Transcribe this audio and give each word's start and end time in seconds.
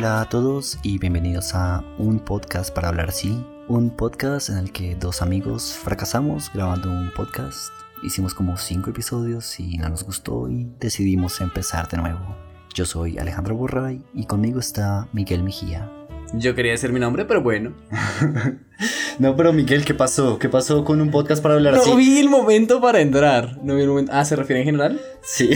Hola 0.00 0.22
a 0.22 0.28
todos 0.30 0.78
y 0.82 0.96
bienvenidos 0.96 1.54
a 1.54 1.84
un 1.98 2.20
podcast 2.20 2.74
para 2.74 2.88
hablar 2.88 3.10
así. 3.10 3.44
Un 3.68 3.94
podcast 3.94 4.48
en 4.48 4.56
el 4.56 4.72
que 4.72 4.94
dos 4.94 5.20
amigos 5.20 5.74
fracasamos 5.74 6.50
grabando 6.54 6.88
un 6.88 7.10
podcast. 7.14 7.70
Hicimos 8.02 8.32
como 8.32 8.56
cinco 8.56 8.88
episodios 8.88 9.60
y 9.60 9.76
no 9.76 9.90
nos 9.90 10.04
gustó 10.04 10.48
y 10.48 10.70
decidimos 10.80 11.42
empezar 11.42 11.86
de 11.90 11.98
nuevo. 11.98 12.34
Yo 12.72 12.86
soy 12.86 13.18
Alejandro 13.18 13.54
Borray 13.56 14.02
y 14.14 14.24
conmigo 14.24 14.58
está 14.58 15.06
Miguel 15.12 15.42
Mejía. 15.42 15.92
Yo 16.32 16.54
quería 16.54 16.72
decir 16.72 16.94
mi 16.94 17.00
nombre, 17.00 17.26
pero 17.26 17.42
bueno. 17.42 17.74
no, 19.18 19.36
pero 19.36 19.52
Miguel, 19.52 19.84
¿qué 19.84 19.92
pasó? 19.92 20.38
¿Qué 20.38 20.48
pasó 20.48 20.82
con 20.82 21.02
un 21.02 21.10
podcast 21.10 21.42
para 21.42 21.56
hablar 21.56 21.74
así? 21.74 21.90
No 21.90 21.96
vi 21.96 22.18
el 22.20 22.30
momento 22.30 22.80
para 22.80 23.02
entrar. 23.02 23.58
No 23.62 23.76
vi 23.76 23.82
el 23.82 23.88
momento. 23.88 24.12
Ah, 24.14 24.24
¿se 24.24 24.34
refiere 24.34 24.60
en 24.60 24.64
general? 24.64 25.00
Sí. 25.20 25.50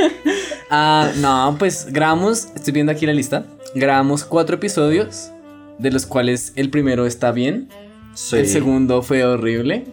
ah, 0.70 1.10
no, 1.16 1.56
pues 1.58 1.86
grabamos, 1.90 2.48
estoy 2.54 2.74
viendo 2.74 2.92
aquí 2.92 3.06
la 3.06 3.14
lista. 3.14 3.46
Grabamos 3.74 4.24
cuatro 4.24 4.56
episodios, 4.56 5.30
de 5.78 5.90
los 5.90 6.06
cuales 6.06 6.52
el 6.56 6.70
primero 6.70 7.06
está 7.06 7.32
bien. 7.32 7.68
Sí. 8.14 8.36
El 8.36 8.48
segundo 8.48 9.02
fue 9.02 9.24
horrible. 9.24 9.86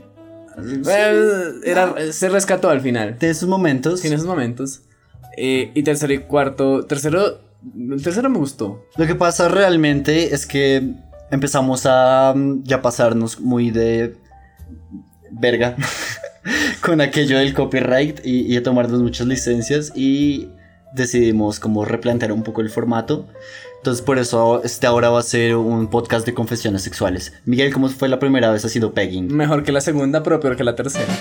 Era, 1.63 1.95
se 2.11 2.29
rescató 2.29 2.69
al 2.69 2.81
final. 2.81 3.17
De 3.19 3.29
esos 3.29 3.47
momentos. 3.47 3.99
Sí, 3.99 4.07
en 4.07 4.13
esos 4.13 4.25
momentos. 4.25 4.81
Eh, 5.37 5.71
y 5.75 5.83
tercero 5.83 6.13
y 6.13 6.19
cuarto. 6.19 6.85
Tercero 6.85 7.47
el 7.75 8.01
tercero 8.01 8.29
me 8.29 8.37
gustó. 8.37 8.85
Lo 8.97 9.07
que 9.07 9.15
pasa 9.15 9.47
realmente 9.47 10.33
es 10.33 10.45
que 10.45 10.93
empezamos 11.31 11.85
a 11.85 12.33
mm, 12.35 12.63
ya 12.63 12.81
pasarnos 12.81 13.39
muy 13.39 13.71
de 13.71 14.15
verga 15.31 15.75
con 16.81 17.01
aquello 17.01 17.39
del 17.39 17.53
copyright 17.53 18.25
y, 18.25 18.55
a 18.55 18.63
tomarnos 18.63 19.01
muchas 19.01 19.27
licencias 19.27 19.91
y 19.95 20.49
decidimos 20.93 21.59
como 21.59 21.83
replantear 21.83 22.31
un 22.31 22.43
poco 22.43 22.61
el 22.61 22.69
formato. 22.69 23.27
Entonces 23.77 24.03
por 24.03 24.17
eso 24.17 24.63
este 24.63 24.87
ahora 24.87 25.09
va 25.09 25.19
a 25.19 25.23
ser 25.23 25.55
un 25.55 25.87
podcast 25.87 26.25
de 26.25 26.33
confesiones 26.33 26.81
sexuales. 26.81 27.33
Miguel, 27.45 27.71
¿cómo 27.73 27.87
fue 27.89 28.09
la 28.09 28.19
primera 28.19 28.51
vez 28.51 28.65
haciendo 28.65 28.93
pegging? 28.93 29.33
Mejor 29.33 29.63
que 29.63 29.71
la 29.71 29.81
segunda, 29.81 30.23
pero 30.23 30.39
peor 30.39 30.55
que 30.55 30.63
la 30.63 30.75
tercera. 30.75 31.13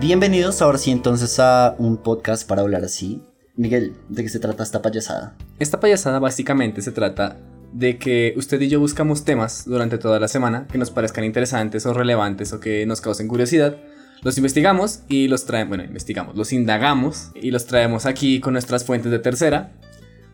Bienvenidos 0.00 0.62
ahora 0.62 0.78
sí 0.78 0.90
entonces 0.90 1.38
a 1.40 1.74
un 1.78 1.96
podcast 1.96 2.46
para 2.46 2.62
hablar 2.62 2.84
así. 2.84 3.22
Miguel, 3.56 3.94
¿de 4.08 4.22
qué 4.22 4.28
se 4.28 4.38
trata 4.38 4.62
esta 4.62 4.82
payasada? 4.82 5.34
Esta 5.58 5.80
payasada 5.80 6.18
básicamente 6.18 6.82
se 6.82 6.92
trata 6.92 7.36
de 7.72 7.98
que 7.98 8.34
usted 8.36 8.60
y 8.60 8.68
yo 8.68 8.78
buscamos 8.80 9.24
temas 9.24 9.64
durante 9.64 9.98
toda 9.98 10.20
la 10.20 10.28
semana 10.28 10.66
que 10.70 10.78
nos 10.78 10.90
parezcan 10.90 11.24
interesantes 11.24 11.86
o 11.86 11.92
relevantes 11.92 12.52
o 12.52 12.60
que 12.60 12.86
nos 12.86 13.00
causen 13.00 13.28
curiosidad. 13.28 13.76
Los 14.24 14.38
investigamos 14.38 15.00
y 15.06 15.28
los 15.28 15.44
traemos, 15.44 15.68
bueno, 15.68 15.84
investigamos, 15.84 16.34
los 16.34 16.54
indagamos 16.54 17.30
y 17.34 17.50
los 17.50 17.66
traemos 17.66 18.06
aquí 18.06 18.40
con 18.40 18.54
nuestras 18.54 18.82
fuentes 18.82 19.12
de 19.12 19.18
tercera 19.18 19.72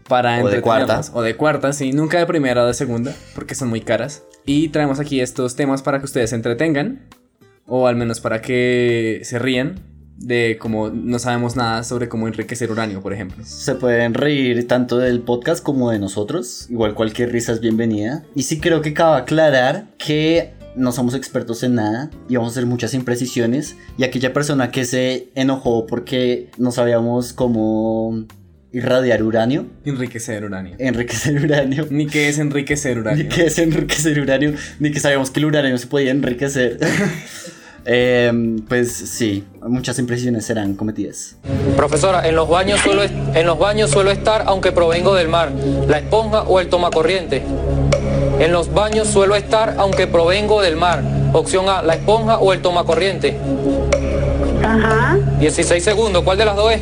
para 0.09 0.41
o 0.45 0.49
de 0.49 0.61
cuarta 0.61 1.01
o 1.13 1.23
de 1.23 1.35
cuarta, 1.35 1.73
sí, 1.73 1.91
nunca 1.93 2.19
de 2.21 2.27
primera 2.27 2.63
o 2.63 2.67
de 2.69 2.75
segunda 2.75 3.13
porque 3.35 3.57
son 3.57 3.69
muy 3.69 3.81
caras 3.81 4.23
y 4.47 4.69
traemos 4.69 5.01
aquí 5.01 5.21
estos 5.21 5.57
temas 5.57 5.83
para 5.83 5.99
que 5.99 6.05
ustedes 6.05 6.31
se 6.31 6.37
entretengan 6.37 7.09
o 7.67 7.89
al 7.89 7.97
menos 7.97 8.21
para 8.21 8.41
que 8.41 9.23
se 9.25 9.41
rían 9.41 9.81
de 10.17 10.57
cómo 10.61 10.91
no 10.91 11.19
sabemos 11.19 11.57
nada 11.57 11.83
sobre 11.83 12.09
cómo 12.09 12.29
enriquecer 12.29 12.71
uranio, 12.71 13.01
por 13.01 13.13
ejemplo. 13.13 13.43
Se 13.45 13.75
pueden 13.75 14.15
reír 14.15 14.69
tanto 14.69 14.99
del 14.99 15.23
podcast 15.23 15.65
como 15.65 15.91
de 15.91 15.99
nosotros, 15.99 16.67
igual 16.71 16.95
cualquier 16.95 17.33
risa 17.33 17.53
es 17.53 17.61
bienvenida. 17.61 18.23
Y 18.35 18.43
sí 18.43 18.61
creo 18.61 18.83
que 18.83 18.93
cabe 18.93 19.17
aclarar 19.17 19.87
que 19.97 20.53
no 20.77 20.93
somos 20.93 21.15
expertos 21.15 21.63
en 21.63 21.75
nada 21.75 22.11
y 22.29 22.37
vamos 22.37 22.51
a 22.51 22.53
hacer 22.53 22.67
muchas 22.67 22.95
imprecisiones 22.95 23.77
y 23.99 24.05
aquella 24.05 24.33
persona 24.33 24.71
que 24.71 24.85
se 24.85 25.29
enojó 25.35 25.87
porque 25.87 26.51
no 26.59 26.73
sabíamos 26.73 27.33
cómo 27.33 28.27
irradiar 28.73 29.23
uranio. 29.23 29.67
Enriquecer 29.85 30.45
uranio. 30.45 30.77
Enriquecer 30.79 31.45
uranio. 31.45 31.87
Ni 31.91 32.07
qué 32.07 32.29
es 32.29 32.39
enriquecer 32.39 32.99
uranio. 32.99 33.25
Ni 33.25 33.29
qué 33.29 33.47
es 33.47 33.59
enriquecer 33.59 34.21
uranio, 34.21 34.55
ni 34.79 34.91
que 34.91 35.01
sabíamos 35.01 35.31
que 35.31 35.41
el 35.41 35.47
uranio 35.47 35.77
se 35.79 35.87
podía 35.87 36.11
enriquecer. 36.11 36.79
Em, 37.87 38.59
pues 38.67 38.93
sí, 38.93 39.43
muchas 39.63 39.99
impresiones 39.99 40.45
serán 40.45 40.75
cometidas. 40.75 41.37
Profesora, 41.77 42.29
en 42.29 42.37
los 42.37 42.47
baños 42.47 42.79
suelo, 42.81 43.03
en 43.03 43.47
los 43.47 43.59
baños 43.59 43.91
suelo 43.91 44.11
estar 44.11 44.45
aunque 44.47 44.71
provengo 44.71 45.15
del 45.15 45.29
mar, 45.29 45.51
la 45.89 45.99
esponja 45.99 46.43
o 46.43 46.61
el 46.61 46.69
tomacorriente. 46.69 47.43
En 48.41 48.53
los 48.53 48.73
baños 48.73 49.07
suelo 49.07 49.37
estar 49.37 49.75
aunque 49.77 50.07
provengo 50.07 50.63
del 50.63 50.75
mar. 50.75 51.03
Opción 51.35 51.69
A, 51.69 51.83
la 51.83 51.93
esponja 51.93 52.39
o 52.39 52.55
el 52.55 52.63
tomacorriente. 52.63 53.37
Ajá. 54.65 55.19
16 55.39 55.85
segundos, 55.85 56.25
¿cuál 56.25 56.39
de 56.39 56.47
las 56.47 56.57
dos 56.57 56.73
es? 56.73 56.81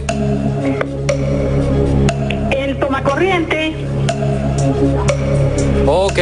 El 2.56 2.78
tomacorriente. 2.78 3.74
Ok. 5.84 6.18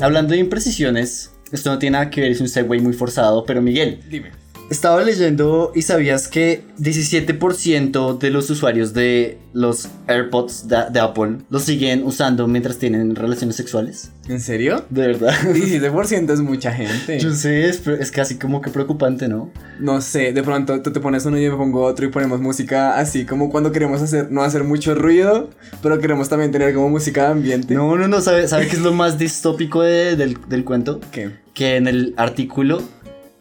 Hablando 0.00 0.34
de 0.34 0.38
imprecisiones, 0.38 1.32
esto 1.50 1.70
no 1.70 1.78
tiene 1.80 1.98
nada 1.98 2.10
que 2.10 2.20
ver, 2.20 2.30
es 2.30 2.40
un 2.40 2.48
segue 2.48 2.78
muy 2.78 2.92
forzado, 2.92 3.44
pero 3.44 3.60
Miguel. 3.60 4.00
Dime. 4.08 4.30
Estaba 4.70 5.02
leyendo 5.02 5.72
y 5.74 5.82
sabías 5.82 6.28
que 6.28 6.62
17% 6.78 8.18
de 8.18 8.30
los 8.30 8.50
usuarios 8.50 8.92
de 8.92 9.38
los 9.54 9.88
AirPods 10.06 10.68
de, 10.68 11.00
Apple 11.00 11.38
los 11.48 11.62
siguen 11.62 12.04
usando 12.04 12.46
mientras 12.46 12.78
tienen 12.78 13.16
relaciones 13.16 13.56
sexuales. 13.56 14.12
¿En 14.28 14.40
serio? 14.40 14.84
De 14.90 15.06
verdad. 15.06 15.32
17% 15.42 16.32
es 16.32 16.40
mucha 16.40 16.72
gente. 16.72 17.18
Yo 17.18 17.32
sé, 17.32 17.68
es, 17.68 17.86
es, 17.86 18.10
casi 18.10 18.36
como 18.36 18.60
que 18.60 18.70
preocupante, 18.70 19.26
¿no? 19.26 19.50
No 19.80 20.02
sé, 20.02 20.32
de 20.32 20.42
pronto 20.42 20.82
tú 20.82 20.92
te 20.92 21.00
pones 21.00 21.24
uno 21.24 21.38
y 21.38 21.44
yo 21.44 21.52
me 21.52 21.56
pongo 21.56 21.82
otro 21.82 22.04
y 22.04 22.10
ponemos 22.10 22.40
música 22.40 22.98
así 22.98 23.24
como 23.24 23.50
cuando 23.50 23.72
queremos 23.72 24.02
hacer, 24.02 24.30
no 24.30 24.42
hacer 24.42 24.64
mucho 24.64 24.94
ruido, 24.94 25.48
pero 25.82 25.98
queremos 25.98 26.28
también 26.28 26.52
tener 26.52 26.74
como 26.74 26.90
música 26.90 27.24
de 27.24 27.28
ambiente. 27.32 27.74
No, 27.74 27.96
no, 27.96 28.06
no, 28.06 28.20
¿sabe, 28.20 28.46
sabe 28.48 28.68
qué 28.68 28.76
es 28.76 28.82
lo 28.82 28.92
más 28.92 29.18
distópico 29.18 29.82
del, 29.82 30.38
del 30.46 30.64
cuento? 30.64 31.00
¿Qué? 31.10 31.30
Que 31.54 31.76
en 31.76 31.88
el 31.88 32.14
artículo 32.16 32.82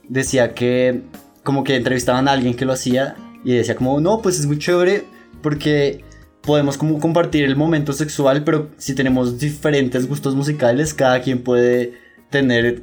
decía 0.09 0.53
que 0.53 1.03
como 1.43 1.63
que 1.63 1.75
entrevistaban 1.75 2.27
a 2.27 2.31
alguien 2.31 2.55
que 2.55 2.65
lo 2.65 2.73
hacía 2.73 3.15
y 3.43 3.53
decía 3.53 3.75
como, 3.75 3.99
no, 4.01 4.21
pues 4.21 4.39
es 4.39 4.45
muy 4.45 4.59
chévere 4.59 5.05
porque 5.41 6.03
podemos 6.41 6.77
como 6.77 6.99
compartir 6.99 7.43
el 7.43 7.55
momento 7.55 7.93
sexual, 7.93 8.43
pero 8.43 8.69
si 8.77 8.95
tenemos 8.95 9.37
diferentes 9.37 10.07
gustos 10.07 10.35
musicales, 10.35 10.93
cada 10.93 11.21
quien 11.21 11.43
puede 11.43 11.93
tener 12.29 12.81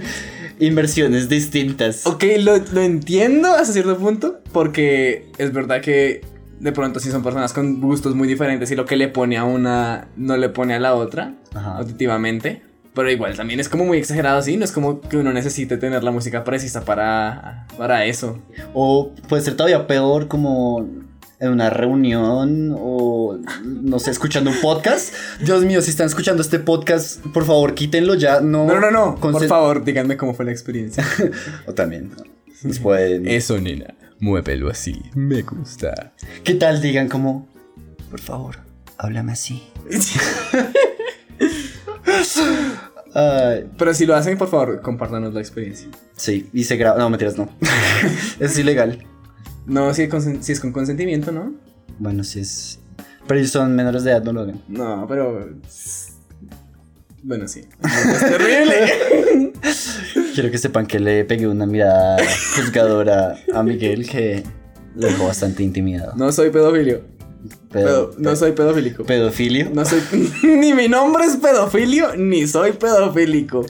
inversiones 0.58 1.28
distintas. 1.28 2.06
Ok, 2.06 2.24
lo, 2.38 2.58
lo, 2.58 2.80
entiendo 2.80 3.48
hasta 3.48 3.72
cierto 3.72 3.98
punto, 3.98 4.40
porque 4.52 5.30
es 5.38 5.52
verdad 5.52 5.80
que 5.80 6.22
de 6.60 6.72
pronto 6.72 7.00
si 7.00 7.10
son 7.10 7.24
personas 7.24 7.52
con 7.52 7.80
gustos 7.80 8.14
muy 8.14 8.28
diferentes 8.28 8.70
y 8.70 8.76
lo 8.76 8.84
que 8.84 8.96
le 8.96 9.08
pone 9.08 9.36
a 9.36 9.44
una 9.44 10.08
no 10.16 10.36
le 10.36 10.48
pone 10.48 10.74
a 10.74 10.80
la 10.80 10.94
otra, 10.94 11.34
auditivamente. 11.54 12.62
Pero 12.94 13.10
igual 13.10 13.36
también 13.36 13.58
es 13.58 13.68
como 13.68 13.84
muy 13.84 13.98
exagerado 13.98 14.38
así, 14.38 14.56
no 14.56 14.64
es 14.64 14.72
como 14.72 15.00
que 15.00 15.16
uno 15.16 15.32
necesite 15.32 15.78
tener 15.78 16.04
la 16.04 16.10
música 16.10 16.44
precisa 16.44 16.84
para, 16.84 17.66
para 17.78 18.04
eso. 18.04 18.38
O 18.74 19.12
puede 19.28 19.42
ser 19.42 19.56
todavía 19.56 19.86
peor 19.86 20.28
como 20.28 20.86
en 21.42 21.50
una 21.50 21.70
reunión 21.70 22.74
o 22.78 23.36
no 23.64 23.98
sé, 23.98 24.10
escuchando 24.10 24.50
un 24.50 24.60
podcast. 24.60 25.14
Dios 25.40 25.64
mío, 25.64 25.80
si 25.82 25.90
están 25.90 26.06
escuchando 26.06 26.42
este 26.42 26.58
podcast, 26.58 27.20
por 27.32 27.44
favor, 27.44 27.74
quítenlo 27.74 28.14
ya. 28.14 28.40
No, 28.40 28.66
no, 28.66 28.78
no, 28.78 28.90
no. 28.90 29.16
Por 29.16 29.46
favor, 29.46 29.84
díganme 29.84 30.16
cómo 30.16 30.34
fue 30.34 30.44
la 30.44 30.52
experiencia. 30.52 31.04
o 31.66 31.72
también. 31.72 32.12
Eso, 33.24 33.58
nena, 33.58 33.94
muévelo 34.20 34.70
así. 34.70 35.02
Me 35.14 35.42
gusta. 35.42 36.12
¿Qué 36.44 36.54
tal? 36.54 36.80
Digan 36.80 37.08
como, 37.08 37.48
por 38.08 38.20
favor, 38.20 38.58
háblame 38.98 39.32
así. 39.32 39.64
Pero 43.78 43.94
si 43.94 44.06
lo 44.06 44.14
hacen, 44.14 44.38
por 44.38 44.48
favor, 44.48 44.80
compártanos 44.80 45.34
la 45.34 45.40
experiencia. 45.40 45.88
Sí, 46.16 46.48
y 46.52 46.64
se 46.64 46.76
graba. 46.76 46.98
No, 46.98 47.10
mentiras, 47.10 47.36
no. 47.36 47.48
es 48.40 48.58
ilegal. 48.58 49.04
No, 49.66 49.92
si 49.94 50.02
es, 50.02 50.60
con 50.60 50.72
consentimiento, 50.72 51.32
¿no? 51.32 51.54
Bueno, 51.98 52.24
si 52.24 52.40
es. 52.40 52.78
Pero 53.26 53.38
ellos 53.38 53.52
son 53.52 53.74
menores 53.76 54.04
de 54.04 54.10
edad, 54.10 54.22
no 54.24 54.32
lo 54.32 54.40
hagan. 54.42 54.62
No, 54.68 55.06
pero. 55.08 55.50
Bueno, 57.22 57.46
sí. 57.46 57.60
Es 57.84 58.18
terrible. 58.18 59.52
Quiero 60.34 60.50
que 60.50 60.58
sepan 60.58 60.86
que 60.86 60.98
le 60.98 61.24
pegué 61.24 61.46
una 61.46 61.66
mirada 61.66 62.16
juzgadora 62.56 63.36
a 63.54 63.62
Miguel 63.62 64.08
que 64.08 64.42
lo 64.96 65.06
dejó 65.06 65.26
bastante 65.26 65.62
intimidado. 65.62 66.14
No 66.16 66.32
soy 66.32 66.50
pedofilio 66.50 67.12
no 68.18 68.36
soy 68.36 68.52
pedofílico. 68.52 69.04
¿Pedofilio? 69.04 69.70
No 69.72 69.84
soy. 69.84 70.02
ni 70.42 70.74
mi 70.74 70.88
nombre 70.88 71.24
es 71.24 71.36
pedofilio, 71.36 72.16
ni 72.16 72.46
soy 72.46 72.72
pedofílico. 72.72 73.66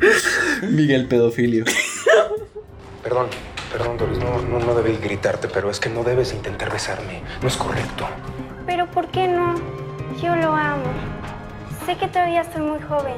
Miguel 0.70 1.06
Pedofilio. 1.06 1.64
Perdón, 3.02 3.28
perdón, 3.72 3.96
Doris. 3.96 4.18
No, 4.18 4.42
no, 4.42 4.58
no 4.64 4.74
debí 4.74 4.96
gritarte, 4.98 5.48
pero 5.48 5.70
es 5.70 5.80
que 5.80 5.88
no 5.88 6.04
debes 6.04 6.34
intentar 6.34 6.70
besarme. 6.70 7.22
No 7.40 7.48
es 7.48 7.56
correcto. 7.56 8.06
Pero 8.66 8.90
¿por 8.90 9.08
qué 9.08 9.26
no? 9.26 9.54
Yo 10.22 10.36
lo 10.36 10.52
amo. 10.52 10.84
Sé 11.86 11.96
que 11.96 12.06
todavía 12.08 12.42
estoy 12.42 12.60
muy 12.60 12.78
joven, 12.82 13.14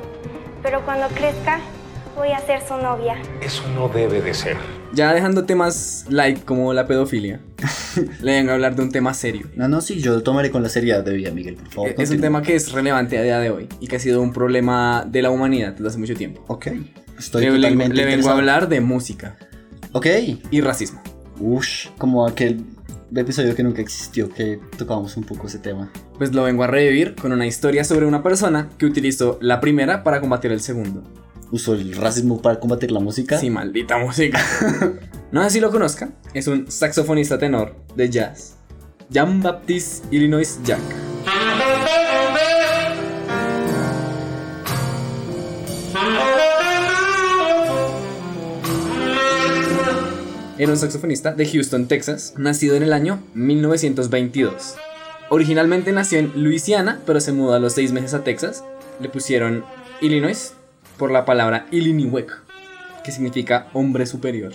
pero 0.62 0.85
cuando 0.85 1.09
crezca 1.09 1.61
Voy 2.17 2.29
a 2.31 2.38
ser 2.41 2.61
su 2.67 2.76
novia. 2.76 3.17
Eso 3.41 3.62
no 3.75 3.88
debe 3.88 4.20
de 4.20 4.35
ser. 4.35 4.56
Ya 4.93 5.14
dejando 5.14 5.44
temas 5.44 6.05
light 6.11 6.44
como 6.44 6.73
la 6.75 6.87
pedofilia, 6.87 7.41
le 8.20 8.32
vengo 8.32 8.50
a 8.50 8.55
hablar 8.55 8.76
de 8.76 8.82
un 8.82 8.93
tema 8.93 9.14
serio. 9.14 9.47
No, 9.56 9.67
no, 9.67 9.81
sí, 9.81 10.00
yo 10.00 10.12
lo 10.12 10.23
tomaré 10.23 10.50
con 10.50 10.62
la 10.62 10.69
seriedad 10.69 11.03
de 11.03 11.14
vida, 11.14 11.31
Miguel, 11.31 11.55
por 11.56 11.69
favor. 11.70 11.94
Es 11.97 12.11
un 12.11 12.20
tema 12.20 12.43
que 12.43 12.55
es 12.55 12.73
relevante 12.73 13.17
a 13.17 13.23
día 13.23 13.38
de 13.38 13.49
hoy 13.50 13.69
y 13.81 13.87
que 13.88 13.97
ha 13.97 13.99
sido 13.99 14.20
un 14.20 14.32
problema 14.35 15.06
de 15.09 15.23
la 15.23 15.31
humanidad 15.31 15.73
desde 15.73 15.88
hace 15.88 15.99
mucho 15.99 16.14
tiempo. 16.14 16.44
Ok, 16.49 16.67
estoy 17.19 17.44
Le, 17.44 17.50
le- 17.53 17.56
totalmente 17.56 17.94
le 17.97 18.05
vengo 18.05 18.29
a 18.29 18.32
hablar 18.35 18.69
de 18.69 18.81
música 18.82 19.37
Ok, 19.93 20.06
y 20.50 20.61
racismo. 20.61 21.03
ush, 21.41 21.88
como 21.97 22.26
aquel 22.26 22.62
episodio 23.17 23.55
que 23.55 23.62
nunca 23.62 23.81
existió 23.81 24.29
que 24.31 24.59
tocábamos 24.76 25.17
un 25.17 25.25
poco 25.25 25.47
ese 25.47 25.59
tema. 25.59 25.91
Pues 26.19 26.35
lo 26.35 26.43
vengo 26.44 26.64
a 26.64 26.67
revivir 26.67 27.14
con 27.14 27.32
una 27.32 27.47
historia 27.47 27.85
sobre 27.85 28.05
una 28.06 28.23
persona 28.23 28.69
que 28.76 28.85
utilizó 28.85 29.38
la 29.41 29.61
primera 29.61 30.03
para 30.05 30.20
combatir 30.20 30.53
el 30.53 30.61
segundo. 30.61 31.03
Usó 31.52 31.75
el 31.75 31.94
racismo 31.94 32.40
para 32.40 32.58
combatir 32.58 32.90
la 32.90 32.99
música. 32.99 33.38
Sí, 33.38 33.50
maldita 33.50 33.99
música. 33.99 34.40
no 35.32 35.44
sé 35.44 35.50
si 35.50 35.60
lo 35.60 35.70
conozca, 35.70 36.08
es 36.32 36.46
un 36.46 36.70
saxofonista 36.70 37.38
tenor 37.38 37.76
de 37.94 38.08
jazz. 38.08 38.56
Jean 39.10 39.43
Baptiste 39.43 40.06
Illinois 40.10 40.58
Jack. 40.64 40.81
Era 50.56 50.72
un 50.72 50.78
saxofonista 50.78 51.32
de 51.32 51.44
Houston, 51.44 51.87
Texas, 51.87 52.32
nacido 52.38 52.76
en 52.76 52.82
el 52.82 52.94
año 52.94 53.22
1922. 53.34 54.76
Originalmente 55.28 55.93
nació 55.93 56.19
en 56.19 56.32
Luisiana, 56.43 57.00
pero 57.04 57.20
se 57.20 57.32
mudó 57.32 57.52
a 57.52 57.58
los 57.58 57.75
seis 57.75 57.93
meses 57.93 58.14
a 58.14 58.25
Texas. 58.25 58.64
Le 59.00 59.10
pusieron 59.10 59.66
Illinois 60.00 60.54
por 61.02 61.10
la 61.10 61.25
palabra 61.25 61.66
Illiniwek, 61.72 62.31
que 63.02 63.10
significa 63.10 63.66
hombre 63.72 64.06
superior. 64.06 64.52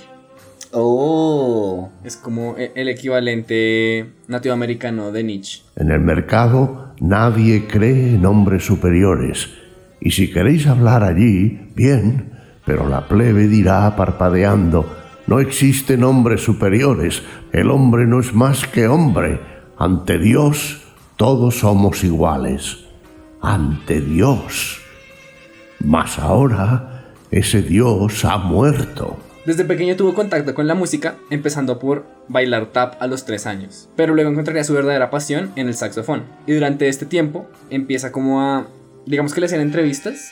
Oh, 0.72 1.90
Es 2.06 2.16
como 2.16 2.56
e- 2.58 2.72
el 2.74 2.88
equivalente 2.88 4.14
nativoamericano 4.30 5.12
de 5.12 5.26
Nietzsche. 5.26 5.64
En 5.76 5.92
el 5.92 6.00
mercado 6.00 6.94
nadie 7.02 7.68
cree 7.68 8.14
en 8.16 8.26
hombres 8.26 8.64
superiores. 8.66 9.50
Y 10.00 10.12
si 10.12 10.32
queréis 10.32 10.68
hablar 10.68 11.04
allí, 11.04 11.70
bien, 11.76 12.32
pero 12.66 12.88
la 12.88 13.10
plebe 13.10 13.50
dirá 13.50 13.94
parpadeando, 13.98 14.90
no 15.28 15.42
existen 15.42 16.06
hombres 16.06 16.46
superiores, 16.46 17.24
el 17.52 17.70
hombre 17.72 18.08
no 18.08 18.22
es 18.22 18.34
más 18.34 18.66
que 18.68 18.88
hombre. 18.88 19.42
Ante 19.78 20.18
Dios 20.18 20.82
todos 21.18 21.60
somos 21.60 22.06
iguales. 22.06 22.86
Ante 23.42 24.00
Dios. 24.00 24.87
Mas 25.80 26.20
ahora 26.20 27.14
ese 27.32 27.62
Dios 27.62 28.26
ha 28.26 28.38
muerto. 28.38 29.18
Desde 29.46 29.64
pequeño 29.64 29.96
tuvo 29.96 30.14
contacto 30.14 30.54
con 30.54 30.68
la 30.68 30.76
música, 30.76 31.16
empezando 31.30 31.80
por 31.80 32.06
bailar 32.28 32.66
tap 32.68 33.02
a 33.02 33.08
los 33.08 33.24
3 33.24 33.46
años. 33.46 33.88
Pero 33.96 34.14
luego 34.14 34.30
encontraría 34.30 34.66
su 34.66 34.74
verdadera 34.74 35.10
pasión 35.10 35.52
en 35.56 35.68
el 35.68 35.74
saxofón. 35.74 36.24
Y 36.46 36.54
durante 36.54 36.90
este 36.90 37.06
tiempo 37.06 37.48
empieza 37.70 38.12
como 38.12 38.42
a... 38.42 38.68
Digamos 39.06 39.34
que 39.34 39.40
le 39.40 39.46
hacían 39.46 39.62
entrevistas. 39.62 40.32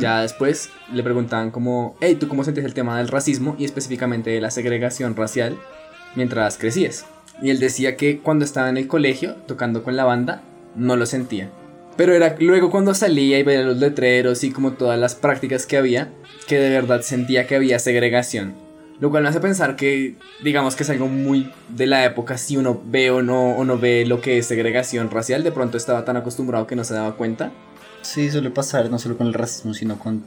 Ya 0.00 0.22
después 0.22 0.70
le 0.92 1.04
preguntaban 1.04 1.52
como... 1.52 1.94
Hey, 2.00 2.16
¿tú 2.18 2.26
cómo 2.26 2.42
sentías 2.42 2.66
el 2.66 2.74
tema 2.74 2.98
del 2.98 3.06
racismo 3.06 3.54
y 3.56 3.64
específicamente 3.64 4.30
de 4.30 4.40
la 4.40 4.50
segregación 4.50 5.14
racial 5.14 5.56
mientras 6.16 6.58
crecías? 6.58 7.06
Y 7.40 7.50
él 7.50 7.60
decía 7.60 7.96
que 7.96 8.18
cuando 8.18 8.44
estaba 8.44 8.68
en 8.68 8.78
el 8.78 8.88
colegio 8.88 9.34
tocando 9.46 9.84
con 9.84 9.94
la 9.94 10.04
banda, 10.04 10.42
no 10.74 10.96
lo 10.96 11.06
sentía. 11.06 11.50
Pero 11.96 12.14
era 12.14 12.36
luego 12.38 12.70
cuando 12.70 12.94
salía 12.94 13.38
y 13.38 13.42
veía 13.42 13.62
los 13.62 13.78
letreros 13.78 14.44
y 14.44 14.50
como 14.50 14.72
todas 14.72 14.98
las 14.98 15.14
prácticas 15.14 15.66
que 15.66 15.76
había, 15.76 16.12
que 16.46 16.58
de 16.58 16.70
verdad 16.70 17.00
sentía 17.00 17.46
que 17.46 17.56
había 17.56 17.78
segregación. 17.78 18.54
Lo 18.98 19.10
cual 19.10 19.22
me 19.22 19.28
hace 19.28 19.40
pensar 19.40 19.76
que, 19.76 20.16
digamos 20.42 20.74
que 20.74 20.82
es 20.82 20.90
algo 20.90 21.06
muy 21.06 21.52
de 21.68 21.86
la 21.86 22.04
época, 22.04 22.38
si 22.38 22.56
uno 22.56 22.80
ve 22.86 23.10
o 23.10 23.22
no, 23.22 23.56
o 23.56 23.64
no 23.64 23.78
ve 23.78 24.06
lo 24.06 24.20
que 24.20 24.38
es 24.38 24.46
segregación 24.46 25.10
racial, 25.10 25.42
de 25.42 25.52
pronto 25.52 25.76
estaba 25.76 26.04
tan 26.04 26.16
acostumbrado 26.16 26.66
que 26.66 26.76
no 26.76 26.84
se 26.84 26.94
daba 26.94 27.16
cuenta. 27.16 27.52
sí, 28.00 28.30
suele 28.30 28.50
pasar 28.50 28.90
no 28.90 28.98
solo 28.98 29.18
con 29.18 29.26
el 29.26 29.34
racismo, 29.34 29.74
sino 29.74 29.98
con 29.98 30.24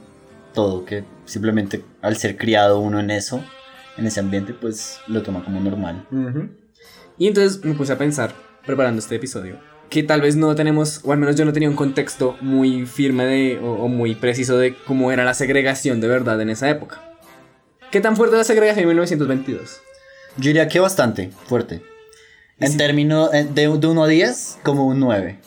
todo, 0.54 0.84
que 0.84 1.04
simplemente 1.24 1.84
al 2.02 2.16
ser 2.16 2.36
criado 2.36 2.78
uno 2.80 3.00
en 3.00 3.10
eso, 3.10 3.42
en 3.96 4.06
ese 4.06 4.20
ambiente, 4.20 4.54
pues 4.54 5.00
lo 5.08 5.22
toma 5.22 5.44
como 5.44 5.60
normal. 5.60 6.06
Y 7.18 7.26
entonces 7.26 7.64
me 7.64 7.74
puse 7.74 7.92
a 7.92 7.98
pensar, 7.98 8.32
preparando 8.64 9.00
este 9.00 9.16
episodio, 9.16 9.58
que 9.90 10.02
tal 10.04 10.20
vez 10.20 10.36
no 10.36 10.54
tenemos, 10.54 11.00
o 11.04 11.12
al 11.12 11.18
menos 11.18 11.36
yo 11.36 11.44
no 11.44 11.52
tenía 11.52 11.68
un 11.68 11.76
contexto 11.76 12.36
muy 12.40 12.86
firme 12.86 13.24
de, 13.26 13.58
o, 13.58 13.72
o 13.72 13.88
muy 13.88 14.14
preciso 14.14 14.56
de 14.56 14.74
cómo 14.86 15.10
era 15.12 15.24
la 15.24 15.34
segregación 15.34 16.00
de 16.00 16.08
verdad 16.08 16.40
en 16.40 16.48
esa 16.50 16.70
época. 16.70 17.02
¿Qué 17.90 18.00
tan 18.00 18.16
fuerte 18.16 18.34
era 18.34 18.38
la 18.38 18.44
segregación 18.44 18.82
en 18.84 18.88
1922? 18.90 19.80
Yo 20.36 20.44
diría 20.48 20.68
que 20.68 20.78
bastante 20.78 21.30
fuerte. 21.46 21.82
En 22.60 22.70
si- 22.72 22.78
términos 22.78 23.30
eh, 23.34 23.44
de, 23.52 23.62
de 23.62 23.86
1 23.88 24.04
a 24.04 24.06
10, 24.06 24.58
como 24.62 24.86
un 24.86 25.00
9. 25.00 25.38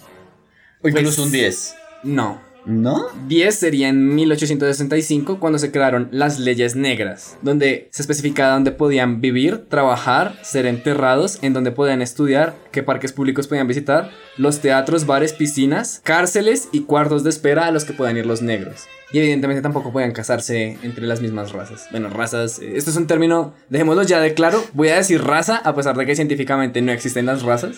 O 0.81 0.87
incluso 0.89 1.15
Pues- 1.15 1.19
un 1.27 1.31
10. 1.31 1.75
No, 2.03 2.41
¿No? 2.65 3.07
10 3.27 3.55
sería 3.55 3.89
en 3.89 4.15
1865 4.15 5.39
cuando 5.39 5.59
se 5.59 5.71
crearon 5.71 6.07
las 6.11 6.39
leyes 6.39 6.75
negras, 6.75 7.37
donde 7.41 7.89
se 7.91 8.01
especificaba 8.01 8.53
dónde 8.53 8.71
podían 8.71 9.21
vivir, 9.21 9.65
trabajar, 9.69 10.39
ser 10.43 10.65
enterrados, 10.65 11.39
en 11.41 11.53
donde 11.53 11.71
podían 11.71 12.01
estudiar, 12.01 12.55
qué 12.71 12.83
parques 12.83 13.11
públicos 13.11 13.47
podían 13.47 13.67
visitar, 13.67 14.11
los 14.37 14.59
teatros, 14.59 15.05
bares, 15.05 15.33
piscinas, 15.33 16.01
cárceles 16.03 16.69
y 16.71 16.81
cuartos 16.81 17.23
de 17.23 17.29
espera 17.29 17.65
a 17.67 17.71
los 17.71 17.85
que 17.85 17.93
podían 17.93 18.17
ir 18.17 18.25
los 18.25 18.41
negros. 18.41 18.85
Y 19.11 19.19
evidentemente 19.19 19.61
tampoco 19.61 19.91
podían 19.91 20.11
casarse 20.11 20.77
entre 20.81 21.05
las 21.05 21.21
mismas 21.21 21.51
razas. 21.51 21.87
Bueno, 21.91 22.09
razas, 22.09 22.59
eh, 22.59 22.73
esto 22.75 22.89
es 22.89 22.97
un 22.97 23.05
término, 23.05 23.53
dejémoslo 23.69 24.01
ya 24.01 24.19
de 24.19 24.33
claro, 24.33 24.63
voy 24.73 24.89
a 24.89 24.95
decir 24.95 25.21
raza 25.21 25.57
a 25.57 25.75
pesar 25.75 25.95
de 25.95 26.05
que 26.05 26.15
científicamente 26.15 26.81
no 26.81 26.91
existen 26.91 27.27
las 27.27 27.43
razas. 27.43 27.77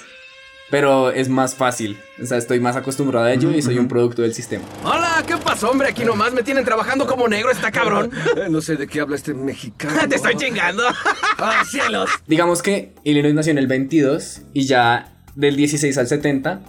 Pero 0.72 1.12
es 1.12 1.30
más 1.30 1.54
fácil, 1.54 1.98
o 2.22 2.26
sea, 2.26 2.38
estoy 2.38 2.60
más 2.60 2.76
acostumbrado 2.76 3.26
a 3.26 3.34
ello 3.34 3.52
y 3.52 3.62
soy 3.62 3.78
un 3.78 3.88
producto 3.88 4.24
del 4.24 4.34
sistema. 4.34 4.64
Hola, 4.84 5.24
¿qué 5.26 5.38
pasó, 5.38 5.70
hombre? 5.70 5.90
Aquí 5.90 6.04
nomás 6.04 6.34
me 6.34 6.42
tienen 6.42 6.66
trabajando 6.66 7.06
como 7.06 7.28
negro, 7.28 7.52
está 7.52 7.72
cabrón. 7.72 8.12
No 8.50 8.62
sé 8.62 8.76
de 8.76 8.88
qué 8.88 9.00
habla 9.00 9.16
este 9.16 9.34
mexicano. 9.34 9.94
Te 10.10 10.16
estoy 10.16 10.36
chingando. 10.36 10.84
¡Ah, 11.38 11.64
cielos! 11.70 12.10
Digamos 12.28 12.62
que 12.64 12.94
Illinois 13.04 13.36
nació 13.36 13.52
en 13.52 13.60
el 13.60 13.68
22 13.68 14.42
y 14.54 14.66
ya 14.66 15.14
del 15.36 15.56
16 15.56 15.98
al 15.98 16.08
70 16.08 16.62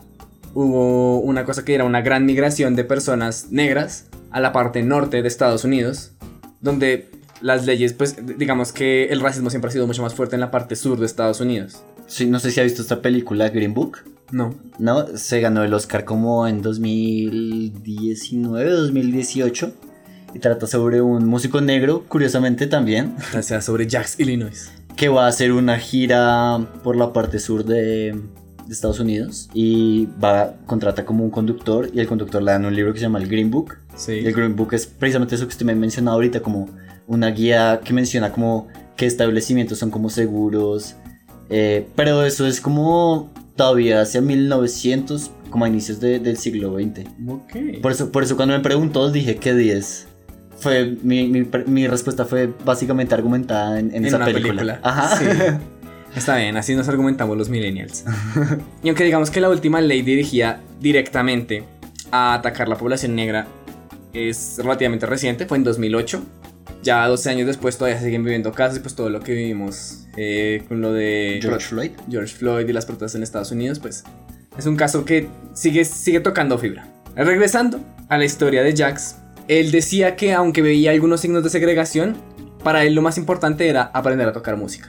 hubo 0.53 1.21
una 1.21 1.45
cosa 1.45 1.65
que 1.65 1.75
era 1.75 1.85
una 1.85 2.03
gran 2.03 2.27
migración 2.27 2.77
de 2.77 2.85
personas 2.85 3.49
negras 3.51 4.07
a 4.31 4.41
la 4.41 4.53
parte 4.53 4.83
norte 4.83 5.23
de 5.23 5.29
Estados 5.29 5.65
Unidos, 5.65 6.13
donde 6.61 7.11
las 7.41 7.67
leyes, 7.67 7.93
pues 7.93 8.17
digamos 8.39 8.73
que 8.73 9.05
el 9.07 9.21
racismo 9.21 9.51
siempre 9.51 9.69
ha 9.69 9.73
sido 9.73 9.87
mucho 9.87 10.03
más 10.03 10.15
fuerte 10.15 10.37
en 10.37 10.41
la 10.41 10.51
parte 10.51 10.77
sur 10.77 10.99
de 10.99 11.07
Estados 11.07 11.41
Unidos. 11.41 11.83
Sí, 12.07 12.27
no 12.27 12.39
sé 12.39 12.51
si 12.51 12.61
ha 12.61 12.65
visto 12.65 12.83
esta 12.83 13.03
película 13.03 13.49
Green 13.49 13.75
Book. 13.75 13.99
No. 14.33 14.55
No, 14.79 15.07
se 15.17 15.41
ganó 15.41 15.63
el 15.65 15.73
Oscar 15.75 16.05
como 16.05 16.47
en 16.47 16.63
2019, 16.63 18.71
2018. 18.71 19.73
Y 20.35 20.39
trata 20.39 20.67
sobre 20.67 21.01
un 21.01 21.27
músico 21.27 21.61
negro, 21.61 22.05
curiosamente 22.09 22.67
también, 22.67 23.15
O 23.39 23.43
sea, 23.43 23.63
sobre 23.63 23.89
Jax, 23.89 24.21
Illinois. 24.21 24.71
que 24.97 25.09
va 25.09 25.27
a 25.27 25.29
hacer 25.29 25.53
una 25.53 25.79
gira 25.79 26.59
por 26.83 26.97
la 26.97 27.13
parte 27.13 27.39
sur 27.39 27.65
de, 27.65 28.15
de 28.67 28.73
Estados 28.73 29.01
Unidos. 29.01 29.49
Y 29.55 30.07
va, 30.23 30.55
contrata 30.67 31.05
como 31.05 31.25
un 31.25 31.31
conductor. 31.31 31.89
Y 31.93 32.01
el 32.01 32.07
conductor 32.07 32.43
le 32.43 32.53
dan 32.53 32.67
un 32.67 32.75
libro 32.75 32.93
que 32.93 32.99
se 32.99 33.05
llama 33.05 33.19
el 33.19 33.29
Green 33.29 33.51
Book. 33.51 33.77
Sí. 33.95 34.13
Y 34.13 34.27
el 34.27 34.35
Green 34.35 34.57
Book 34.57 34.75
es 34.75 34.87
precisamente 34.87 35.37
eso 35.37 35.47
que 35.47 35.53
usted 35.53 35.65
me 35.65 35.73
ha 35.73 35.77
mencionado 35.77 36.17
ahorita, 36.17 36.41
como 36.41 36.69
una 37.07 37.31
guía 37.31 37.81
que 37.83 37.95
menciona 37.95 38.31
como 38.33 38.69
qué 38.97 39.07
establecimientos 39.07 39.79
son 39.79 39.91
como 39.91 40.11
seguros. 40.11 40.97
Eh, 41.51 41.87
pero 41.97 42.25
eso 42.25 42.47
es 42.47 42.61
como 42.61 43.33
todavía 43.57 44.01
hacia 44.03 44.21
1900, 44.21 45.31
como 45.51 45.65
a 45.65 45.69
inicios 45.69 46.01
de- 46.01 46.19
del 46.19 46.37
siglo 46.37 46.75
XX. 46.79 47.07
Ok. 47.29 47.81
Por 47.83 47.93
eso, 47.93 48.13
por 48.13 48.23
eso 48.23 48.37
cuando 48.37 48.55
me 48.57 48.61
preguntó 48.63 49.11
dije 49.11 49.37
que 49.37 49.55
10. 49.55 50.09
Fue, 50.59 50.97
mi, 51.03 51.29
mi, 51.29 51.47
mi 51.67 51.87
respuesta 51.87 52.25
fue 52.25 52.51
básicamente 52.65 53.15
argumentada 53.15 53.79
en, 53.79 53.89
en 53.91 53.97
En 53.97 54.07
esa 54.07 54.17
una 54.17 54.25
película. 54.27 54.55
película. 54.55 54.81
Ajá. 54.83 55.17
Sí. 55.19 55.25
Está 56.17 56.37
bien, 56.37 56.57
así 56.57 56.75
nos 56.75 56.89
argumentamos 56.89 57.37
los 57.37 57.51
millennials. 57.51 58.05
y 58.83 58.89
aunque 58.89 59.05
digamos 59.05 59.31
que 59.31 59.41
la 59.43 59.51
última 59.51 59.83
ley 59.83 60.01
dirigida 60.01 60.61
directamente 60.81 61.65
a 62.11 62.33
atacar 62.35 62.69
la 62.69 62.79
población 62.79 63.15
negra 63.15 63.47
es 64.15 64.55
relativamente 64.57 65.05
reciente, 65.05 65.45
fue 65.45 65.59
en 65.59 65.65
2008. 65.65 66.23
Ya 66.83 67.07
12 67.07 67.29
años 67.31 67.47
después 67.47 67.77
todavía 67.77 68.01
siguen 68.01 68.25
viviendo 68.25 68.51
casos 68.53 68.79
y 68.79 68.81
pues 68.81 68.95
todo 68.95 69.11
lo 69.11 69.21
que 69.21 69.33
vivimos 69.35 70.06
eh, 70.17 70.65
con 70.69 70.81
lo 70.81 70.93
de 70.93 71.39
George 71.43 71.67
Floyd. 71.69 71.91
George 72.11 72.35
Floyd 72.35 72.69
y 72.69 72.73
las 72.73 72.87
protestas 72.87 73.15
en 73.15 73.23
Estados 73.23 73.51
Unidos, 73.51 73.79
pues 73.79 74.05
es 74.59 74.67
un 74.67 74.77
caso 74.77 75.05
que 75.05 75.29
sigue, 75.55 75.85
sigue 75.85 76.21
tocando 76.21 76.59
fibra. 76.59 76.89
Regresando 77.15 77.81
a 78.09 78.19
la 78.19 78.25
historia 78.25 78.63
de 78.63 78.75
Jax, 78.77 79.17
él 79.49 79.71
decía 79.71 80.17
que 80.17 80.33
aunque 80.33 80.63
veía 80.63 80.91
algunos 80.91 81.21
signos 81.21 81.45
de 81.45 81.51
segregación, 81.51 82.17
para 82.63 82.85
él 82.85 82.95
lo 82.95 83.03
más 83.03 83.19
importante 83.19 83.69
era 83.69 83.91
aprender 83.95 84.29
a 84.29 84.33
tocar 84.33 84.57
música. 84.57 84.89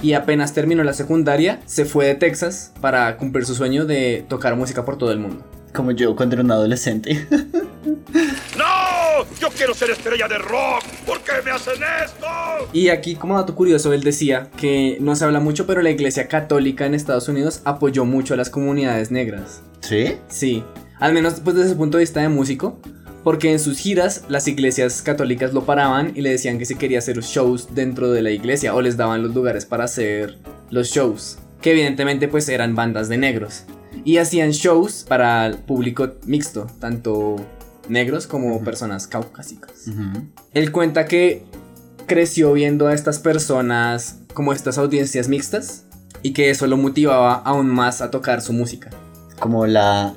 Y 0.00 0.12
apenas 0.12 0.54
terminó 0.54 0.84
la 0.84 0.92
secundaria, 0.92 1.60
se 1.66 1.84
fue 1.84 2.06
de 2.06 2.14
Texas 2.14 2.72
para 2.80 3.16
cumplir 3.16 3.44
su 3.44 3.54
sueño 3.54 3.84
de 3.84 4.24
tocar 4.28 4.54
música 4.56 4.84
por 4.84 4.96
todo 4.96 5.10
el 5.12 5.18
mundo. 5.18 5.44
Como 5.74 5.90
yo 5.90 6.14
cuando 6.16 6.36
era 6.36 6.44
un 6.44 6.50
adolescente. 6.52 7.26
¡No! 8.56 8.67
Yo 9.40 9.48
quiero 9.50 9.74
ser 9.74 9.90
estrella 9.90 10.28
de 10.28 10.38
rock. 10.38 10.84
¿Por 11.06 11.20
qué 11.20 11.32
me 11.44 11.50
hacen 11.50 11.74
esto? 12.04 12.26
Y 12.72 12.88
aquí, 12.88 13.14
como 13.14 13.36
dato 13.36 13.54
curioso, 13.54 13.92
él 13.92 14.02
decía 14.02 14.50
que 14.56 14.98
no 15.00 15.16
se 15.16 15.24
habla 15.24 15.40
mucho, 15.40 15.66
pero 15.66 15.82
la 15.82 15.90
iglesia 15.90 16.28
católica 16.28 16.86
en 16.86 16.94
Estados 16.94 17.28
Unidos 17.28 17.60
apoyó 17.64 18.04
mucho 18.04 18.34
a 18.34 18.36
las 18.36 18.50
comunidades 18.50 19.10
negras. 19.10 19.62
¿Sí? 19.80 20.16
Sí. 20.28 20.64
Al 21.00 21.12
menos 21.12 21.40
pues, 21.40 21.56
desde 21.56 21.70
su 21.70 21.76
punto 21.76 21.98
de 21.98 22.02
vista 22.02 22.20
de 22.20 22.28
músico. 22.28 22.80
Porque 23.24 23.50
en 23.52 23.58
sus 23.58 23.78
giras 23.78 24.24
las 24.28 24.46
iglesias 24.46 25.02
católicas 25.02 25.52
lo 25.52 25.64
paraban 25.64 26.12
y 26.14 26.22
le 26.22 26.30
decían 26.30 26.58
que 26.58 26.64
si 26.64 26.76
quería 26.76 26.98
hacer 26.98 27.18
shows 27.20 27.74
dentro 27.74 28.10
de 28.10 28.22
la 28.22 28.30
iglesia 28.30 28.74
o 28.74 28.80
les 28.80 28.96
daban 28.96 29.22
los 29.22 29.34
lugares 29.34 29.66
para 29.66 29.84
hacer 29.84 30.38
los 30.70 30.88
shows. 30.88 31.38
Que 31.60 31.72
evidentemente 31.72 32.28
pues 32.28 32.48
eran 32.48 32.74
bandas 32.74 33.08
de 33.08 33.18
negros. 33.18 33.64
Y 34.04 34.18
hacían 34.18 34.52
shows 34.52 35.04
para 35.06 35.46
el 35.46 35.58
público 35.58 36.12
mixto, 36.24 36.68
tanto 36.80 37.36
negros 37.88 38.26
como 38.26 38.62
personas 38.62 39.06
caucásicas. 39.06 39.86
Él 40.54 40.72
cuenta 40.72 41.06
que 41.06 41.44
creció 42.06 42.52
viendo 42.52 42.86
a 42.88 42.94
estas 42.94 43.18
personas 43.18 44.16
como 44.34 44.52
estas 44.52 44.78
audiencias 44.78 45.28
mixtas 45.28 45.84
y 46.22 46.32
que 46.32 46.50
eso 46.50 46.66
lo 46.66 46.76
motivaba 46.76 47.34
aún 47.34 47.68
más 47.68 48.00
a 48.00 48.10
tocar 48.10 48.40
su 48.40 48.52
música. 48.52 48.90
Como 49.38 49.66
la, 49.66 50.14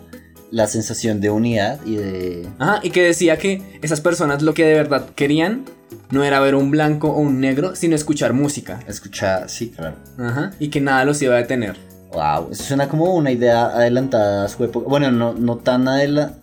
la 0.52 0.68
sensación 0.68 1.22
de 1.22 1.30
unidad 1.30 1.80
y 1.86 1.96
de... 1.96 2.50
Ajá, 2.60 2.80
y 2.82 2.92
que 2.92 3.04
decía 3.04 3.38
que 3.38 3.62
esas 3.82 4.02
personas 4.02 4.42
lo 4.42 4.54
que 4.54 4.66
de 4.66 4.74
verdad 4.74 5.06
querían 5.16 5.66
no 6.10 6.24
era 6.24 6.40
ver 6.40 6.56
un 6.56 6.72
blanco 6.72 7.10
o 7.10 7.20
un 7.20 7.40
negro, 7.40 7.76
sino 7.76 7.96
escuchar 7.96 8.34
música. 8.34 8.80
Escuchar, 8.88 9.50
sí, 9.50 9.70
claro. 9.70 9.96
Ajá, 10.18 10.52
y 10.60 10.70
que 10.70 10.82
nada 10.82 11.06
los 11.06 11.22
iba 11.22 11.36
a 11.36 11.38
detener. 11.38 11.78
Wow, 12.14 12.50
eso 12.52 12.64
suena 12.64 12.90
como 12.90 13.16
una 13.16 13.32
idea 13.32 13.68
adelantada 13.68 14.46
a 14.46 14.50
su 14.50 14.64
época. 14.66 14.90
Bueno, 14.90 15.12
no, 15.12 15.34
no 15.34 15.58
tan 15.58 15.88
adelantada, 15.88 16.41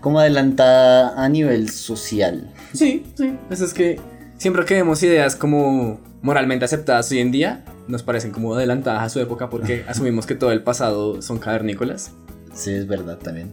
como 0.00 0.20
adelantada 0.20 1.22
a 1.22 1.28
nivel 1.28 1.70
social. 1.70 2.52
Sí, 2.72 3.04
sí. 3.16 3.36
Eso 3.50 3.64
es 3.64 3.74
que 3.74 4.00
siempre 4.36 4.64
que 4.64 4.74
vemos 4.74 5.02
ideas 5.02 5.36
como 5.36 6.00
moralmente 6.22 6.64
aceptadas 6.64 7.10
hoy 7.10 7.18
en 7.18 7.30
día, 7.30 7.64
nos 7.86 8.02
parecen 8.02 8.30
como 8.30 8.54
adelantadas 8.54 9.02
a 9.02 9.08
su 9.08 9.20
época 9.20 9.50
porque 9.50 9.84
asumimos 9.88 10.26
que 10.26 10.34
todo 10.34 10.52
el 10.52 10.62
pasado 10.62 11.22
son 11.22 11.38
cavernícolas. 11.38 12.12
Sí, 12.54 12.72
es 12.72 12.86
verdad 12.86 13.18
también. 13.18 13.52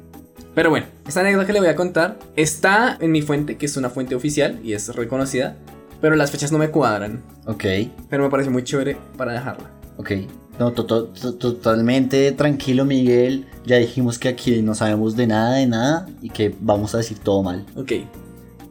Pero 0.54 0.70
bueno, 0.70 0.86
esta 1.06 1.20
anécdota 1.20 1.46
que 1.46 1.54
le 1.54 1.60
voy 1.60 1.68
a 1.68 1.76
contar 1.76 2.18
está 2.36 2.98
en 3.02 3.12
mi 3.12 3.22
fuente, 3.22 3.58
que 3.58 3.66
es 3.66 3.76
una 3.76 3.90
fuente 3.90 4.16
oficial 4.16 4.60
y 4.64 4.74
es 4.74 4.88
reconocida, 4.96 5.58
pero 6.02 6.16
las 6.16 6.32
fechas 6.32 6.52
no 6.52 6.58
me 6.58 6.70
cuadran. 6.70 7.22
Ok. 7.46 7.66
Pero 8.10 8.24
me 8.24 8.30
parece 8.30 8.50
muy 8.50 8.64
chévere 8.64 8.98
para 9.18 9.34
dejarla. 9.34 9.70
Ok. 9.98 10.12
No, 10.60 10.72
totalmente 10.72 12.32
tranquilo, 12.32 12.86
Miguel. 12.86 13.46
Ya 13.66 13.78
dijimos 13.78 14.18
que 14.20 14.30
aquí 14.30 14.62
no 14.62 14.74
sabemos 14.74 15.16
de 15.18 15.28
nada, 15.28 15.56
de 15.56 15.68
nada 15.68 16.08
y 16.22 16.30
que 16.30 16.56
vamos 16.62 16.96
a 16.96 17.00
decir 17.00 17.20
todo 17.20 17.44
mal. 17.44 17.66
Ok. 17.76 17.92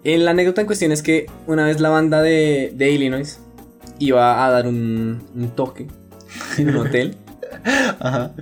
En 0.03 0.25
la 0.25 0.31
anécdota 0.31 0.63
en 0.63 0.67
cuestión 0.67 0.93
es 0.93 1.03
que 1.03 1.27
una 1.47 1.67
vez 1.67 1.81
la 1.81 1.91
banda 1.91 2.23
de, 2.23 2.73
de 2.75 2.91
Illinois 2.91 3.39
iba 3.99 4.45
a 4.47 4.51
dar 4.51 4.67
un, 4.67 5.23
un 5.35 5.49
toque 5.51 5.89
en 6.57 6.71
un 6.71 6.77
hotel. 6.87 7.17
Ajá. 7.99 8.33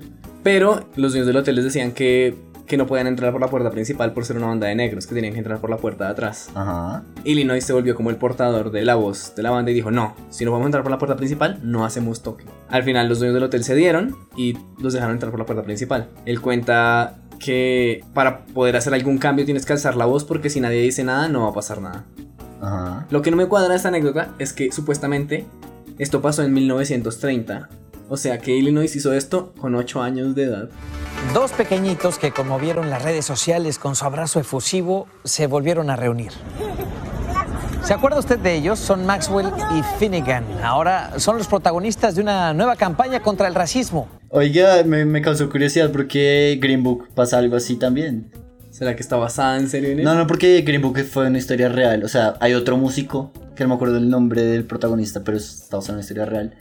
Pero 0.43 0.89
los 0.97 1.13
dueños 1.13 1.27
del 1.27 1.37
hotel 1.37 1.57
les 1.57 1.65
decían 1.65 1.93
que 1.93 2.37
que 2.67 2.77
no 2.77 2.87
podían 2.87 3.07
entrar 3.07 3.33
por 3.33 3.41
la 3.41 3.49
puerta 3.49 3.71
principal 3.71 4.13
por 4.13 4.25
ser 4.25 4.37
una 4.37 4.47
banda 4.47 4.67
de 4.67 4.75
negros, 4.75 5.07
que 5.07 5.15
tenían 5.15 5.33
que 5.33 5.39
entrar 5.39 5.59
por 5.59 5.71
la 5.71 5.77
puerta 5.77 6.07
de 6.07 6.11
atrás. 6.11 6.51
Ajá. 6.55 7.03
Illinois 7.25 7.65
se 7.65 7.73
volvió 7.73 7.95
como 7.95 8.11
el 8.11 8.17
portador 8.17 8.71
de 8.71 8.85
la 8.85 8.95
voz 8.95 9.35
de 9.35 9.43
la 9.43 9.51
banda 9.51 9.71
y 9.71 9.75
dijo, 9.75 9.91
no, 9.91 10.15
si 10.31 10.45
no 10.45 10.51
podemos 10.51 10.69
entrar 10.69 10.83
por 10.83 10.93
la 10.93 10.99
puerta 10.99 11.17
principal, 11.17 11.59
no 11.63 11.85
hacemos 11.85 12.23
toque. 12.23 12.45
Al 12.69 12.83
final 12.83 13.09
los 13.09 13.19
dueños 13.19 13.35
del 13.35 13.45
hotel 13.45 13.65
se 13.65 13.75
dieron 13.75 14.17
y 14.37 14.57
los 14.79 14.93
dejaron 14.93 15.15
entrar 15.15 15.31
por 15.31 15.41
la 15.41 15.47
puerta 15.47 15.65
principal. 15.65 16.09
Él 16.25 16.41
cuenta 16.41 17.19
que 17.39 18.05
para 18.15 18.45
poder 18.47 18.77
hacer 18.77 18.95
algún 18.95 19.19
cambio 19.19 19.45
tienes 19.45 19.67
que 19.67 19.73
alzar 19.73 19.97
la 19.97 20.07
voz 20.07 20.25
porque 20.25 20.49
si 20.49 20.61
nadie 20.61 20.81
dice 20.81 21.03
nada 21.03 21.29
no 21.29 21.43
va 21.43 21.51
a 21.51 21.55
pasar 21.55 21.81
nada. 21.81 22.05
Ajá. 22.61 23.07
Lo 23.11 23.23
que 23.23 23.31
no 23.31 23.37
me 23.37 23.47
cuadra 23.47 23.71
de 23.71 23.77
esta 23.77 23.89
anécdota 23.89 24.35
es 24.39 24.53
que 24.53 24.71
supuestamente 24.71 25.47
esto 25.99 26.23
pasó 26.23 26.43
en 26.43 26.53
1930. 26.53 27.69
O 28.09 28.17
sea 28.17 28.39
que 28.39 28.55
Illinois 28.55 28.95
hizo 28.95 29.13
esto 29.13 29.55
con 29.59 29.75
8 29.75 30.03
años 30.03 30.35
de 30.35 30.45
edad. 30.45 30.69
Dos 31.35 31.53
pequeñitos 31.53 32.19
que 32.19 32.31
conmovieron 32.31 32.91
las 32.91 33.03
redes 33.03 33.25
sociales 33.25 33.79
con 33.79 33.97
su 33.97 34.05
abrazo 34.05 34.41
efusivo 34.41 35.07
se 35.25 35.47
volvieron 35.47 35.89
a 35.89 35.97
reunir. 35.97 36.33
¿Se 37.85 37.95
acuerda 37.95 38.19
usted 38.19 38.39
de 38.39 38.55
ellos? 38.55 38.79
Son 38.79 39.07
Maxwell 39.07 39.49
y 39.77 39.83
Finnegan. 39.99 40.45
Ahora 40.63 41.19
son 41.19 41.39
los 41.39 41.49
protagonistas 41.49 42.15
de 42.15 42.23
una 42.23 42.55
nueva 42.55 42.77
campaña 42.77 43.21
contra 43.21 43.49
el 43.49 43.55
racismo. 43.55 44.09
Oiga, 44.29 44.83
me, 44.85 45.21
causó 45.21 45.51
curiosidad 45.51 45.91
porque 45.91 46.59
Green 46.61 46.83
Book 46.83 47.09
pasa 47.15 47.39
algo 47.39 47.57
así 47.57 47.77
también. 47.77 48.31
¿Será 48.71 48.95
que 48.95 49.03
está 49.03 49.17
basada 49.17 49.59
en 49.59 49.69
serio 49.69 49.91
en 49.91 50.01
eso? 50.01 50.09
No, 50.09 50.15
no, 50.15 50.27
porque 50.27 50.63
Green 50.63 50.81
Book 50.81 50.99
fue 51.05 51.27
una 51.27 51.39
historia 51.39 51.69
real. 51.69 52.05
O 52.05 52.09
sea, 52.09 52.35
hay 52.41 52.55
otro 52.55 52.77
músico, 52.77 53.33
que 53.57 53.65
no 53.65 53.71
me 53.71 53.75
acuerdo 53.75 53.97
el 53.97 54.09
nombre 54.09 54.43
del 54.43 54.65
protagonista, 54.65 55.25
pero 55.25 55.37
está 55.37 55.77
basado 55.77 55.95
en 55.95 55.97
una 55.97 56.03
historia 56.03 56.25
real 56.25 56.55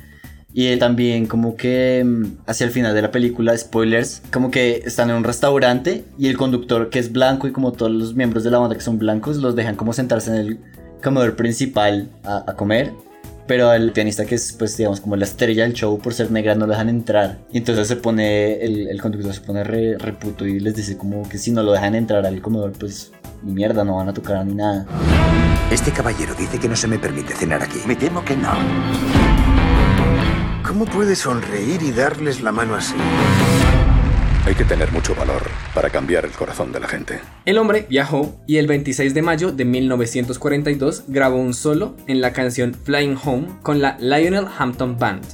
y 0.54 0.76
también 0.78 1.28
como 1.28 1.56
que 1.56 2.04
mm, 2.06 2.24
hacia 2.46 2.66
el 2.66 2.72
final 2.72 2.94
de 2.94 3.02
la 3.02 3.12
película, 3.12 3.58
spoilers, 3.58 4.22
como 4.32 4.52
que 4.52 4.84
están 4.86 5.10
en 5.10 5.16
un 5.18 5.24
restaurante 5.24 6.04
y 6.18 6.28
el 6.28 6.38
conductor 6.38 6.90
que 6.90 7.00
es 7.00 7.12
blanco 7.12 7.48
y 7.48 7.52
como 7.52 7.72
todos 7.72 7.92
los 7.92 8.16
miembros 8.16 8.44
de 8.44 8.52
la 8.52 8.60
banda 8.60 8.76
que 8.76 8.82
son 8.82 9.00
blancos 9.00 9.38
los 9.38 9.56
dejan 9.56 9.76
como 9.76 9.94
sentarse 9.94 10.32
en 10.32 10.38
el 10.38 10.60
comedor 11.02 11.36
principal 11.36 12.10
a, 12.24 12.54
comer. 12.56 12.92
Pero 13.48 13.70
al 13.70 13.92
pianista 13.92 14.26
que 14.26 14.36
es 14.36 14.54
pues 14.54 14.78
digamos 14.78 15.02
como 15.02 15.16
la 15.16 15.26
estrella 15.26 15.64
del 15.64 15.74
show 15.74 15.98
por 16.00 16.14
ser 16.14 16.32
negra 16.32 16.56
no 16.56 16.66
lo 16.68 16.72
dejan 16.74 16.90
entrar. 16.90 17.40
Y 17.52 17.58
entonces 17.58 17.88
se 17.88 17.96
pone, 17.96 18.62
el, 18.64 19.02
conductor 19.02 19.34
se 19.34 19.42
pone 19.42 19.64
re, 19.64 19.98
reputo 19.98 20.46
y 20.46 20.60
les 20.60 20.76
dice 20.76 20.98
como 20.98 21.28
que 21.28 21.38
si 21.38 21.52
no 21.52 21.64
lo 21.64 21.72
dejan 21.72 21.96
entrar 21.96 22.26
al 22.26 22.42
comedor 22.42 22.74
pues 22.74 23.12
ni 23.44 23.54
mierda, 23.54 23.84
no 23.84 23.96
van 23.96 24.10
a 24.10 24.14
tocar 24.14 24.46
ni 24.46 24.54
nada. 24.54 24.86
Este 25.72 25.92
caballero 25.92 26.36
dice 26.36 26.60
que 26.60 26.68
no 26.68 26.76
se 26.76 26.88
me 26.88 27.00
permite 27.00 27.34
cenar 27.34 27.64
aquí. 27.64 27.80
Me 27.88 27.96
temo 27.96 28.24
que 28.24 28.36
no. 28.36 29.31
¿Cómo 30.72 30.86
puede 30.86 31.18
sonreír 31.18 31.82
y 31.84 31.92
darles 31.92 32.42
la 32.42 32.54
mano 32.54 32.76
así? 32.76 32.96
Hay 34.46 34.56
que 34.56 34.64
tener 34.64 34.90
mucho 34.94 35.14
valor 35.14 35.42
para 35.76 35.90
cambiar 35.90 36.24
el 36.24 36.32
corazón 36.32 36.72
de 36.72 36.80
la 36.80 36.88
gente. 36.88 37.20
El 37.44 37.58
hombre 37.58 37.86
viajó 37.90 38.40
y 38.48 38.56
el 38.56 38.68
26 38.68 39.14
de 39.14 39.22
mayo 39.22 39.52
de 39.52 39.66
1942 39.66 41.04
grabó 41.10 41.36
un 41.36 41.54
solo 41.54 41.98
en 42.08 42.22
la 42.22 42.32
canción 42.32 42.74
Flying 42.74 43.18
Home 43.22 43.50
con 43.64 43.82
la 43.82 43.98
Lionel 44.00 44.48
Hampton 44.58 44.98
Band. 44.98 45.26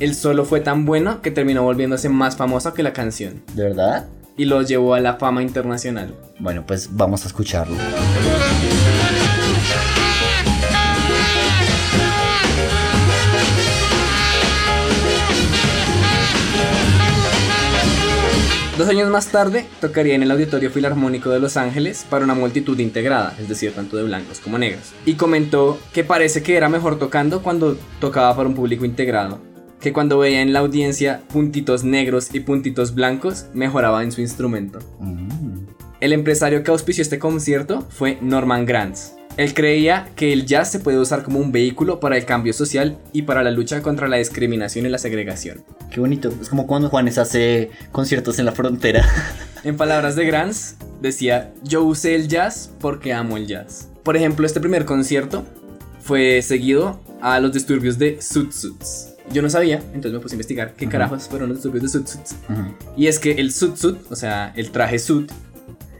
El 0.00 0.14
solo 0.14 0.46
fue 0.46 0.60
tan 0.60 0.86
bueno 0.86 1.20
que 1.20 1.30
terminó 1.30 1.62
volviéndose 1.62 2.08
más 2.08 2.38
famoso 2.38 2.72
que 2.72 2.82
la 2.82 2.94
canción. 2.94 3.42
¿De 3.52 3.64
verdad? 3.64 4.06
Y 4.38 4.46
lo 4.46 4.62
llevó 4.62 4.94
a 4.94 5.00
la 5.00 5.16
fama 5.16 5.42
internacional. 5.42 6.14
Bueno, 6.38 6.64
pues 6.66 6.96
vamos 6.96 7.22
a 7.24 7.26
escucharlo. 7.26 7.76
Dos 18.76 18.90
años 18.90 19.08
más 19.08 19.28
tarde, 19.28 19.64
tocaría 19.80 20.14
en 20.14 20.22
el 20.22 20.30
Auditorio 20.30 20.70
Filarmónico 20.70 21.30
de 21.30 21.40
Los 21.40 21.56
Ángeles 21.56 22.04
para 22.10 22.26
una 22.26 22.34
multitud 22.34 22.78
integrada, 22.78 23.34
es 23.40 23.48
decir, 23.48 23.72
tanto 23.72 23.96
de 23.96 24.02
blancos 24.02 24.38
como 24.38 24.58
negros. 24.58 24.92
Y 25.06 25.14
comentó 25.14 25.78
que 25.94 26.04
parece 26.04 26.42
que 26.42 26.58
era 26.58 26.68
mejor 26.68 26.98
tocando 26.98 27.40
cuando 27.40 27.78
tocaba 28.00 28.36
para 28.36 28.50
un 28.50 28.54
público 28.54 28.84
integrado, 28.84 29.40
que 29.80 29.94
cuando 29.94 30.18
veía 30.18 30.42
en 30.42 30.52
la 30.52 30.58
audiencia 30.58 31.22
puntitos 31.32 31.84
negros 31.84 32.34
y 32.34 32.40
puntitos 32.40 32.94
blancos, 32.94 33.46
mejoraba 33.54 34.02
en 34.02 34.12
su 34.12 34.20
instrumento. 34.20 34.80
Mm. 35.00 35.64
El 36.00 36.12
empresario 36.12 36.62
que 36.62 36.70
auspició 36.70 37.00
este 37.00 37.18
concierto 37.18 37.86
fue 37.88 38.18
Norman 38.20 38.66
Granz, 38.66 39.15
él 39.36 39.52
creía 39.52 40.08
que 40.16 40.32
el 40.32 40.46
jazz 40.46 40.70
se 40.70 40.78
puede 40.78 40.98
usar 40.98 41.22
como 41.22 41.38
un 41.38 41.52
vehículo 41.52 42.00
para 42.00 42.16
el 42.16 42.24
cambio 42.24 42.52
social 42.52 42.98
y 43.12 43.22
para 43.22 43.42
la 43.42 43.50
lucha 43.50 43.82
contra 43.82 44.08
la 44.08 44.16
discriminación 44.16 44.86
y 44.86 44.88
la 44.88 44.98
segregación. 44.98 45.62
Qué 45.90 46.00
bonito, 46.00 46.32
es 46.40 46.48
como 46.48 46.66
cuando 46.66 46.88
Juanes 46.88 47.18
hace 47.18 47.70
conciertos 47.92 48.38
en 48.38 48.46
la 48.46 48.52
frontera. 48.52 49.04
En 49.64 49.76
palabras 49.76 50.14
de 50.14 50.24
Grants, 50.24 50.76
decía, 51.00 51.52
yo 51.64 51.82
usé 51.82 52.14
el 52.14 52.28
jazz 52.28 52.70
porque 52.78 53.12
amo 53.12 53.36
el 53.36 53.48
jazz. 53.48 53.88
Por 54.04 54.16
ejemplo, 54.16 54.46
este 54.46 54.60
primer 54.60 54.84
concierto 54.84 55.44
fue 55.98 56.40
seguido 56.40 57.00
a 57.20 57.40
los 57.40 57.52
disturbios 57.52 57.98
de 57.98 58.22
Sud 58.22 58.52
Suits. 58.52 59.14
Yo 59.32 59.42
no 59.42 59.50
sabía, 59.50 59.78
entonces 59.86 60.12
me 60.12 60.20
puse 60.20 60.34
a 60.34 60.36
investigar 60.36 60.74
qué 60.74 60.86
carajos 60.86 61.24
fueron 61.24 61.48
los 61.48 61.58
disturbios 61.58 61.82
de 61.82 61.88
Sud 61.88 62.06
Suits. 62.06 62.36
Y 62.96 63.08
es 63.08 63.18
que 63.18 63.32
el 63.32 63.52
Sud 63.52 63.74
Suit, 63.74 63.98
o 64.08 64.14
sea, 64.14 64.52
el 64.54 64.70
traje 64.70 65.00
Sud, 65.00 65.28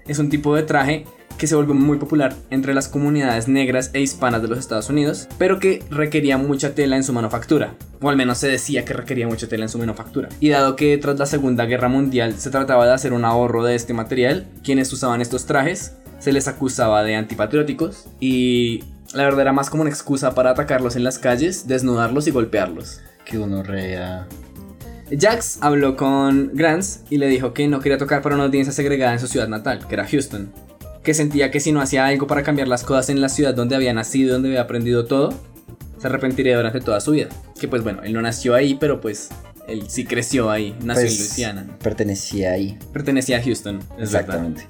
es 0.07 0.21
un 0.21 0.31
tipo 0.31 0.55
de 0.55 0.63
traje 0.63 1.05
que 1.39 1.47
se 1.47 1.55
volvió 1.55 1.75
muy 1.75 1.99
popular 1.99 2.35
entre 2.51 2.75
las 2.75 2.89
comunidades 2.89 3.49
negras 3.49 3.91
e 3.93 4.01
hispanas 4.01 4.43
de 4.43 4.49
los 4.49 4.59
Estados 4.59 4.89
Unidos, 4.89 5.29
pero 5.39 5.59
que 5.59 5.83
requería 5.91 6.39
mucha 6.39 6.75
tela 6.75 6.97
en 6.97 7.05
su 7.05 7.13
manufactura, 7.13 7.75
o 8.01 8.09
al 8.09 8.17
menos 8.17 8.39
se 8.39 8.49
decía 8.49 8.85
que 8.85 8.95
requería 8.95 9.27
mucha 9.27 9.49
tela 9.49 9.65
en 9.65 9.69
su 9.69 9.79
manufactura. 9.79 10.29
Y 10.41 10.49
dado 10.49 10.77
que 10.77 10.97
tras 10.99 11.19
la 11.19 11.27
Segunda 11.27 11.67
Guerra 11.67 11.89
Mundial 11.89 12.39
se 12.39 12.51
trataba 12.51 12.87
de 12.87 12.95
hacer 12.95 13.13
un 13.13 13.25
ahorro 13.25 13.65
de 13.65 13.75
este 13.75 13.93
material, 13.93 14.47
quienes 14.65 14.93
usaban 14.93 15.21
estos 15.21 15.47
trajes 15.47 15.97
se 16.19 16.33
les 16.33 16.49
acusaba 16.49 17.03
de 17.03 17.15
antipatrióticos 17.15 18.07
y 18.21 18.83
la 19.13 19.25
verdad 19.25 19.43
era 19.43 19.53
más 19.53 19.71
como 19.71 19.83
una 19.83 19.91
excusa 19.91 20.35
para 20.35 20.51
atacarlos 20.51 20.97
en 20.97 21.05
las 21.05 21.19
calles, 21.19 21.69
desnudarlos 21.69 22.27
y 22.27 22.31
golpearlos. 22.31 23.01
Que 23.25 23.39
uno 23.39 23.63
rea. 23.63 24.27
Jax 25.11 25.59
habló 25.61 25.97
con 25.97 26.51
Grants 26.55 27.03
y 27.11 27.19
le 27.19 27.29
dijo 27.29 27.53
que 27.53 27.69
no 27.69 27.81
quería 27.81 27.99
tocar 27.99 28.23
para 28.23 28.35
una 28.35 28.45
audiencia 28.45 28.73
segregada 28.73 29.13
en 29.13 29.21
su 29.21 29.29
ciudad 29.29 29.47
natal, 29.47 29.87
que 29.87 29.95
era 29.95 30.07
Houston 30.07 30.51
que 31.07 31.15
sentía 31.15 31.53
que 31.53 31.61
si 31.61 31.71
no 31.71 31.81
hacía 31.81 32.05
algo 32.05 32.27
para 32.27 32.43
cambiar 32.43 32.67
las 32.67 32.83
cosas 32.83 33.11
en 33.11 33.21
la 33.21 33.29
ciudad 33.29 33.55
donde 33.55 33.77
había 33.77 33.95
nacido, 33.95 34.33
donde 34.33 34.49
había 34.49 34.63
aprendido 34.63 35.05
todo, 35.05 35.33
se 35.99 36.09
arrepentiría 36.09 36.57
durante 36.57 36.81
toda 36.81 37.01
su 37.01 37.13
vida. 37.13 37.29
Que 37.61 37.69
pues 37.69 37.85
bueno, 37.85 38.03
él 38.03 38.13
no 38.13 38.21
nació 38.21 38.57
ahí, 38.57 38.75
pero 38.75 39.01
pues 39.01 39.29
él 39.69 39.85
sí 39.87 40.05
creció 40.05 40.51
ahí, 40.51 40.75
nació 40.83 41.05
Pues, 41.05 41.13
en 41.13 41.19
Luisiana. 41.19 41.67
Pertenecía 41.81 42.51
ahí. 42.51 42.77
Pertenecía 42.93 43.39
a 43.39 43.43
Houston. 43.43 43.79
Exactamente. 44.01 44.67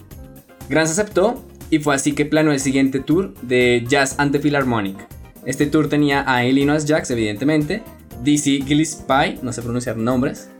Grant 0.69 0.90
aceptó 0.90 1.43
y 1.71 1.78
fue 1.78 1.95
así 1.95 2.12
que 2.12 2.26
planeó 2.26 2.52
el 2.52 2.61
siguiente 2.61 3.00
tour 3.00 3.33
de 3.40 3.83
Jazz 3.88 4.16
and 4.19 4.31
the 4.31 4.38
Philharmonic. 4.38 4.99
Este 5.47 5.64
tour 5.64 5.88
tenía 5.88 6.23
a 6.31 6.45
Illinois 6.45 6.85
Jacks, 6.85 7.11
evidentemente, 7.11 7.83
DC 8.23 8.61
Gillespie, 8.66 9.38
no 9.40 9.55
sé 9.55 9.62
pronunciar 9.62 9.97
nombres, 9.97 10.50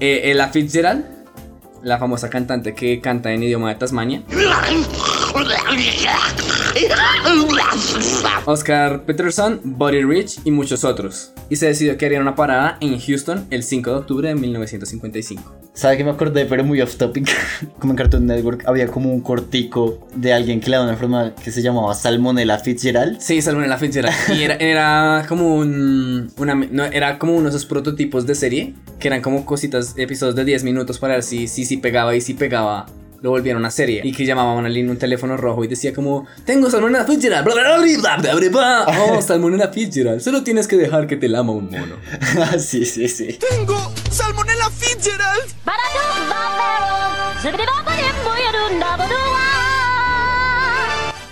eh, 0.00 0.22
Ella 0.30 0.48
Fitzgerald, 0.48 1.04
la 1.82 1.98
famosa 1.98 2.30
cantante 2.30 2.74
que 2.74 3.00
canta 3.00 3.32
en 3.32 3.42
idioma 3.42 3.70
de 3.70 3.74
Tasmania, 3.76 4.22
Oscar 8.46 9.04
Peterson, 9.04 9.60
Buddy 9.62 10.02
Rich 10.02 10.40
y 10.44 10.50
muchos 10.50 10.84
otros. 10.84 11.32
Y 11.48 11.56
se 11.56 11.66
decidió 11.66 11.96
que 11.96 12.06
harían 12.06 12.22
una 12.22 12.34
parada 12.34 12.78
en 12.80 12.98
Houston 12.98 13.46
el 13.50 13.62
5 13.62 13.90
de 13.90 13.96
octubre 13.96 14.28
de 14.28 14.34
1955. 14.34 15.62
¿Sabe 15.74 15.96
que 15.96 16.04
me 16.04 16.10
acordé? 16.10 16.44
Pero 16.46 16.64
muy 16.64 16.80
off 16.80 16.96
topic. 16.96 17.28
como 17.78 17.92
en 17.92 17.96
Cartoon 17.96 18.26
Network 18.26 18.64
había 18.66 18.88
como 18.88 19.12
un 19.12 19.20
cortico 19.20 20.06
de 20.14 20.32
alguien 20.32 20.60
que 20.60 20.70
le 20.70 20.76
daba 20.76 20.84
una 20.84 20.92
enfermedad 20.94 21.34
que 21.34 21.50
se 21.50 21.62
llamaba 21.62 21.94
Salmonella 21.94 22.58
Fitzgerald. 22.58 23.20
Sí, 23.20 23.40
Salmonella 23.40 23.78
Fitzgerald. 23.78 24.14
Y 24.36 24.42
era, 24.42 24.54
era 24.56 25.26
como 25.28 25.54
un. 25.54 26.30
Una, 26.36 26.54
no, 26.54 26.84
era 26.84 27.18
como 27.18 27.34
uno 27.34 27.44
de 27.44 27.50
esos 27.50 27.66
prototipos 27.66 28.26
de 28.26 28.34
serie 28.34 28.74
que 28.98 29.08
eran 29.08 29.20
como 29.20 29.44
cositas, 29.44 29.94
episodios 29.96 30.36
de 30.36 30.44
10 30.44 30.64
minutos 30.64 30.98
para 30.98 31.14
ver 31.14 31.22
si, 31.22 31.48
si, 31.48 31.64
si 31.64 31.78
pegaba 31.78 32.14
y 32.14 32.20
si 32.20 32.34
pegaba. 32.34 32.86
Lo 33.22 33.30
volvieron 33.30 33.62
una 33.62 33.70
serie 33.70 34.02
y 34.04 34.12
que 34.12 34.26
llamaban 34.26 34.66
a 34.66 34.68
línea 34.68 34.90
un 34.90 34.98
teléfono 34.98 35.36
rojo 35.36 35.64
y 35.64 35.68
decía 35.68 35.94
como 35.94 36.26
Tengo 36.44 36.68
Salmonella 36.68 37.04
Fitzgerald 37.04 37.44
bla, 37.44 37.54
bla, 37.54 37.78
bla, 37.78 38.16
bla, 38.16 38.34
bla, 38.34 38.48
bla. 38.50 38.86
Oh, 39.12 39.22
Salmonella 39.22 39.68
Fitzgerald 39.68 40.20
Solo 40.20 40.42
tienes 40.42 40.66
que 40.66 40.76
dejar 40.76 41.06
que 41.06 41.16
te 41.16 41.28
lama 41.28 41.52
un 41.52 41.70
mono 41.70 41.96
sí, 42.58 42.84
sí, 42.84 43.08
sí 43.08 43.38
¡Tengo 43.38 43.92
Salmonella 44.10 44.68
Fitzgerald! 44.70 45.52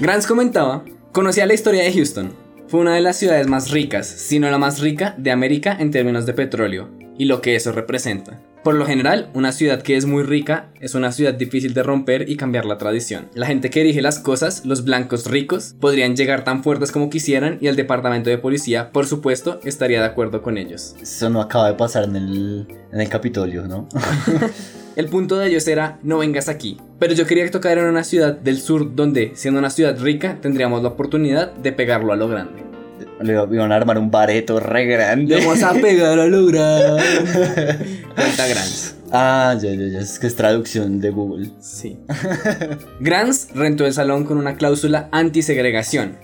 Grants 0.01 0.27
comentaba, 0.27 0.83
conocía 1.13 1.45
la 1.45 1.53
historia 1.53 1.83
de 1.83 1.93
Houston. 1.93 2.33
Fue 2.69 2.81
una 2.81 2.95
de 2.95 3.03
las 3.03 3.19
ciudades 3.19 3.47
más 3.49 3.71
ricas, 3.71 4.09
si 4.09 4.39
no 4.39 4.51
la 4.51 4.57
más 4.57 4.81
rica, 4.81 5.15
de 5.19 5.31
América 5.31 5.77
en 5.79 5.91
términos 5.91 6.25
de 6.25 6.33
petróleo, 6.33 6.89
y 7.19 7.27
lo 7.27 7.43
que 7.43 7.55
eso 7.55 7.71
representa. 7.73 8.41
Por 8.63 8.75
lo 8.75 8.85
general, 8.85 9.31
una 9.33 9.53
ciudad 9.53 9.81
que 9.81 9.97
es 9.97 10.05
muy 10.05 10.23
rica 10.23 10.69
es 10.81 10.95
una 10.95 11.13
ciudad 11.13 11.33
difícil 11.33 11.73
de 11.73 11.83
romper 11.83 12.29
y 12.29 12.37
cambiar 12.37 12.67
la 12.67 12.77
tradición. 12.77 13.29
La 13.35 13.47
gente 13.47 13.71
que 13.71 13.81
dirige 13.81 14.03
las 14.03 14.19
cosas, 14.19 14.67
los 14.67 14.85
blancos 14.85 15.31
ricos, 15.31 15.75
podrían 15.81 16.15
llegar 16.15 16.45
tan 16.45 16.63
fuertes 16.63 16.93
como 16.93 17.09
quisieran 17.09 17.57
y 17.63 17.69
el 17.69 17.77
departamento 17.77 18.29
de 18.29 18.37
policía, 18.37 18.93
por 18.93 19.07
supuesto, 19.07 19.61
estaría 19.65 20.01
de 20.01 20.07
acuerdo 20.07 20.43
con 20.43 20.59
ellos. 20.59 20.95
Eso 21.01 21.31
no 21.31 21.41
acaba 21.41 21.69
de 21.69 21.75
pasar 21.75 22.05
en 22.05 22.17
el, 22.17 22.67
en 22.93 23.01
el 23.01 23.09
Capitolio, 23.09 23.67
¿no? 23.67 23.89
El 24.97 25.07
punto 25.07 25.39
de 25.39 25.49
ellos 25.49 25.67
era, 25.69 25.99
no 26.03 26.19
vengas 26.19 26.49
aquí. 26.49 26.77
Pero 26.99 27.15
yo 27.15 27.27
quería 27.27 27.51
tocar 27.51 27.79
en 27.79 27.87
una 27.87 28.05
ciudad 28.05 28.35
del 28.35 28.61
sur 28.61 28.95
donde, 28.95 29.33
siendo 29.35 29.61
una 29.61 29.71
ciudad 29.71 29.99
rica, 29.99 30.39
tendríamos 30.43 30.83
la 30.83 30.91
oportunidad 30.91 31.53
de 31.53 31.73
pegarlo 31.73 32.13
a 32.13 32.17
lo 32.17 32.29
grande. 32.29 32.70
Le 33.21 33.33
iban 33.33 33.71
a 33.71 33.77
armar 33.77 33.99
un 33.99 34.11
bareto 34.11 34.61
re 34.61 34.87
grande. 34.87 35.37
Le 35.37 35.47
vamos 35.47 35.63
a 35.63 35.75
pegar 35.75 36.19
a 36.19 36.27
lo 36.27 36.47
grande. 36.47 37.03
Cuenta 38.15 38.47
Grants. 38.49 38.97
Ah, 39.13 39.57
ya, 39.61 39.71
ya, 39.73 39.89
ya. 39.89 39.99
Es 40.01 40.19
que 40.19 40.27
es 40.27 40.37
traducción 40.37 41.01
de 41.01 41.11
Google. 41.11 41.51
Sí. 41.61 41.99
Grants 43.01 43.49
rentó 43.55 43.85
el 43.85 43.93
salón 43.93 44.25
con 44.25 44.39
una 44.39 44.57
cláusula 44.57 45.09
anti-segregación. 45.13 46.17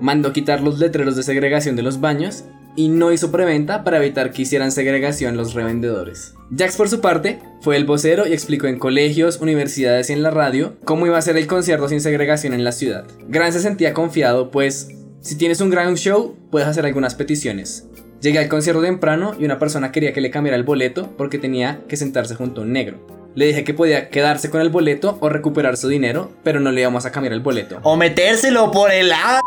Mandó 0.00 0.32
quitar 0.32 0.60
los 0.60 0.78
letreros 0.78 1.16
de 1.16 1.22
segregación 1.22 1.74
de 1.74 1.82
los 1.82 2.00
baños 2.00 2.44
y 2.76 2.88
no 2.88 3.12
hizo 3.12 3.30
preventa 3.30 3.84
para 3.84 3.98
evitar 3.98 4.32
que 4.32 4.42
hicieran 4.42 4.72
segregación 4.72 5.36
los 5.36 5.54
revendedores. 5.54 6.34
Jax 6.56 6.76
por 6.76 6.88
su 6.88 7.00
parte 7.00 7.38
fue 7.60 7.76
el 7.76 7.84
vocero 7.84 8.26
y 8.26 8.32
explicó 8.32 8.66
en 8.66 8.78
colegios, 8.78 9.40
universidades 9.40 10.10
y 10.10 10.12
en 10.12 10.22
la 10.22 10.30
radio 10.30 10.76
cómo 10.84 11.06
iba 11.06 11.16
a 11.16 11.22
ser 11.22 11.36
el 11.36 11.46
concierto 11.46 11.88
sin 11.88 12.00
segregación 12.00 12.52
en 12.52 12.64
la 12.64 12.72
ciudad. 12.72 13.06
Grant 13.28 13.52
se 13.52 13.60
sentía 13.60 13.94
confiado 13.94 14.50
pues 14.50 14.88
si 15.24 15.36
tienes 15.36 15.62
un 15.62 15.70
gran 15.70 15.94
show 15.96 16.36
puedes 16.50 16.68
hacer 16.68 16.84
algunas 16.84 17.14
peticiones. 17.14 17.88
Llegué 18.20 18.38
al 18.40 18.48
concierto 18.48 18.82
temprano 18.82 19.34
y 19.38 19.46
una 19.46 19.58
persona 19.58 19.90
quería 19.90 20.12
que 20.12 20.20
le 20.20 20.30
cambiara 20.30 20.56
el 20.56 20.64
boleto 20.64 21.14
porque 21.16 21.38
tenía 21.38 21.80
que 21.88 21.96
sentarse 21.96 22.34
junto 22.34 22.60
a 22.60 22.64
un 22.64 22.72
negro. 22.72 22.98
Le 23.34 23.46
dije 23.46 23.64
que 23.64 23.72
podía 23.72 24.10
quedarse 24.10 24.50
con 24.50 24.60
el 24.60 24.68
boleto 24.68 25.16
o 25.20 25.30
recuperar 25.30 25.78
su 25.78 25.88
dinero, 25.88 26.30
pero 26.44 26.60
no 26.60 26.70
le 26.70 26.82
íbamos 26.82 27.06
a 27.06 27.10
cambiar 27.10 27.32
el 27.32 27.40
boleto. 27.40 27.80
O 27.84 27.96
metérselo 27.96 28.70
por 28.70 28.92
el 28.92 29.08
lado. 29.08 29.40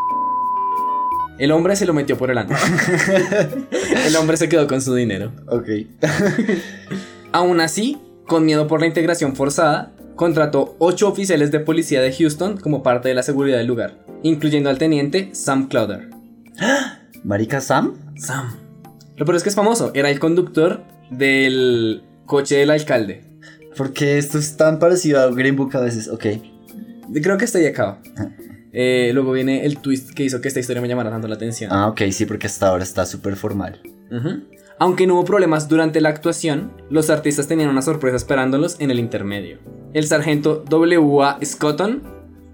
El 1.38 1.52
hombre 1.52 1.76
se 1.76 1.86
lo 1.86 1.94
metió 1.94 2.18
por 2.18 2.32
el 2.32 2.40
ano. 2.40 2.56
el 4.08 4.16
hombre 4.16 4.36
se 4.38 4.50
quedó 4.50 4.66
con 4.66 4.82
su 4.82 4.96
dinero. 4.96 5.32
Ok. 5.46 5.70
Aún 7.32 7.62
así, 7.62 8.00
con 8.26 8.46
miedo 8.46 8.66
por 8.66 8.80
la 8.80 8.88
integración 8.88 9.36
forzada, 9.36 9.92
contrató 10.18 10.76
ocho 10.80 11.08
oficiales 11.08 11.52
de 11.52 11.62
policía 11.62 12.02
de 12.02 12.12
Houston 12.12 12.58
como 12.58 12.84
parte 12.84 13.08
de 13.08 13.16
la 13.16 13.24
seguridad 13.24 13.60
del 13.60 13.68
lugar, 13.68 14.04
incluyendo 14.24 14.70
al 14.70 14.78
teniente 14.78 15.30
Sam 15.32 15.70
Clowder. 15.70 16.10
¿Marica 17.24 17.62
Sam? 17.62 17.94
Sam. 18.18 18.58
Lo 19.16 19.26
peor 19.26 19.38
es 19.38 19.44
que 19.44 19.50
es 19.50 19.56
famoso, 19.56 19.92
era 19.94 20.10
el 20.10 20.20
conductor 20.20 20.84
del 21.10 22.04
coche 22.26 22.58
del 22.58 22.72
alcalde. 22.72 23.24
Porque 23.78 24.18
esto 24.18 24.38
es 24.38 24.58
tan 24.58 24.80
parecido 24.80 25.22
a 25.22 25.32
Green 25.32 25.56
Book 25.56 25.76
a 25.78 25.80
veces, 25.80 26.10
ok. 26.10 26.26
Creo 27.22 27.38
que 27.38 27.46
está 27.46 27.60
ahí 27.60 27.68
acaba. 27.68 28.02
Eh, 28.74 29.12
luego 29.14 29.32
viene 29.32 29.66
el 29.66 29.78
twist 29.80 30.12
que 30.12 30.24
hizo 30.24 30.42
que 30.42 30.50
esta 30.50 30.60
historia 30.60 30.82
me 30.82 30.88
llamara 30.88 31.10
tanto 31.10 31.28
la 31.28 31.36
atención. 31.36 31.72
Ah, 31.72 31.88
ok, 31.88 32.02
sí, 32.12 32.26
porque 32.26 32.48
hasta 32.48 32.68
ahora 32.68 32.84
está 32.84 33.06
súper 33.06 33.36
formal. 33.36 33.82
Aunque 34.80 35.08
no 35.08 35.16
hubo 35.16 35.26
problemas 35.26 35.68
durante 35.68 36.02
la 36.02 36.10
actuación, 36.10 36.72
los 36.90 37.10
artistas 37.10 37.48
tenían 37.48 37.70
una 37.70 37.82
sorpresa 37.82 38.16
esperándolos 38.16 38.80
en 38.80 38.92
el 38.92 39.00
intermedio. 39.00 39.58
El 39.94 40.06
sargento 40.06 40.64
W.A. 40.70 41.40
Scotton 41.44 42.04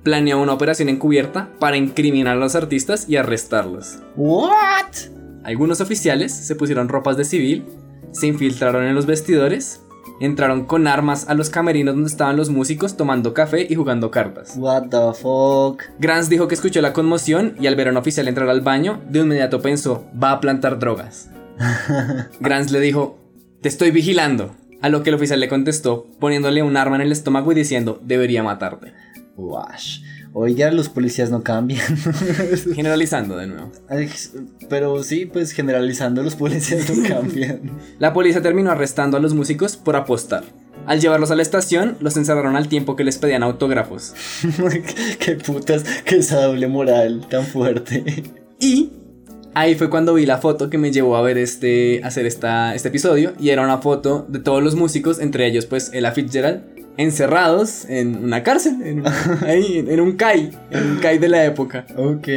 planeó 0.04 0.42
una 0.42 0.54
operación 0.54 0.88
encubierta 0.88 1.50
para 1.60 1.76
incriminar 1.76 2.38
a 2.38 2.40
los 2.40 2.56
artistas 2.56 3.10
y 3.10 3.18
arrestarlos. 3.18 4.00
¿What? 4.16 5.12
Algunos 5.44 5.82
oficiales 5.82 6.34
se 6.34 6.56
pusieron 6.56 6.88
ropas 6.88 7.18
de 7.18 7.26
civil, 7.26 7.66
se 8.12 8.28
infiltraron 8.28 8.86
en 8.86 8.96
los 8.96 9.06
vestidores, 9.06 9.82
entraron 10.22 10.66
con 10.66 10.88
armas 10.88 11.28
a 11.28 11.34
los 11.34 11.50
camerinos 11.50 11.96
donde 11.96 12.10
estaban 12.10 12.38
los 12.38 12.50
músicos 12.50 12.96
tomando 12.96 13.34
café 13.34 13.68
y 13.70 13.76
jugando 13.76 14.12
cartas. 14.12 14.54
What 14.58 14.84
the 14.84 15.14
fuck? 15.22 15.84
Grants 16.00 16.30
dijo 16.30 16.48
que 16.48 16.56
escuchó 16.56 16.82
la 16.82 16.94
conmoción 16.94 17.56
y 17.60 17.68
al 17.68 17.76
ver 17.76 17.90
a 17.90 17.92
un 17.92 17.98
oficial 17.98 18.30
entrar 18.30 18.48
al 18.48 18.62
baño, 18.62 19.02
de 19.10 19.20
inmediato 19.20 19.62
pensó, 19.62 20.06
va 20.22 20.32
a 20.32 20.40
plantar 20.40 20.80
drogas. 20.80 21.30
Grants 22.40 22.72
le 22.72 22.80
dijo, 22.80 23.20
te 23.62 23.70
estoy 23.70 23.92
vigilando. 23.92 24.56
A 24.82 24.90
lo 24.90 25.02
que 25.02 25.12
el 25.12 25.16
oficial 25.16 25.40
le 25.40 25.48
contestó, 25.48 26.08
poniéndole 26.20 26.62
un 26.62 26.76
arma 26.76 26.98
en 26.98 27.04
el 27.04 27.14
estómago 27.14 27.52
y 27.54 27.56
diciendo, 27.56 28.02
debería 28.04 28.44
matarte. 28.44 28.92
Wash. 29.38 30.02
Oiga, 30.34 30.72
los 30.72 30.90
policías 30.90 31.30
no 31.30 31.44
cambian. 31.44 31.86
Generalizando 32.76 33.38
de 33.38 33.48
nuevo. 33.48 33.72
Pero 34.68 35.04
sí, 35.04 35.26
pues 35.26 35.52
generalizando, 35.52 36.24
los 36.24 36.36
policías 36.36 36.90
no 36.90 37.04
cambian. 37.08 37.72
La 38.00 38.14
policía 38.14 38.42
terminó 38.42 38.72
arrestando 38.72 39.16
a 39.16 39.20
los 39.20 39.34
músicos 39.34 39.78
por 39.78 39.96
apostar. 39.96 40.44
Al 40.88 41.00
llevarlos 41.00 41.32
a 41.32 41.36
la 41.36 41.44
estación, 41.44 41.98
los 42.02 42.18
encerraron 42.18 42.56
al 42.56 42.68
tiempo 42.68 42.96
que 42.96 43.04
les 43.04 43.18
pedían 43.18 43.44
autógrafos. 43.44 44.14
Qué 45.20 45.36
putas, 45.36 45.84
que 46.04 46.18
esa 46.18 46.44
doble 46.44 46.68
moral 46.68 47.26
tan 47.30 47.46
fuerte. 47.46 48.24
Y 48.60 48.92
ahí 49.54 49.76
fue 49.76 49.90
cuando 49.90 50.14
vi 50.14 50.26
la 50.26 50.38
foto 50.38 50.70
que 50.70 50.78
me 50.78 50.92
llevó 50.92 51.16
a 51.16 51.22
ver 51.22 51.38
este, 51.38 52.02
hacer 52.04 52.26
esta, 52.26 52.76
este 52.76 52.90
episodio. 52.90 53.34
Y 53.40 53.50
era 53.50 53.64
una 53.64 53.80
foto 53.80 54.26
de 54.28 54.40
todos 54.40 54.64
los 54.64 54.76
músicos, 54.76 55.20
entre 55.20 55.48
ellos 55.48 55.66
pues 55.66 55.92
Ella 55.94 56.12
Fitzgerald, 56.12 56.62
encerrados 56.98 57.86
en 57.86 58.24
una 58.24 58.44
cárcel, 58.44 58.82
en, 58.84 59.04
ahí, 59.46 59.86
en 59.88 60.00
un 60.00 60.14
CAI, 60.14 60.52
en 60.72 60.92
un 60.92 60.98
CAI 60.98 61.18
de 61.18 61.30
la 61.30 61.46
época. 61.46 61.86
Ok. 61.98 62.28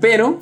Pero 0.00 0.40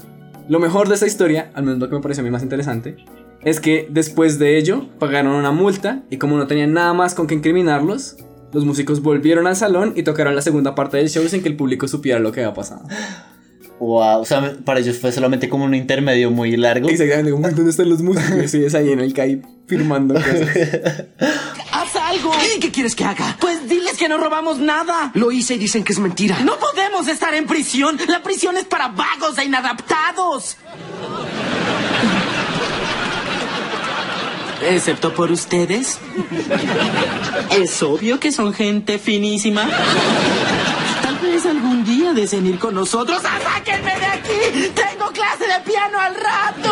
lo 0.49 0.59
mejor 0.59 0.89
de 0.89 0.95
esa 0.95 1.07
historia, 1.07 1.51
al 1.55 1.65
menos 1.65 1.81
lo 1.81 1.89
que 1.89 1.97
me 1.97 2.01
pareció 2.01 2.23
a 2.23 2.25
mí 2.25 2.31
más 2.31 2.43
interesante, 2.43 2.97
es 3.45 3.61
que 3.61 3.87
después 3.91 4.39
de 4.39 4.59
ello 4.59 4.89
pagaron 4.99 5.33
una 5.33 5.53
multa 5.53 6.03
y 6.11 6.17
como 6.17 6.37
no 6.37 6.47
tenían 6.47 6.73
nada 6.73 6.93
más 6.93 7.15
con 7.15 7.27
que 7.27 7.35
incriminarlos, 7.35 8.17
los 8.53 8.65
músicos 8.65 9.03
volvieron 9.03 9.47
al 9.47 9.57
salón 9.57 9.93
y 9.95 10.03
tocaron 10.03 10.35
la 10.35 10.43
segunda 10.43 10.75
parte 10.75 10.97
del 10.97 11.11
show 11.11 11.27
sin 11.29 11.43
que 11.43 11.49
el 11.49 11.57
público 11.57 11.87
supiera 11.87 12.19
lo 12.19 12.33
que 12.33 12.41
había 12.41 12.55
pasado. 12.55 12.83
Wow, 13.81 14.21
o 14.21 14.25
sea, 14.25 14.57
para 14.65 14.81
ellos 14.81 14.99
fue 14.99 15.13
solamente 15.13 15.49
como 15.49 15.65
un 15.65 15.75
intermedio 15.75 16.31
muy 16.31 16.57
largo. 16.57 16.89
Exactamente, 16.89 17.31
como, 17.31 17.49
¿dónde 17.49 17.71
están 17.71 17.89
los 17.89 18.03
músicos? 18.03 18.53
Y 18.55 18.65
es 18.65 18.75
ahí 18.75 18.91
en 18.91 19.01
el 19.01 19.13
CAI 19.13 19.41
firmando 19.67 20.15
cosas. 20.15 20.49
¡Haz 21.73 21.97
algo! 21.97 22.33
¿Y 22.57 22.61
qué 22.61 22.73
quieres 22.73 22.97
que 22.97 23.05
haga? 23.05 23.37
Pues 23.39 23.69
diles 23.69 23.97
que 23.97 24.09
no 24.09 24.19
robamos 24.19 24.59
nada. 24.59 25.13
Lo 25.15 25.31
hice 25.31 25.55
y 25.55 25.59
dicen 25.59 25.85
que 25.85 25.93
es 25.93 25.99
mentira. 25.99 26.41
No 26.41 26.59
podemos 26.59 27.07
estar 27.07 27.35
en 27.35 27.47
prisión. 27.47 27.99
La 28.09 28.23
prisión 28.23 28.57
es 28.57 28.65
para 28.65 28.89
vagos 28.89 29.39
e 29.39 29.45
inadaptados. 29.45 30.57
Excepto 34.69 35.15
por 35.15 35.31
ustedes. 35.31 35.99
Es 37.51 37.83
obvio 37.83 38.19
que 38.19 38.33
son 38.33 38.53
gente 38.53 38.99
finísima. 38.99 39.69
Vez 41.39 41.47
algún 41.47 41.85
día 41.85 42.13
deseen 42.15 42.47
ir 42.47 42.59
con 42.59 42.75
nosotros. 42.75 43.23
¡Ah, 43.25 43.39
¡Sáquenme 43.41 43.93
de 43.97 44.07
aquí! 44.07 44.73
¡Tengo 44.75 45.13
clase 45.13 45.45
de 45.45 45.71
piano 45.71 45.97
al 45.97 46.17
rato! 46.17 46.69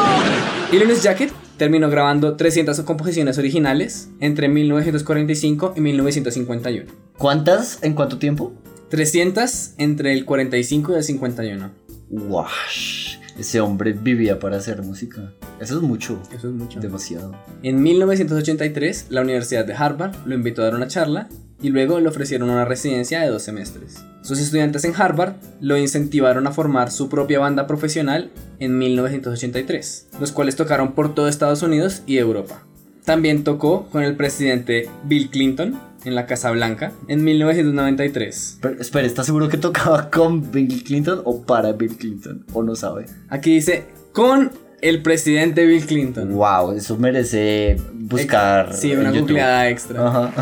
Illinois 0.72 1.00
Jacket 1.00 1.32
terminó 1.56 1.88
grabando 1.88 2.34
300 2.34 2.80
composiciones 2.80 3.38
originales 3.38 4.08
entre 4.18 4.48
1945 4.48 5.74
y 5.76 5.80
1951. 5.80 6.92
¿Cuántas 7.16 7.80
en 7.84 7.94
cuánto 7.94 8.18
tiempo? 8.18 8.54
300 8.88 9.74
entre 9.78 10.12
el 10.12 10.24
45 10.24 10.94
y 10.94 10.96
el 10.96 11.04
51. 11.04 11.70
Wash. 12.10 13.18
Ese 13.38 13.60
hombre 13.60 13.92
vivía 13.92 14.40
para 14.40 14.56
hacer 14.56 14.82
música. 14.82 15.32
Eso 15.60 15.76
es 15.76 15.82
mucho. 15.82 16.20
Eso 16.36 16.48
es 16.48 16.54
mucho. 16.54 16.80
Demasiado. 16.80 17.36
En 17.62 17.84
1983, 17.84 19.06
la 19.10 19.20
Universidad 19.20 19.64
de 19.64 19.74
Harvard 19.74 20.16
lo 20.24 20.34
invitó 20.34 20.62
a 20.62 20.64
dar 20.64 20.74
una 20.74 20.88
charla 20.88 21.28
y 21.60 21.70
luego 21.70 22.00
le 22.00 22.08
ofrecieron 22.08 22.50
una 22.50 22.64
residencia 22.64 23.20
de 23.20 23.28
dos 23.28 23.42
semestres. 23.42 24.04
Sus 24.22 24.40
estudiantes 24.40 24.84
en 24.84 24.94
Harvard 24.96 25.34
lo 25.60 25.76
incentivaron 25.76 26.46
a 26.46 26.52
formar 26.52 26.90
su 26.90 27.08
propia 27.08 27.38
banda 27.38 27.66
profesional 27.66 28.30
en 28.58 28.78
1983, 28.78 30.08
los 30.20 30.32
cuales 30.32 30.56
tocaron 30.56 30.92
por 30.92 31.14
todo 31.14 31.28
Estados 31.28 31.62
Unidos 31.62 32.02
y 32.06 32.18
Europa. 32.18 32.62
También 33.04 33.44
tocó 33.44 33.86
con 33.86 34.02
el 34.02 34.16
presidente 34.16 34.90
Bill 35.04 35.30
Clinton 35.30 35.78
en 36.04 36.14
la 36.14 36.26
Casa 36.26 36.50
Blanca 36.50 36.92
en 37.06 37.22
1993. 37.22 38.58
Pero, 38.60 38.80
espera, 38.80 39.06
¿estás 39.06 39.26
seguro 39.26 39.48
que 39.48 39.58
tocaba 39.58 40.10
con 40.10 40.50
Bill 40.50 40.82
Clinton 40.82 41.22
o 41.24 41.42
para 41.42 41.72
Bill 41.72 41.96
Clinton? 41.96 42.44
¿O 42.52 42.62
no 42.62 42.74
sabe? 42.74 43.06
Aquí 43.28 43.54
dice 43.54 43.86
con 44.12 44.50
el 44.82 45.02
presidente 45.02 45.64
Bill 45.66 45.86
Clinton. 45.86 46.34
Wow, 46.34 46.72
eso 46.72 46.96
merece 46.96 47.76
buscar. 47.92 48.72
Sí, 48.72 48.92
una 48.92 49.10
googleada 49.10 49.68
extra. 49.68 50.06
Ajá. 50.06 50.32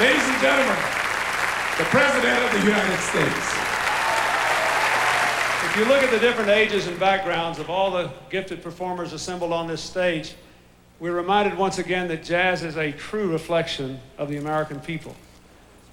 Ladies 0.00 0.22
and 0.22 0.40
gentlemen, 0.40 0.76
the 1.78 1.84
President 1.84 2.44
of 2.44 2.50
the 2.52 2.66
United 2.66 3.00
States. 3.00 3.54
If 5.64 5.80
you 5.80 5.86
look 5.86 6.04
at 6.04 6.10
the 6.10 6.20
different 6.20 6.50
ages 6.50 6.86
and 6.86 6.98
backgrounds 7.00 7.58
of 7.58 7.68
all 7.68 7.90
the 7.90 8.08
gifted 8.30 8.62
performers 8.62 9.12
assembled 9.12 9.52
on 9.52 9.66
this 9.66 9.80
stage, 9.80 10.34
we're 11.00 11.16
reminded 11.16 11.58
once 11.58 11.78
again 11.78 12.06
that 12.08 12.22
jazz 12.22 12.62
is 12.62 12.76
a 12.76 12.92
true 12.92 13.32
reflection 13.32 13.98
of 14.16 14.28
the 14.28 14.36
American 14.36 14.78
people. 14.78 15.16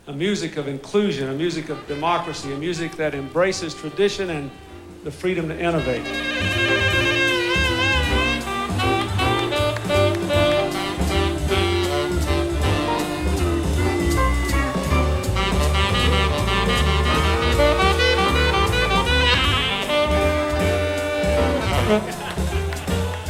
A 0.05 0.13
music 0.13 0.57
of 0.57 0.67
inclusion, 0.67 1.29
a 1.29 1.33
music 1.33 1.69
of 1.69 1.87
democracy, 1.87 2.53
a 2.53 2.57
music 2.57 2.95
that 2.97 3.15
embraces 3.15 3.73
tradition 3.73 4.29
and 4.29 4.51
the 5.03 5.11
freedom 5.11 5.47
to 5.47 5.59
innovate. 5.59 6.05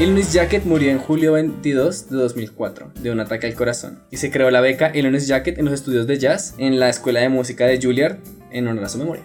Illinois 0.01 0.33
Jacket 0.33 0.65
murió 0.65 0.89
en 0.89 0.97
julio 0.97 1.33
22 1.33 2.09
de 2.09 2.17
2004 2.17 2.91
de 3.03 3.11
un 3.11 3.19
ataque 3.19 3.45
al 3.45 3.53
corazón 3.53 3.99
y 4.09 4.17
se 4.17 4.31
creó 4.31 4.49
la 4.49 4.59
beca 4.59 4.91
Illinois 4.95 5.27
Jacket 5.27 5.59
en 5.59 5.65
los 5.65 5.75
estudios 5.75 6.07
de 6.07 6.17
jazz 6.17 6.55
en 6.57 6.79
la 6.79 6.89
Escuela 6.89 7.19
de 7.19 7.29
Música 7.29 7.67
de 7.67 7.79
Juilliard 7.79 8.17
en 8.49 8.67
honor 8.67 8.85
a 8.85 8.89
su 8.89 8.97
memoria. 8.97 9.21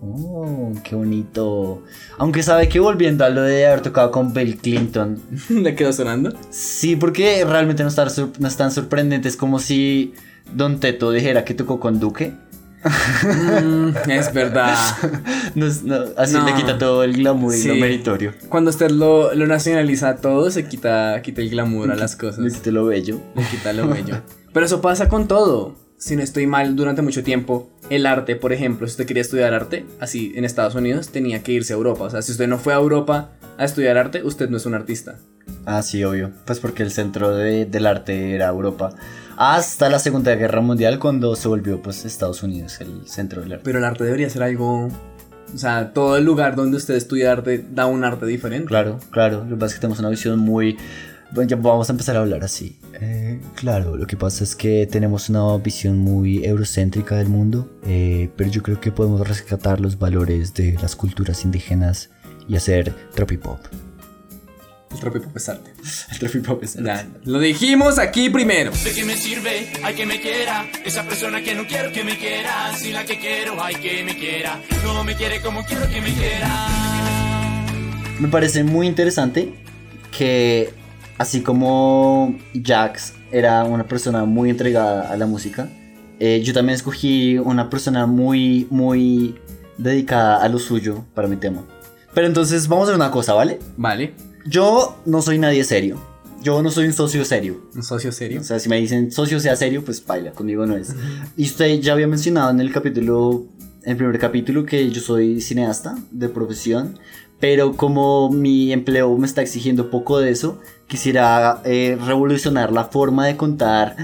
Oh, 0.00 0.72
qué 0.82 0.96
bonito. 0.96 1.82
Aunque 2.16 2.42
sabe 2.42 2.66
que 2.70 2.80
volviendo 2.80 3.26
a 3.26 3.28
lo 3.28 3.42
de 3.42 3.66
haber 3.66 3.82
tocado 3.82 4.10
con 4.10 4.32
Bill 4.32 4.56
Clinton. 4.56 5.20
¿Le 5.50 5.74
quedó 5.74 5.92
sonando? 5.92 6.32
Sí, 6.48 6.96
porque 6.96 7.44
realmente 7.44 7.84
no, 7.84 7.90
no 8.38 8.48
es 8.48 8.56
tan 8.56 8.72
sorprendente. 8.72 9.28
Es 9.28 9.36
como 9.36 9.58
si 9.58 10.14
Don 10.50 10.80
Teto 10.80 11.10
dijera 11.10 11.44
que 11.44 11.52
tocó 11.52 11.78
con 11.78 12.00
Duque. 12.00 12.32
Mm, 12.86 14.10
es 14.10 14.32
verdad. 14.32 14.76
No 15.54 15.66
es- 15.66 15.82
no, 15.82 15.96
así 16.16 16.34
No. 16.34 16.44
le 16.44 16.54
quita 16.54 16.78
todo 16.78 17.02
el 17.02 17.14
glamour 17.14 17.54
y 17.54 17.62
lo 17.64 17.74
meritorio. 17.76 18.32
Cuando 18.48 18.70
usted 18.70 18.90
lo, 18.90 19.34
lo 19.34 19.46
nacionaliza 19.46 20.16
todo, 20.16 20.50
se 20.50 20.66
quita, 20.68 21.20
quita 21.22 21.40
el 21.42 21.50
glamour 21.50 21.90
a 21.90 21.96
las 21.96 22.16
cosas. 22.16 22.38
Le 22.40 22.50
quita 22.50 22.70
lo 22.70 22.86
bello. 22.86 23.20
Le 23.34 23.42
quita 23.44 23.72
lo 23.72 23.88
bello. 23.88 24.20
Pero 24.52 24.66
eso 24.66 24.80
pasa 24.80 25.08
con 25.08 25.28
todo. 25.28 25.74
Si 25.98 26.14
no 26.14 26.22
estoy 26.22 26.46
mal, 26.46 26.76
durante 26.76 27.00
mucho 27.00 27.22
tiempo, 27.22 27.70
el 27.88 28.04
arte, 28.04 28.36
por 28.36 28.52
ejemplo, 28.52 28.86
si 28.86 28.92
usted 28.92 29.06
quería 29.06 29.22
estudiar 29.22 29.54
arte, 29.54 29.86
así 29.98 30.32
en 30.36 30.44
Estados 30.44 30.74
Unidos, 30.74 31.08
tenía 31.08 31.42
que 31.42 31.52
irse 31.52 31.72
a 31.72 31.76
Europa. 31.76 32.04
O 32.04 32.10
sea, 32.10 32.20
si 32.20 32.32
usted 32.32 32.46
no 32.48 32.58
fue 32.58 32.74
a 32.74 32.76
Europa 32.76 33.30
a 33.56 33.64
estudiar 33.64 33.96
arte, 33.96 34.22
usted 34.22 34.50
no 34.50 34.58
es 34.58 34.66
un 34.66 34.74
artista. 34.74 35.16
Ah, 35.64 35.82
sí, 35.82 36.02
obvio. 36.04 36.30
Pues 36.44 36.60
porque 36.60 36.82
el 36.82 36.90
centro 36.90 37.34
de- 37.34 37.66
del 37.66 37.86
arte 37.86 38.34
era 38.34 38.48
Europa. 38.48 38.94
Hasta 39.36 39.88
la 39.90 39.98
Segunda 39.98 40.34
Guerra 40.34 40.60
Mundial, 40.60 40.98
cuando 40.98 41.36
se 41.36 41.48
volvió 41.48 41.82
pues 41.82 42.04
Estados 42.04 42.42
Unidos 42.42 42.80
el 42.80 43.06
centro 43.06 43.42
del 43.42 43.52
arte. 43.52 43.64
Pero 43.64 43.78
el 43.78 43.84
arte 43.84 44.04
debería 44.04 44.30
ser 44.30 44.42
algo. 44.42 44.88
O 45.54 45.58
sea, 45.58 45.92
todo 45.92 46.16
el 46.16 46.24
lugar 46.24 46.56
donde 46.56 46.76
usted 46.76 46.94
estudia 46.94 47.32
arte 47.32 47.64
da 47.72 47.86
un 47.86 48.02
arte 48.04 48.26
diferente. 48.26 48.66
Claro, 48.66 48.98
claro. 49.10 49.44
Lo 49.44 49.50
que 49.56 49.60
pasa 49.60 49.66
es 49.66 49.74
que 49.74 49.80
tenemos 49.80 49.98
una 50.00 50.08
visión 50.08 50.38
muy... 50.38 50.76
Bueno, 51.32 51.48
ya 51.50 51.56
vamos 51.56 51.88
a 51.88 51.92
empezar 51.92 52.16
a 52.16 52.20
hablar 52.20 52.44
así. 52.44 52.78
Eh, 53.00 53.40
claro, 53.56 53.96
lo 53.96 54.06
que 54.06 54.16
pasa 54.16 54.44
es 54.44 54.54
que 54.54 54.86
tenemos 54.90 55.28
una 55.28 55.56
visión 55.58 55.98
muy 55.98 56.44
eurocéntrica 56.44 57.16
del 57.16 57.28
mundo, 57.28 57.68
eh, 57.84 58.30
pero 58.36 58.48
yo 58.48 58.62
creo 58.62 58.80
que 58.80 58.92
podemos 58.92 59.26
rescatar 59.28 59.80
los 59.80 59.98
valores 59.98 60.54
de 60.54 60.78
las 60.80 60.94
culturas 60.94 61.44
indígenas 61.44 62.10
y 62.48 62.54
hacer 62.56 62.94
tropipop. 63.14 63.58
El 65.02 65.32
es 65.34 65.48
arte. 65.48 65.72
El 66.20 66.26
es 66.62 66.78
arte. 66.78 66.82
Ya, 66.82 67.06
lo 67.24 67.38
dijimos 67.38 67.98
aquí 67.98 68.30
primero. 68.30 68.70
¿De 68.84 68.92
qué 68.92 69.04
me 69.04 69.16
sirve? 69.16 69.72
Hay 69.82 69.94
que 69.94 70.06
me 70.06 70.20
quiera. 70.20 70.66
Esa 70.84 71.04
persona 71.04 71.42
que 71.42 71.54
no 71.54 71.66
quiero 71.66 71.92
que 71.92 72.02
me 72.04 72.16
quiera. 72.18 72.74
Si 72.76 72.92
la 72.92 73.04
que 73.04 73.18
quiero, 73.18 73.62
hay 73.62 73.74
que 73.76 74.02
me 74.04 74.16
quiera. 74.16 74.60
No 74.84 75.04
me 75.04 75.14
quiere 75.14 75.40
como 75.40 75.64
quiero 75.64 75.88
que 75.88 76.00
me 76.00 76.12
quiera. 76.12 76.48
Me 78.18 78.28
parece 78.28 78.64
muy 78.64 78.86
interesante 78.86 79.54
que 80.16 80.72
así 81.18 81.42
como 81.42 82.36
Jax 82.54 83.14
era 83.30 83.64
una 83.64 83.86
persona 83.86 84.24
muy 84.24 84.48
entregada 84.48 85.12
a 85.12 85.16
la 85.16 85.26
música, 85.26 85.68
eh, 86.18 86.40
yo 86.42 86.54
también 86.54 86.76
escogí 86.76 87.36
una 87.38 87.68
persona 87.68 88.06
muy, 88.06 88.66
muy 88.70 89.34
dedicada 89.76 90.42
a 90.42 90.48
lo 90.48 90.58
suyo 90.58 91.04
para 91.14 91.28
mi 91.28 91.36
tema. 91.36 91.64
Pero 92.14 92.26
entonces 92.26 92.66
vamos 92.68 92.84
a 92.84 92.92
hacer 92.92 92.96
una 92.96 93.10
cosa, 93.10 93.34
¿vale? 93.34 93.58
Vale. 93.76 94.14
Yo 94.48 94.96
no 95.04 95.22
soy 95.22 95.38
nadie 95.38 95.64
serio. 95.64 96.00
Yo 96.40 96.62
no 96.62 96.70
soy 96.70 96.86
un 96.86 96.92
socio 96.92 97.24
serio. 97.24 97.60
¿Un 97.74 97.82
socio 97.82 98.12
serio? 98.12 98.40
O 98.40 98.44
sea, 98.44 98.60
si 98.60 98.68
me 98.68 98.76
dicen 98.76 99.10
socio 99.10 99.40
sea 99.40 99.56
serio, 99.56 99.84
pues 99.84 100.04
baila, 100.04 100.30
conmigo 100.30 100.64
no 100.66 100.76
es. 100.76 100.94
Y 101.36 101.44
usted 101.44 101.80
ya 101.80 101.94
había 101.94 102.06
mencionado 102.06 102.50
en 102.50 102.60
el 102.60 102.70
capítulo, 102.72 103.46
en 103.82 103.90
el 103.90 103.96
primer 103.96 104.18
capítulo, 104.20 104.64
que 104.64 104.88
yo 104.90 105.00
soy 105.00 105.40
cineasta 105.40 105.96
de 106.12 106.28
profesión. 106.28 106.98
Pero 107.40 107.76
como 107.76 108.30
mi 108.30 108.72
empleo 108.72 109.18
me 109.18 109.26
está 109.26 109.42
exigiendo 109.42 109.90
poco 109.90 110.20
de 110.20 110.30
eso, 110.30 110.60
quisiera 110.86 111.60
eh, 111.64 111.98
revolucionar 112.06 112.72
la 112.72 112.84
forma 112.84 113.26
de 113.26 113.36
contar 113.36 113.96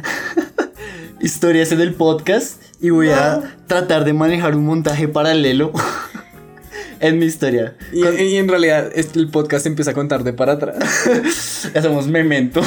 historias 1.20 1.70
en 1.70 1.80
el 1.80 1.94
podcast 1.94 2.60
y 2.80 2.90
voy 2.90 3.10
a 3.10 3.56
tratar 3.68 4.04
de 4.04 4.12
manejar 4.12 4.56
un 4.56 4.66
montaje 4.66 5.06
paralelo 5.06 5.72
en 7.02 7.18
mi 7.18 7.26
historia. 7.26 7.76
Y, 7.92 8.06
y 8.06 8.36
en 8.36 8.48
realidad 8.48 8.90
este- 8.94 9.18
el 9.18 9.28
podcast 9.28 9.66
empieza 9.66 9.90
a 9.90 9.94
contar 9.94 10.24
de 10.24 10.32
para 10.32 10.52
atrás. 10.52 10.78
Hacemos 11.74 12.06
memento. 12.06 12.62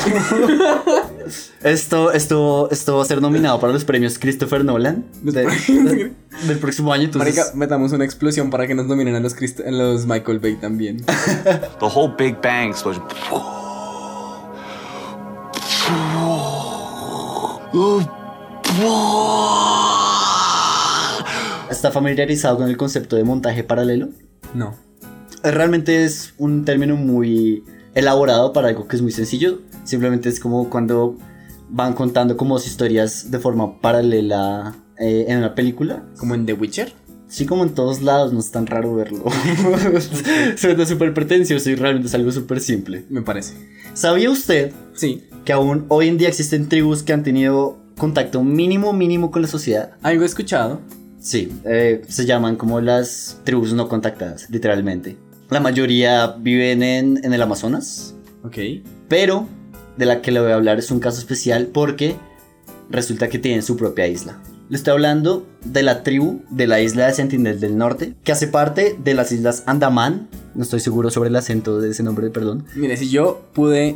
esto, 1.63 2.11
esto, 2.11 2.69
esto 2.69 2.97
va 2.97 3.01
a 3.03 3.05
ser 3.05 3.21
nominado 3.21 3.59
para 3.59 3.73
los 3.73 3.83
premios 3.85 4.19
Christopher 4.19 4.63
Nolan 4.63 5.05
de- 5.23 5.31
de- 5.43 6.11
del 6.47 6.59
próximo 6.59 6.93
año. 6.93 7.05
Entonces, 7.05 7.35
Marica, 7.35 7.55
metamos 7.57 7.91
una 7.93 8.05
explosión 8.05 8.49
para 8.51 8.67
que 8.67 8.75
nos 8.75 8.87
dominen 8.87 9.15
a 9.15 9.19
los, 9.19 9.35
Christ- 9.35 9.65
a 9.65 9.71
los 9.71 10.05
Michael 10.05 10.39
Bay 10.39 10.55
también. 10.57 10.97
The 11.79 11.85
whole 11.85 12.13
Big 12.17 12.37
Bang 12.41 12.69
explosion. 12.69 13.03
¿Está 21.69 21.91
familiarizado 21.91 22.58
con 22.58 22.67
el 22.69 22.78
concepto 22.78 23.15
de 23.15 23.23
montaje 23.23 23.63
paralelo? 23.63 24.10
No. 24.54 24.75
Eh, 25.43 25.51
Realmente 25.51 26.04
es 26.06 26.34
un 26.38 26.65
término 26.65 26.95
muy 26.95 27.63
elaborado 27.93 28.54
para 28.54 28.69
algo 28.69 28.88
que 28.88 28.95
es 28.95 29.01
muy 29.01 29.12
sencillo. 29.12 29.62
Simplemente 29.84 30.30
es 30.30 30.39
como 30.39 30.69
cuando 30.69 31.17
van 31.69 31.93
contando 31.93 32.38
como 32.38 32.56
dos 32.56 32.67
historias 32.67 33.32
de 33.32 33.39
forma 33.39 33.80
paralela 33.82 34.75
eh, 34.99 35.25
en 35.28 35.38
una 35.39 35.56
película. 35.56 36.04
¿Como 36.17 36.36
en 36.36 36.45
The 36.45 36.54
Witcher? 36.54 36.93
Sí, 37.28 37.45
como 37.45 37.63
en 37.63 37.73
todos 37.73 38.01
lados, 38.04 38.32
no 38.34 38.39
es 38.39 38.51
tan 38.51 38.67
raro 38.67 38.93
verlo. 38.95 39.23
Suena 40.58 40.86
súper 40.86 41.13
pretencioso 41.13 41.69
y 41.71 41.75
realmente 41.75 42.08
es 42.08 42.13
algo 42.13 42.32
súper 42.32 42.60
simple. 42.60 43.04
Me 43.10 43.21
parece. 43.23 43.56
¿Sabía 43.93 44.30
usted 44.30 44.71
Sí. 44.93 45.23
que 45.43 45.51
aún 45.54 45.86
hoy 45.89 46.08
en 46.08 46.17
día 46.17 46.28
existen 46.30 46.69
tribus 46.69 47.01
que 47.04 47.13
han 47.13 47.23
tenido 47.23 47.80
contacto 47.97 48.43
mínimo, 48.43 48.93
mínimo 48.93 49.32
con 49.32 49.41
la 49.41 49.47
sociedad? 49.47 49.93
Algo 50.04 50.23
he 50.23 50.25
escuchado. 50.25 50.82
Sí, 51.25 51.51
eh, 51.65 52.03
se 52.07 52.27
llaman 52.27 52.55
como 52.55 52.79
las 52.81 53.41
tribus 53.43 53.73
no 53.73 53.89
contactadas, 53.89 54.47
literalmente. 54.51 55.17
La 55.49 55.59
mayoría 55.59 56.35
viven 56.39 56.83
en, 56.83 57.19
en 57.25 57.33
el 57.33 57.41
Amazonas, 57.41 58.13
Ok. 58.43 58.57
pero 59.07 59.47
de 59.97 60.05
la 60.05 60.21
que 60.21 60.31
le 60.31 60.39
voy 60.39 60.51
a 60.51 60.55
hablar 60.55 60.77
es 60.77 60.91
un 60.91 60.99
caso 60.99 61.17
especial 61.19 61.65
porque 61.73 62.15
resulta 62.91 63.27
que 63.27 63.39
tienen 63.39 63.63
su 63.63 63.75
propia 63.75 64.05
isla. 64.05 64.39
Le 64.69 64.77
estoy 64.77 64.91
hablando 64.93 65.47
de 65.63 65.81
la 65.81 66.03
tribu 66.03 66.41
de 66.51 66.67
la 66.67 66.79
isla 66.81 67.07
de 67.07 67.13
Sentinel 67.13 67.59
del 67.59 67.75
Norte, 67.75 68.13
que 68.23 68.31
hace 68.31 68.47
parte 68.47 68.95
de 69.03 69.13
las 69.15 69.31
islas 69.31 69.63
Andaman. 69.65 70.27
No 70.53 70.61
estoy 70.61 70.79
seguro 70.79 71.09
sobre 71.09 71.29
el 71.29 71.35
acento 71.38 71.81
de 71.81 71.89
ese 71.89 72.03
nombre, 72.03 72.29
perdón. 72.29 72.65
Mire, 72.75 72.97
si 72.97 73.09
yo 73.09 73.47
pude 73.53 73.95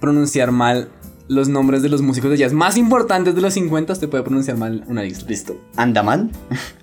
pronunciar 0.00 0.50
mal 0.50 0.88
los 1.28 1.48
nombres 1.48 1.82
de 1.82 1.88
los 1.88 2.02
músicos 2.02 2.30
de 2.30 2.36
jazz 2.36 2.52
más 2.52 2.76
importantes 2.76 3.34
de 3.34 3.40
los 3.40 3.54
50, 3.54 3.92
usted 3.92 4.08
puede 4.08 4.22
pronunciar 4.22 4.56
mal 4.56 4.84
una 4.86 5.04
isla. 5.04 5.28
Listo. 5.28 5.60
Andaman. 5.76 6.30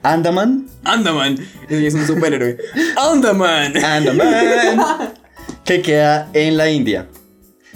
Andaman. 0.01 0.67
Andaman. 0.84 1.38
Es 1.69 1.93
un 1.93 2.06
superhéroe. 2.06 2.58
Andaman. 2.97 3.77
Andaman. 3.77 5.13
que 5.65 5.82
queda 5.82 6.29
en 6.34 6.58
la 6.58 6.69
India. 6.69 7.08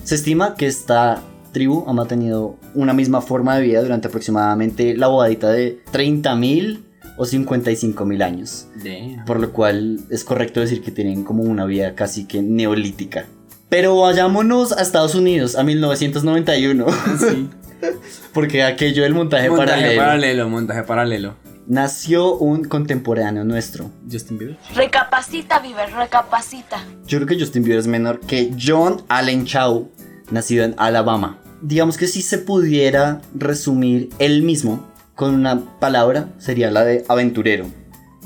Se 0.04 0.16
estima 0.16 0.56
que 0.56 0.68
esta 0.68 1.22
tribu 1.52 1.86
ha 1.88 1.94
mantenido 1.94 2.58
una 2.76 2.94
misma 2.94 3.22
forma 3.22 3.56
de 3.56 3.64
vida 3.64 3.82
durante 3.82 4.08
aproximadamente 4.08 4.96
la 4.96 5.08
bodadita 5.08 5.50
de 5.50 5.80
30.000 5.92 6.84
o 7.18 7.26
55.000 7.26 8.24
años. 8.24 8.68
Damn. 8.76 9.26
Por 9.26 9.40
lo 9.40 9.52
cual 9.52 10.00
es 10.10 10.24
correcto 10.24 10.60
decir 10.60 10.82
que 10.82 10.92
tienen 10.92 11.24
como 11.24 11.44
una 11.44 11.66
vida 11.66 11.96
casi 11.96 12.26
que 12.26 12.42
neolítica. 12.42 13.26
Pero 13.70 13.98
vayámonos 13.98 14.72
a 14.72 14.82
Estados 14.82 15.16
Unidos, 15.16 15.56
a 15.56 15.64
1991. 15.64 16.86
Sí. 17.20 17.50
Porque 18.34 18.64
aquello 18.64 19.04
del 19.04 19.14
montaje, 19.14 19.50
montaje 19.50 19.72
paralelo. 19.72 20.02
paralelo, 20.02 20.50
montaje 20.50 20.84
paralelo. 20.84 21.36
Nació 21.68 22.36
un 22.36 22.64
contemporáneo 22.64 23.44
nuestro. 23.44 23.92
Justin 24.10 24.38
Bieber. 24.38 24.58
Recapacita, 24.74 25.60
Bieber, 25.60 25.92
recapacita. 25.92 26.82
Yo 27.06 27.18
creo 27.18 27.28
que 27.28 27.40
Justin 27.40 27.64
Bieber 27.64 27.80
es 27.80 27.88
menor 27.88 28.22
que 28.22 28.54
John 28.58 29.04
Allen 29.10 29.46
Chow, 29.46 29.92
nacido 30.32 30.64
en 30.64 30.76
Alabama. 30.78 31.40
Digamos 31.62 31.98
que 31.98 32.08
si 32.08 32.22
se 32.22 32.38
pudiera 32.38 33.22
resumir 33.36 34.10
él 34.20 34.44
mismo 34.44 34.88
con 35.16 35.34
una 35.34 35.80
palabra, 35.80 36.30
sería 36.38 36.72
la 36.72 36.86
de 36.86 37.04
aventurero. 37.10 37.66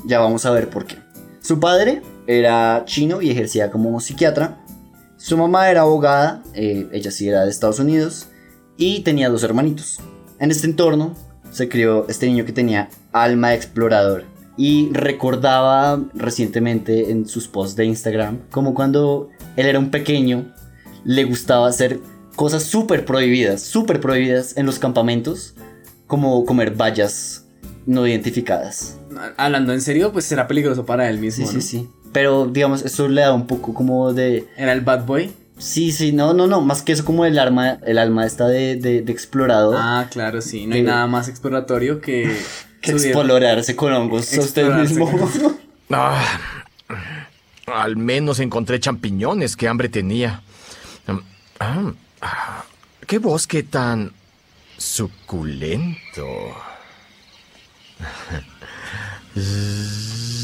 Ya 0.04 0.20
vamos 0.20 0.46
a 0.46 0.50
ver 0.52 0.68
por 0.68 0.86
qué. 0.86 0.98
Su 1.40 1.58
padre 1.58 2.02
era 2.28 2.84
chino 2.84 3.22
y 3.22 3.30
ejercía 3.30 3.72
como 3.72 3.98
psiquiatra. 3.98 4.58
Su 5.22 5.38
mamá 5.38 5.70
era 5.70 5.82
abogada, 5.82 6.42
eh, 6.52 6.88
ella 6.90 7.12
sí 7.12 7.28
era 7.28 7.44
de 7.44 7.50
Estados 7.50 7.78
Unidos, 7.78 8.26
y 8.76 9.02
tenía 9.04 9.28
dos 9.28 9.44
hermanitos. 9.44 10.00
En 10.40 10.50
este 10.50 10.66
entorno 10.66 11.14
se 11.52 11.68
crió 11.68 12.08
este 12.08 12.26
niño 12.26 12.44
que 12.44 12.50
tenía 12.50 12.90
alma 13.12 13.50
de 13.50 13.54
explorador. 13.54 14.24
Y 14.56 14.90
recordaba 14.92 16.02
recientemente 16.12 17.12
en 17.12 17.28
sus 17.28 17.46
posts 17.46 17.76
de 17.76 17.84
Instagram 17.84 18.40
como 18.50 18.74
cuando 18.74 19.28
él 19.54 19.66
era 19.66 19.78
un 19.78 19.92
pequeño, 19.92 20.52
le 21.04 21.22
gustaba 21.22 21.68
hacer 21.68 22.00
cosas 22.34 22.64
súper 22.64 23.04
prohibidas, 23.04 23.62
súper 23.62 24.00
prohibidas 24.00 24.56
en 24.56 24.66
los 24.66 24.80
campamentos, 24.80 25.54
como 26.08 26.44
comer 26.44 26.74
vallas 26.74 27.44
no 27.86 28.08
identificadas. 28.08 28.98
Hablando 29.36 29.72
en 29.72 29.82
serio, 29.82 30.10
pues 30.10 30.24
será 30.24 30.48
peligroso 30.48 30.84
para 30.84 31.08
él 31.08 31.18
mismo. 31.18 31.46
Sí, 31.46 31.54
¿no? 31.54 31.60
sí, 31.60 31.68
sí. 31.68 31.88
Pero 32.12 32.46
digamos, 32.46 32.82
eso 32.82 33.08
le 33.08 33.22
da 33.22 33.32
un 33.32 33.46
poco 33.46 33.72
como 33.74 34.12
de... 34.12 34.46
¿Era 34.56 34.72
el 34.72 34.82
bad 34.82 35.04
boy? 35.04 35.32
Sí, 35.58 35.92
sí, 35.92 36.12
no, 36.12 36.34
no, 36.34 36.46
no, 36.46 36.60
más 36.60 36.82
que 36.82 36.92
eso 36.92 37.04
como 37.04 37.24
el 37.24 37.38
arma, 37.38 37.78
el 37.86 37.98
alma 37.98 38.26
esta 38.26 38.48
de, 38.48 38.76
de, 38.76 39.02
de 39.02 39.12
explorador. 39.12 39.76
Ah, 39.78 40.08
claro, 40.10 40.42
sí. 40.42 40.66
No 40.66 40.74
hay 40.74 40.82
De- 40.82 40.88
nada 40.88 41.06
más 41.06 41.28
exploratorio 41.28 42.00
que. 42.00 42.36
que 42.80 42.90
explorarse 42.92 43.76
con 43.76 43.92
hongos 43.92 44.36
a 44.36 44.40
usted 44.40 44.68
mismo. 44.74 45.10
con- 45.10 45.56
Ah, 45.94 46.24
al 47.66 47.96
menos 47.96 48.40
encontré 48.40 48.80
champiñones, 48.80 49.56
qué 49.56 49.68
hambre 49.68 49.88
tenía. 49.88 50.42
Ah, 51.60 51.92
ah, 52.22 52.64
qué 53.06 53.18
bosque 53.18 53.62
tan 53.62 54.12
suculento. 54.78 56.26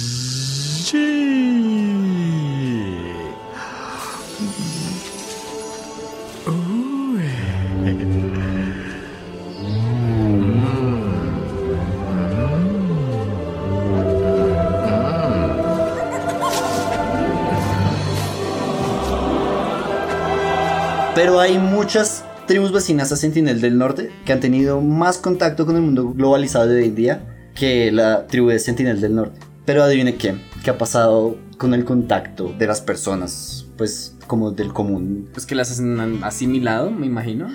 Pero 21.14 21.40
hay 21.40 21.59
muchas 21.59 22.24
tribus 22.46 22.72
vecinas 22.72 23.12
a 23.12 23.16
Sentinel 23.16 23.61
del 23.61 23.77
Norte 23.77 24.11
que 24.24 24.33
han 24.33 24.40
tenido 24.40 24.81
más 24.81 25.18
contacto 25.18 25.66
con 25.66 25.77
el 25.77 25.83
mundo 25.83 26.14
globalizado 26.14 26.68
de 26.68 26.77
hoy 26.81 26.87
en 26.87 26.94
día 26.94 27.51
que 27.55 27.92
la 27.92 28.27
tribu 28.27 28.48
de 28.48 28.59
Sentinel 28.59 29.03
del 29.03 29.14
Norte. 29.16 29.38
Pero 29.66 29.83
adivine 29.83 30.14
qué, 30.16 30.37
qué 30.62 30.71
ha 30.71 30.79
pasado 30.79 31.37
con 31.57 31.75
el 31.75 31.85
contacto 31.85 32.55
de 32.59 32.66
las 32.66 32.81
personas, 32.81 33.66
pues 33.77 34.14
como 34.27 34.51
del 34.53 34.73
común. 34.73 35.29
Pues 35.33 35.47
que 35.47 35.55
las 35.55 35.79
han 35.79 36.23
asimilado, 36.25 36.90
me 36.90 37.07
imagino. 37.07 37.49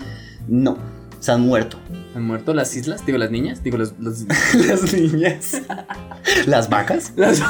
No, 0.47 0.77
se 1.19 1.31
han 1.31 1.41
muerto. 1.41 1.77
¿Han 2.15 2.23
muerto 2.23 2.53
las 2.53 2.75
islas? 2.75 3.05
Digo, 3.05 3.17
las 3.17 3.31
niñas. 3.31 3.63
Digo, 3.63 3.77
los. 3.77 3.93
los- 3.99 4.25
las 4.67 4.93
niñas. 4.93 5.61
¿Las 6.47 6.69
vacas? 6.69 7.13
Las 7.15 7.41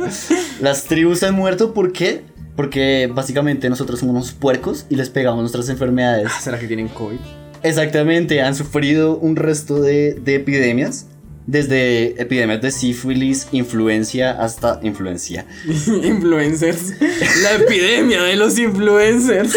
Las 0.60 0.84
tribus 0.84 1.20
se 1.20 1.26
han 1.26 1.34
muerto, 1.34 1.72
¿por 1.74 1.92
qué? 1.92 2.22
Porque 2.56 3.10
básicamente 3.12 3.68
nosotros 3.70 4.00
somos 4.00 4.14
unos 4.14 4.32
puercos 4.32 4.86
y 4.90 4.96
les 4.96 5.08
pegamos 5.10 5.40
nuestras 5.40 5.68
enfermedades. 5.68 6.30
¿Será 6.40 6.58
que 6.58 6.66
tienen 6.66 6.88
COVID? 6.88 7.18
Exactamente, 7.62 8.42
han 8.42 8.54
sufrido 8.54 9.16
un 9.18 9.36
resto 9.36 9.80
de, 9.80 10.14
de 10.14 10.34
epidemias. 10.36 11.06
Desde 11.46 12.20
epidemias 12.20 12.60
de 12.60 12.70
sífilis, 12.70 13.48
influencia, 13.50 14.32
hasta 14.32 14.78
influencia. 14.82 15.46
influencers. 15.64 16.94
La 17.42 17.54
epidemia 17.54 18.22
de 18.22 18.36
los 18.36 18.58
influencers. 18.58 19.56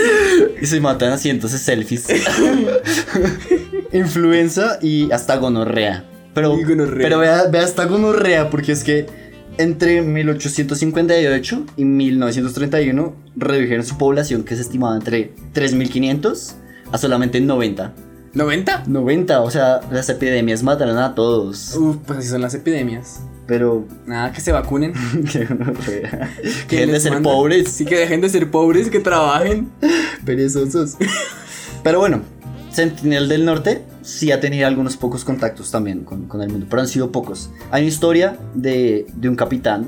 Y 0.62 0.66
se 0.66 0.80
matan 0.80 1.12
haciéndose 1.12 1.58
selfies. 1.58 2.08
Influenza 3.94 4.80
y 4.82 5.12
hasta 5.12 5.36
gonorrea. 5.38 6.06
Pero, 6.34 6.58
pero 6.98 7.20
vea, 7.20 7.46
vea 7.46 7.64
hasta 7.64 7.86
gonorrea, 7.86 8.50
porque 8.50 8.72
es 8.72 8.84
que 8.84 9.06
entre 9.58 10.02
1858 10.02 11.66
y 11.78 11.86
1931 11.86 13.16
redujeron 13.36 13.86
su 13.86 13.98
población, 13.98 14.44
que 14.44 14.56
se 14.56 14.62
estimaba 14.62 14.96
entre 14.96 15.34
3.500 15.54 16.54
a 16.92 16.98
solamente 16.98 17.40
90. 17.40 17.94
¿90? 18.34 18.86
90, 18.88 19.42
o 19.42 19.52
sea, 19.52 19.82
las 19.92 20.10
epidemias 20.10 20.64
mataron 20.64 20.98
a 20.98 21.14
todos. 21.16 21.76
Uf, 21.76 21.98
pues 22.06 22.20
así 22.20 22.28
son 22.30 22.42
las 22.42 22.54
epidemias. 22.54 23.22
Pero. 23.46 23.86
Nada, 24.06 24.32
que 24.32 24.42
se 24.42 24.52
vacunen. 24.52 24.94
que 25.32 25.46
gonorrea. 25.46 26.30
¿Quién 26.68 26.68
Que 26.68 26.76
dejen 26.78 26.92
de 26.94 27.00
ser 27.00 27.12
manda? 27.14 27.30
pobres. 27.30 27.70
Sí, 27.70 27.86
que 27.86 27.98
dejen 27.98 28.22
de 28.22 28.30
ser 28.30 28.50
pobres, 28.50 28.90
que 28.90 29.00
trabajen. 29.00 29.70
Perezosos. 30.26 30.96
Pero 31.84 32.00
bueno, 32.00 32.22
Sentinel 32.72 33.28
del 33.28 33.46
Norte 33.46 33.84
sí 34.02 34.32
ha 34.32 34.40
tenido 34.40 34.66
algunos 34.68 34.98
pocos 34.98 35.24
contactos 35.24 35.70
también 35.70 36.04
con, 36.04 36.28
con 36.28 36.42
el 36.42 36.50
mundo, 36.50 36.66
pero 36.70 36.82
han 36.82 36.88
sido 36.88 37.12
pocos. 37.12 37.50
Hay 37.72 37.84
una 37.84 37.90
historia 37.90 38.38
de, 38.56 39.06
de 39.16 39.30
un 39.30 39.36
capitán 39.36 39.86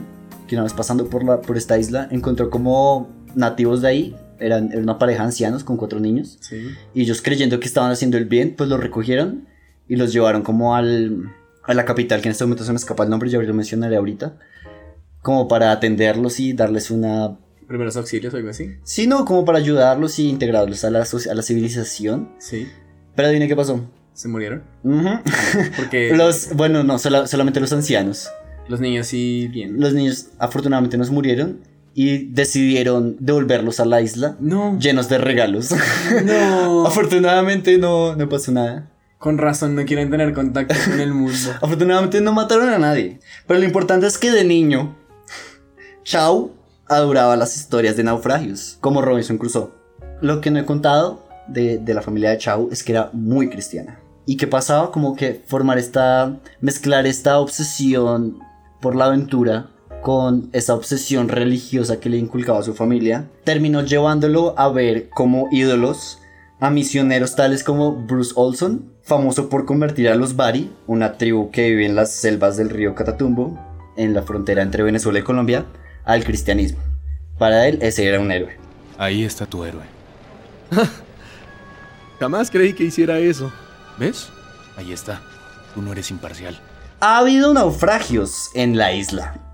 que 0.47 0.55
una 0.55 0.63
vez 0.63 0.73
pasando 0.73 1.07
por, 1.07 1.23
la, 1.23 1.41
por 1.41 1.57
esta 1.57 1.79
isla 1.79 2.07
encontró 2.11 2.49
como 2.49 3.09
nativos 3.33 3.81
de 3.81 3.87
ahí, 3.87 4.15
eran, 4.39 4.71
era 4.71 4.81
una 4.81 4.97
pareja 4.99 5.19
de 5.23 5.25
ancianos 5.27 5.63
con 5.63 5.77
cuatro 5.77 5.99
niños, 5.99 6.37
Sí. 6.41 6.67
y 6.93 7.01
ellos 7.01 7.21
creyendo 7.21 7.59
que 7.59 7.67
estaban 7.67 7.91
haciendo 7.91 8.17
el 8.17 8.25
bien, 8.25 8.53
pues 8.57 8.69
los 8.69 8.79
recogieron 8.79 9.47
y 9.87 9.95
los 9.95 10.11
llevaron 10.13 10.41
como 10.43 10.75
al, 10.75 11.31
a 11.63 11.73
la 11.73 11.85
capital, 11.85 12.21
que 12.21 12.27
en 12.27 12.31
este 12.33 12.43
momento 12.45 12.63
se 12.63 12.71
me 12.71 12.77
escapa 12.77 13.03
el 13.03 13.09
nombre, 13.09 13.29
ya 13.29 13.39
lo 13.39 13.53
mencionaré 13.53 13.95
ahorita, 13.97 14.37
como 15.21 15.47
para 15.47 15.71
atenderlos 15.71 16.39
y 16.39 16.53
darles 16.53 16.91
una 16.91 17.37
Primeros 17.67 17.97
auxilios 17.97 18.31
o 18.31 18.37
algo 18.37 18.49
así. 18.51 18.75
Sí, 18.83 19.07
no, 19.07 19.25
como 19.25 19.43
para 19.43 19.57
ayudarlos 19.57 20.19
y 20.19 20.29
integrarlos 20.29 20.83
a 20.85 20.91
la, 20.91 20.99
a 21.01 21.33
la 21.33 21.41
civilización. 21.41 22.29
Sí. 22.37 22.67
Pero 23.15 23.27
adivine 23.27 23.47
qué 23.47 23.55
pasó. 23.55 23.89
¿Se 24.13 24.27
murieron? 24.27 24.61
Ujú. 24.83 25.09
Porque 25.75 26.11
Los, 26.15 26.53
bueno, 26.53 26.83
no, 26.83 26.99
sola- 26.99 27.25
solamente 27.25 27.59
los 27.59 27.73
ancianos. 27.73 28.29
los 28.67 28.79
niños 28.79 29.07
sí 29.07 29.47
bien. 29.51 29.79
Los 29.79 29.93
niños 29.95 30.27
afortunadamente 30.37 30.95
nos 30.99 31.09
murieron 31.09 31.61
y 31.97 32.25
decidieron 32.27 33.15
devolverlos 33.21 33.79
a 33.79 33.85
la 33.85 34.01
isla 34.01 34.35
No. 34.41 34.77
llenos 34.79 35.07
de 35.07 35.17
regalos. 35.17 35.71
No. 36.25 36.85
afortunadamente 36.85 37.77
no, 37.77 38.15
no 38.17 38.27
pasó 38.29 38.51
nada. 38.51 38.91
Con 39.17 39.37
razón 39.37 39.75
no 39.75 39.85
quieren 39.85 40.11
tener 40.11 40.33
contacto 40.33 40.75
con 40.87 40.99
el 40.99 41.13
mundo. 41.13 41.37
Afortunadamente 41.61 42.19
no 42.19 42.33
mataron 42.33 42.69
a 42.69 42.77
nadie. 42.77 43.21
Pero 43.47 43.59
lo 43.59 43.65
importante 43.65 44.05
es 44.07 44.17
que 44.17 44.29
de 44.29 44.43
niño, 44.43 44.93
Chao 46.03 46.51
adoraba 46.87 47.37
las 47.37 47.55
historias 47.55 47.95
de 47.95 48.03
naufragios, 48.03 48.77
como 48.81 49.01
Robinson 49.01 49.37
Crusoe. 49.37 49.71
Lo 50.21 50.41
que 50.41 50.51
no 50.51 50.59
he 50.59 50.65
contado 50.65 51.25
de, 51.47 51.77
de 51.77 51.93
la 51.93 52.01
familia 52.01 52.29
de 52.31 52.37
Chao 52.37 52.67
es 52.71 52.83
que 52.83 52.91
era 52.91 53.09
muy 53.13 53.49
cristiana. 53.49 53.99
Y 54.25 54.35
que 54.35 54.47
pasaba 54.47 54.91
como 54.91 55.15
que 55.15 55.41
formar 55.47 55.77
esta, 55.77 56.37
mezclar 56.59 57.07
esta 57.07 57.39
obsesión 57.39 58.39
por 58.81 58.95
la 58.95 59.05
aventura 59.05 59.69
con 60.05 60.51
esa 60.53 60.75
obsesión 60.75 61.29
religiosa 61.29 61.99
que 61.99 62.09
le 62.09 62.17
inculcaba 62.17 62.59
a 62.59 62.61
su 62.61 62.75
familia, 62.75 63.27
terminó 63.43 63.81
llevándolo 63.81 64.53
a 64.55 64.69
ver 64.69 65.09
como 65.09 65.47
ídolos 65.51 66.19
a 66.59 66.69
misioneros 66.69 67.35
tales 67.35 67.63
como 67.63 68.05
Bruce 68.05 68.31
Olson, 68.35 68.93
famoso 69.01 69.49
por 69.49 69.65
convertir 69.65 70.09
a 70.09 70.13
los 70.13 70.35
Bari, 70.35 70.71
una 70.85 71.17
tribu 71.17 71.49
que 71.49 71.71
vive 71.71 71.87
en 71.87 71.95
las 71.95 72.11
selvas 72.11 72.55
del 72.55 72.69
río 72.69 72.93
Catatumbo, 72.93 73.59
en 73.97 74.13
la 74.13 74.21
frontera 74.21 74.61
entre 74.61 74.83
Venezuela 74.83 75.17
y 75.17 75.23
Colombia, 75.23 75.65
al 76.03 76.23
cristianismo. 76.23 76.83
Para 77.39 77.67
él, 77.67 77.79
ese 77.81 78.05
era 78.05 78.19
un 78.19 78.31
héroe. 78.31 78.59
Ahí 78.99 79.23
está 79.23 79.47
tu 79.47 79.63
héroe. 79.63 79.85
Jamás 82.19 82.51
creí 82.51 82.73
que 82.73 82.83
hiciera 82.83 83.17
eso. 83.17 83.51
¿Ves? 83.97 84.29
Ahí 84.77 84.93
está. 84.93 85.23
Tú 85.73 85.81
no 85.81 85.93
eres 85.93 86.11
imparcial. 86.11 86.59
Ha 86.99 87.17
habido 87.17 87.55
naufragios 87.55 88.51
en 88.53 88.77
la 88.77 88.93
isla. 88.93 89.44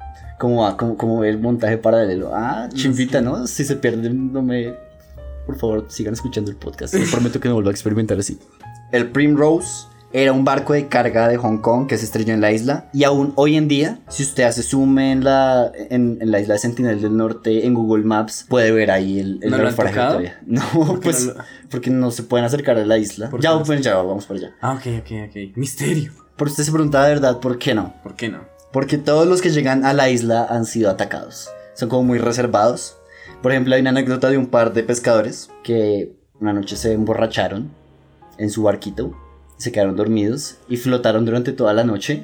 Como, 0.41 0.75
como, 0.75 0.97
como 0.97 1.23
el 1.23 1.38
montaje 1.38 1.77
paralelo. 1.77 2.32
Ah, 2.34 2.67
chimpita, 2.73 3.21
¿no? 3.21 3.45
Si 3.45 3.63
se 3.63 3.75
pierden, 3.75 4.34
no 4.34 4.41
me. 4.41 4.73
Por 5.45 5.56
favor, 5.56 5.86
sigan 5.88 6.15
escuchando 6.15 6.49
el 6.49 6.58
podcast. 6.58 6.95
Les 6.95 7.12
prometo 7.12 7.39
que 7.39 7.47
no 7.47 7.54
vuelvo 7.54 7.69
a 7.69 7.71
experimentar 7.71 8.17
así. 8.17 8.39
El 8.91 9.12
Primrose 9.12 9.86
era 10.13 10.34
un 10.34 10.43
barco 10.43 10.73
de 10.73 10.88
carga 10.88 11.27
de 11.27 11.38
Hong 11.38 11.60
Kong 11.60 11.86
que 11.86 11.95
se 11.95 12.06
estrelló 12.06 12.34
en 12.34 12.41
la 12.41 12.51
isla. 12.51 12.89
Y 12.91 13.04
aún 13.04 13.34
hoy 13.36 13.56
en 13.56 13.67
día, 13.67 13.99
si 14.10 14.23
usted 14.23 14.45
hace 14.45 14.63
zoom 14.63 14.97
en 14.97 15.23
la, 15.23 15.71
en, 15.91 16.17
la 16.23 16.39
isla 16.39 16.56
de 16.56 16.60
Sentinel 16.60 16.99
del 16.99 17.15
Norte 17.15 17.67
en 17.67 17.75
Google 17.75 18.04
Maps, 18.04 18.47
puede 18.49 18.71
ver 18.71 18.89
ahí 18.89 19.19
el, 19.19 19.39
el 19.43 19.51
¿No 19.51 19.60
naufragio. 19.60 20.32
No, 20.47 20.99
pues 21.04 21.32
porque 21.69 21.91
no 21.91 22.10
se 22.10 22.23
pueden 22.23 22.47
acercar 22.47 22.80
a 22.80 22.86
la 22.88 22.97
isla. 22.97 23.30
Ya, 23.39 23.62
pues, 23.63 23.82
ya 23.82 23.97
vamos 23.97 24.25
para 24.25 24.39
allá. 24.39 24.56
Ah, 24.60 24.73
ok, 24.73 24.88
ok, 25.01 25.12
ok. 25.30 25.56
Misterio. 25.56 26.12
Por 26.36 26.47
usted 26.47 26.63
se 26.63 26.71
pregunta 26.71 27.04
de 27.04 27.13
verdad, 27.13 27.39
¿por 27.39 27.60
qué 27.60 27.75
no? 27.75 27.93
¿Por 28.01 28.15
qué 28.15 28.27
no? 28.27 28.39
Porque 28.72 28.98
todos 28.98 29.28
los 29.28 29.42
que 29.42 29.50
llegan 29.50 29.86
a 29.86 29.94
la 29.94 30.10
isla 30.10 30.46
han 30.50 30.66
sido 30.66 30.90
atacados. 30.90 31.50
Son 31.74 31.90
como 31.90 32.04
muy 32.04 32.20
reservados. 32.20 32.98
Por 33.42 33.52
ejemplo, 33.52 33.76
hay 33.76 33.82
una 33.82 33.90
anécdota 33.90 34.30
de 34.30 34.38
un 34.38 34.48
par 34.48 34.74
de 34.74 34.84
pescadores 34.84 35.50
que 35.64 36.14
una 36.40 36.54
noche 36.54 36.76
se 36.76 36.94
emborracharon 36.94 37.70
en 38.38 38.50
su 38.50 38.64
barquito 38.64 39.16
se 39.62 39.72
quedaron 39.72 39.96
dormidos 39.96 40.58
y 40.68 40.78
flotaron 40.78 41.24
durante 41.24 41.54
toda 41.54 41.74
la 41.74 41.84
noche 41.84 42.24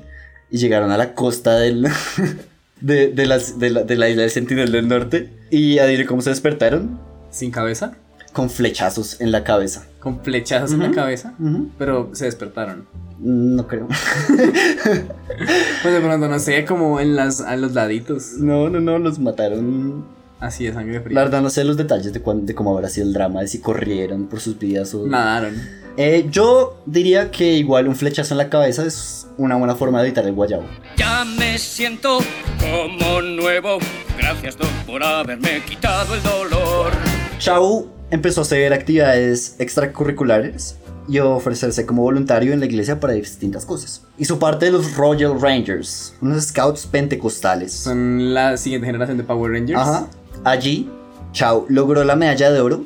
y 0.50 0.58
llegaron 0.58 0.92
a 0.92 0.98
la 0.98 1.14
costa 1.14 1.58
del, 1.60 1.88
de, 2.82 3.26
las, 3.28 3.60
de, 3.60 3.70
la, 3.70 4.10
isla 4.10 4.24
del 4.24 4.32
Sentinel 4.32 4.72
del 4.72 4.88
Norte. 4.88 5.30
Y 5.52 5.78
adivine 5.78 6.08
cómo 6.08 6.22
se 6.22 6.32
despertaron. 6.32 7.00
¿Sin 7.30 7.52
cabeza? 7.52 7.96
Con 8.38 8.52
flechazos 8.52 9.20
en 9.20 9.32
la 9.32 9.44
cabeza. 9.44 9.88
¿Con 10.00 10.24
flechazos 10.24 10.74
en 10.74 10.80
la 10.82 10.92
cabeza? 10.92 11.34
Pero 11.80 12.12
se 12.14 12.26
despertaron. 12.26 12.86
No 13.18 13.66
creo. 13.68 13.88
pues 14.28 15.92
de 15.92 16.00
pronto, 16.02 16.28
no 16.28 16.38
sé, 16.38 16.64
como 16.64 17.00
en 17.00 17.16
las, 17.16 17.42
a 17.42 17.56
los 17.56 17.74
laditos. 17.74 18.34
No, 18.34 18.70
no, 18.70 18.80
no, 18.80 19.00
los 19.00 19.18
mataron. 19.18 20.06
Así 20.40 20.66
de 20.66 20.74
sangre 20.74 21.02
fría. 21.02 21.16
La 21.16 21.24
verdad 21.24 21.42
no 21.42 21.50
sé 21.50 21.64
los 21.64 21.78
detalles 21.78 22.14
de, 22.14 22.22
de 22.24 22.54
cómo 22.54 22.76
habrá 22.76 22.90
sido 22.90 23.08
el 23.08 23.14
drama, 23.14 23.42
de 23.42 23.48
si 23.48 23.58
corrieron 23.60 24.28
por 24.28 24.40
sus 24.40 24.60
vidas 24.60 24.94
o... 24.94 25.08
Nadaron. 25.08 25.60
Eh, 25.98 26.28
yo 26.30 26.84
diría 26.86 27.32
que 27.32 27.54
igual 27.54 27.88
un 27.88 27.96
flechazo 27.96 28.36
en 28.36 28.38
la 28.38 28.52
cabeza 28.52 28.86
es 28.86 29.26
una 29.40 29.56
buena 29.56 29.74
forma 29.74 30.00
de 30.00 30.10
evitar 30.10 30.28
el 30.28 30.34
guayabo. 30.34 30.66
Ya 30.96 31.26
me 31.26 31.58
siento 31.58 32.20
como 32.60 33.20
nuevo. 33.24 33.80
Gracias, 34.16 34.56
Doc, 34.60 34.70
por 34.86 35.04
haberme 35.04 35.64
quitado 35.68 36.14
el 36.14 36.22
dolor. 36.22 36.92
Chau 37.40 37.97
empezó 38.10 38.42
a 38.42 38.44
hacer 38.44 38.74
actividades 38.74 39.56
extracurriculares 39.60 40.78
y 41.08 41.20
ofrecerse 41.20 41.86
como 41.86 42.02
voluntario 42.02 42.54
en 42.54 42.60
la 42.60 42.66
iglesia 42.66 43.00
para 43.00 43.14
distintas 43.14 43.66
cosas. 43.66 44.04
Hizo 44.18 44.40
parte 44.40 44.66
de 44.66 44.72
los 44.72 44.96
Royal 44.96 45.40
Rangers, 45.40 46.14
unos 46.22 46.46
scouts 46.46 46.86
pentecostales. 46.86 47.74
Son 47.74 48.34
la 48.34 48.58
siguiente 48.58 48.88
generación 48.88 49.18
de 49.18 49.24
Power 49.24 49.52
Rangers. 49.52 49.80
Ajá. 49.80 50.08
Allí, 50.44 50.90
Chau 51.32 51.66
logró 51.70 52.04
la 52.04 52.16
medalla 52.16 52.52
de 52.52 52.60
oro 52.60 52.84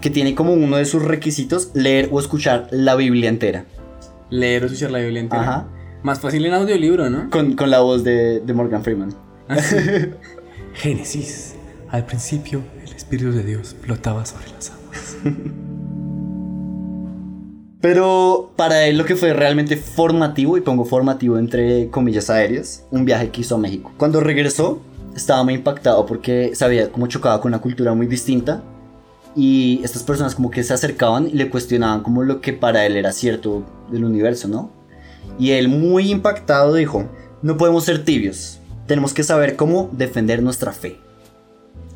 que 0.00 0.10
tiene 0.10 0.34
como 0.34 0.52
uno 0.52 0.76
de 0.76 0.84
sus 0.84 1.02
requisitos 1.02 1.70
leer 1.72 2.10
o 2.12 2.20
escuchar 2.20 2.68
la 2.70 2.94
Biblia 2.94 3.30
entera. 3.30 3.64
Leer 4.28 4.64
o 4.64 4.66
escuchar 4.66 4.90
la 4.90 4.98
Biblia 4.98 5.20
entera. 5.20 5.42
Ajá. 5.42 5.68
Más 6.02 6.20
fácil 6.20 6.44
en 6.44 6.52
audiolibro, 6.52 7.08
¿no? 7.08 7.30
Con, 7.30 7.56
la 7.70 7.80
voz 7.80 8.04
de, 8.04 8.42
Morgan 8.54 8.84
Freeman. 8.84 9.14
Ah, 9.48 9.56
Génesis. 10.74 11.54
Al 11.88 12.04
principio, 12.04 12.60
Espíritu 13.14 13.36
de 13.36 13.44
Dios 13.44 13.76
flotaba 13.80 14.26
sobre 14.26 14.48
las 14.50 14.70
aguas. 14.70 15.16
Pero 17.80 18.52
para 18.56 18.86
él 18.86 18.98
lo 18.98 19.04
que 19.04 19.14
fue 19.14 19.32
realmente 19.32 19.76
formativo, 19.76 20.56
y 20.56 20.62
pongo 20.62 20.84
formativo 20.84 21.38
entre 21.38 21.90
comillas 21.90 22.28
aéreas, 22.30 22.84
un 22.90 23.04
viaje 23.04 23.30
que 23.30 23.42
hizo 23.42 23.54
a 23.54 23.58
México. 23.58 23.92
Cuando 23.96 24.20
regresó, 24.20 24.80
estaba 25.14 25.44
muy 25.44 25.54
impactado 25.54 26.06
porque 26.06 26.56
sabía 26.56 26.90
cómo 26.90 27.06
chocaba 27.06 27.40
con 27.40 27.50
una 27.50 27.60
cultura 27.60 27.94
muy 27.94 28.06
distinta 28.06 28.62
y 29.36 29.80
estas 29.84 30.02
personas 30.02 30.34
como 30.34 30.50
que 30.50 30.64
se 30.64 30.72
acercaban 30.72 31.28
y 31.28 31.34
le 31.34 31.50
cuestionaban 31.50 32.02
como 32.02 32.22
lo 32.22 32.40
que 32.40 32.52
para 32.52 32.84
él 32.86 32.96
era 32.96 33.12
cierto 33.12 33.64
del 33.92 34.04
universo, 34.04 34.48
¿no? 34.48 34.70
Y 35.38 35.50
él 35.50 35.68
muy 35.68 36.10
impactado 36.10 36.74
dijo, 36.74 37.08
no 37.42 37.56
podemos 37.58 37.84
ser 37.84 38.04
tibios, 38.04 38.58
tenemos 38.86 39.14
que 39.14 39.22
saber 39.22 39.56
cómo 39.56 39.90
defender 39.92 40.42
nuestra 40.42 40.72
fe. 40.72 41.03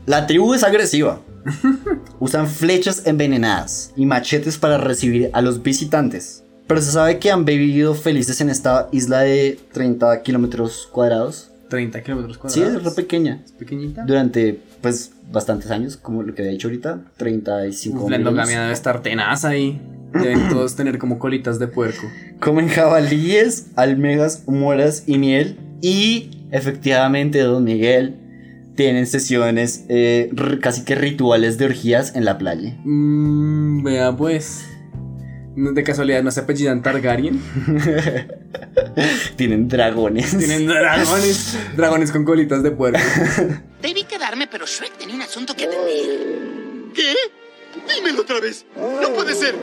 La 0.09 0.27
tribu 0.27 0.55
es 0.55 0.65
agresiva. 0.65 1.21
Usan 2.19 2.49
flechas 2.49 3.03
envenenadas 3.05 3.93
y 3.95 4.07
machetes 4.07 4.57
para 4.57 4.79
recibir 4.79 5.29
a 5.35 5.43
los 5.43 5.63
visitantes. 5.63 6.43
Pero 6.67 6.81
se 6.81 6.93
sabe 6.93 7.19
que 7.19 7.31
han 7.31 7.45
vivido 7.45 7.93
felices 7.93 8.41
en 8.41 8.49
esta 8.49 8.89
isla 8.91 9.21
de 9.21 9.61
30 9.75 10.23
kilómetros 10.23 10.89
cuadrados. 10.91 11.51
30 11.69 12.03
kilómetros 12.03 12.39
cuadrados. 12.39 12.73
Sí, 12.73 12.79
es 12.79 12.83
re 12.83 12.91
pequeña. 12.93 13.43
Es 13.45 13.53
pequeñita. 13.53 14.05
Durante, 14.07 14.59
pues, 14.81 15.13
bastantes 15.31 15.71
años, 15.71 15.99
como 15.99 16.23
lo 16.23 16.35
que 16.35 16.41
había 16.41 16.53
dicho 16.53 16.69
ahorita, 16.69 17.01
35 17.19 18.09
La 18.09 18.17
endogamia 18.17 18.63
debe 18.63 18.73
estar 18.73 19.03
tenaz 19.03 19.45
ahí. 19.45 19.79
Deben 20.15 20.49
todos 20.49 20.75
tener 20.75 20.97
como 20.97 21.19
colitas 21.19 21.59
de 21.59 21.69
puerco. 21.69 22.07
Comen 22.41 22.69
jabalíes, 22.69 23.67
almejas, 23.77 24.45
moras 24.47 25.03
y 25.07 25.19
miel. 25.19 25.59
Y 25.83 26.47
efectivamente, 26.51 27.41
don 27.41 27.65
Miguel, 27.65 28.17
tienen 28.79 29.09
sesiones 29.09 29.87
eh, 29.89 30.31
casi 30.63 30.85
que 30.85 30.95
rituales 30.95 31.59
de 31.59 31.65
orgías 31.65 32.15
en 32.15 32.25
la 32.25 32.39
playa. 32.39 32.77
Mmm, 32.85 33.83
vea 33.83 34.17
pues. 34.17 34.67
De 35.57 35.83
casualidad 35.83 36.23
no 36.23 36.31
se 36.31 36.39
apellidan 36.39 36.81
Targaryen. 36.81 37.43
Tienen 39.37 39.67
dragones. 39.67 40.39
Tienen 40.39 40.69
dragones. 40.69 41.59
dragones 41.77 42.13
con 42.13 42.25
colitas 42.25 42.63
de 42.63 42.71
puerco. 42.71 43.01
Debí 43.83 44.05
quedarme, 44.05 44.47
pero 44.47 44.65
Shrek 44.65 44.97
tenía 44.97 45.17
un 45.17 45.23
asunto 45.23 45.57
que 45.57 45.65
atender. 45.65 46.93
¿Qué? 46.95 47.15
Dímelo 47.97 48.21
otra 48.21 48.39
vez. 48.39 48.65
No 48.77 49.13
puede 49.13 49.35
ser. 49.35 49.57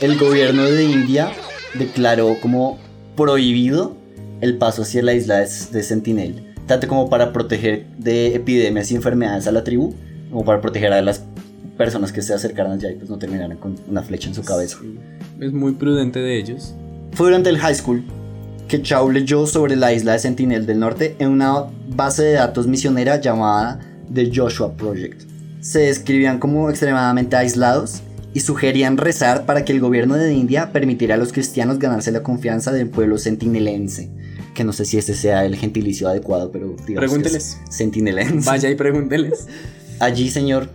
El 0.00 0.18
gobierno 0.18 0.64
de 0.64 0.84
India 0.84 1.32
declaró 1.78 2.36
como 2.40 2.78
prohibido 3.16 3.96
el 4.40 4.58
paso 4.58 4.82
hacia 4.82 5.02
la 5.02 5.14
isla 5.14 5.38
de 5.38 5.82
Sentinel 5.82 6.54
tanto 6.66 6.88
como 6.88 7.08
para 7.10 7.32
proteger 7.32 7.86
de 7.98 8.34
epidemias 8.34 8.90
y 8.90 8.96
enfermedades 8.96 9.46
a 9.46 9.52
la 9.52 9.64
tribu, 9.64 9.94
como 10.30 10.44
para 10.44 10.60
proteger 10.60 10.92
a 10.92 11.02
las 11.02 11.24
personas 11.76 12.12
que 12.12 12.22
se 12.22 12.32
acercaran 12.32 12.72
allá 12.72 12.90
y 12.90 12.96
pues 12.96 13.10
no 13.10 13.18
terminaran 13.18 13.56
con 13.56 13.76
una 13.88 14.02
flecha 14.02 14.28
en 14.28 14.34
su 14.34 14.42
cabeza. 14.42 14.78
Es 15.40 15.52
muy 15.52 15.72
prudente 15.72 16.20
de 16.20 16.38
ellos. 16.38 16.74
Fue 17.12 17.26
durante 17.26 17.50
el 17.50 17.58
high 17.58 17.74
school 17.74 18.04
que 18.68 18.80
Chau 18.80 19.10
leyó 19.10 19.46
sobre 19.46 19.76
la 19.76 19.92
isla 19.92 20.12
de 20.12 20.20
Sentinel 20.20 20.66
del 20.66 20.78
Norte 20.78 21.16
en 21.18 21.30
una 21.30 21.64
base 21.88 22.22
de 22.22 22.32
datos 22.32 22.66
misionera 22.66 23.20
llamada 23.20 23.80
The 24.12 24.30
Joshua 24.34 24.72
Project. 24.72 25.22
Se 25.60 25.80
describían 25.80 26.38
como 26.38 26.70
extremadamente 26.70 27.36
aislados 27.36 28.02
y 28.34 28.40
sugerían 28.40 28.98
rezar 28.98 29.46
para 29.46 29.64
que 29.64 29.72
el 29.72 29.80
gobierno 29.80 30.16
de 30.16 30.34
India 30.34 30.72
permitiera 30.72 31.14
a 31.14 31.18
los 31.18 31.32
cristianos 31.32 31.78
ganarse 31.78 32.12
la 32.12 32.22
confianza 32.22 32.72
del 32.72 32.90
pueblo 32.90 33.16
sentinelense 33.16 34.10
que 34.54 34.64
no 34.64 34.72
sé 34.72 34.84
si 34.84 34.96
ese 34.96 35.14
sea 35.14 35.44
el 35.44 35.56
gentilicio 35.56 36.08
adecuado, 36.08 36.50
pero 36.50 36.76
digamos 36.86 37.10
Pregúnteles. 37.10 37.58
Sentinelense. 37.68 38.48
Vaya 38.48 38.70
y 38.70 38.76
pregúnteles. 38.76 39.46
Allí, 40.00 40.30
señor, 40.30 40.70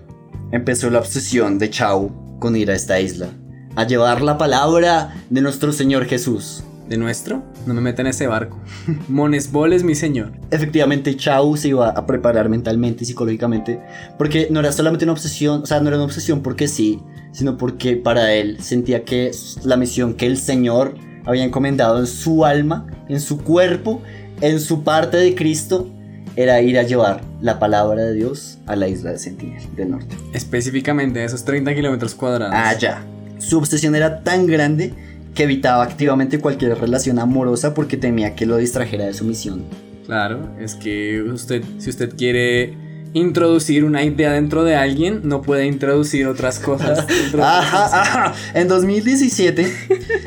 empezó 0.52 0.90
la 0.90 1.00
obsesión 1.00 1.58
de 1.58 1.70
Chau 1.70 2.38
con 2.40 2.56
ir 2.56 2.70
a 2.70 2.76
esta 2.76 3.00
isla, 3.00 3.30
a 3.76 3.88
llevar 3.88 4.22
la 4.22 4.38
palabra 4.38 5.24
de 5.30 5.42
nuestro 5.42 5.72
Señor 5.72 6.06
Jesús. 6.06 6.64
¿De 6.90 6.98
nuestro? 6.98 7.44
No 7.68 7.76
me 7.76 7.82
meten 7.82 8.08
en 8.08 8.10
ese 8.10 8.26
barco. 8.26 8.60
Monesbol 9.08 9.74
es 9.74 9.84
mi 9.84 9.94
señor. 9.94 10.32
Efectivamente, 10.50 11.16
Chau 11.16 11.56
se 11.56 11.68
iba 11.68 11.90
a 11.90 12.06
preparar 12.08 12.50
mentalmente 12.50 13.04
y 13.04 13.08
psicológicamente, 13.08 13.80
porque 14.18 14.48
no 14.50 14.60
era 14.60 14.72
solamente 14.72 15.06
una 15.06 15.12
obsesión, 15.12 15.62
o 15.62 15.66
sea, 15.68 15.80
no 15.82 15.90
era 15.90 15.98
una 15.98 16.06
obsesión 16.06 16.42
porque 16.42 16.68
sí, 16.68 17.00
sino 17.32 17.58
porque 17.58 17.96
para 17.96 18.34
él 18.34 18.58
sentía 18.60 19.06
que 19.06 19.30
la 19.64 19.78
misión 19.78 20.16
que 20.16 20.26
el 20.26 20.38
Señor 20.38 20.96
había 21.26 21.44
encomendado 21.44 22.00
en 22.00 22.08
su 22.08 22.44
alma, 22.44 22.88
en 23.08 23.22
su 23.22 23.44
cuerpo, 23.44 24.02
en 24.42 24.60
su 24.60 24.84
parte 24.84 25.18
de 25.18 25.36
Cristo, 25.36 25.88
era 26.36 26.60
ir 26.62 26.80
a 26.80 26.84
llevar 26.84 27.22
la 27.40 27.60
palabra 27.60 28.04
de 28.04 28.16
Dios 28.16 28.58
a 28.66 28.76
la 28.76 28.88
isla 28.88 29.12
de 29.12 29.20
Sentinel 29.20 29.62
del 29.76 29.92
norte. 29.92 30.16
Específicamente 30.34 31.24
esos 31.24 31.44
30 31.46 31.76
kilómetros 31.76 32.16
cuadrados. 32.16 32.56
Allá. 32.56 33.04
Su 33.38 33.60
obsesión 33.60 33.94
era 33.94 34.24
tan 34.24 34.48
grande 34.48 34.94
que 35.34 35.44
evitaba 35.44 35.84
activamente 35.84 36.40
cualquier 36.40 36.78
relación 36.78 37.20
amorosa 37.20 37.74
porque 37.74 37.98
temía 37.98 38.36
que 38.36 38.46
lo 38.46 38.58
distrajera 38.58 39.06
de 39.06 39.14
su 39.14 39.26
misión. 39.26 39.64
Claro, 40.06 40.50
es 40.60 40.76
que 40.76 41.22
usted, 41.22 41.64
si 41.78 41.90
usted 41.90 42.16
quiere 42.16 42.74
introducir 43.14 43.86
una 43.86 44.04
idea 44.04 44.32
dentro 44.32 44.64
de 44.64 44.76
alguien, 44.76 45.22
no 45.24 45.42
puede 45.42 45.66
introducir 45.66 46.28
otras 46.28 46.60
cosas. 46.60 47.06
ajá, 47.40 48.02
ajá. 48.02 48.34
En 48.54 48.68
2017 48.68 49.72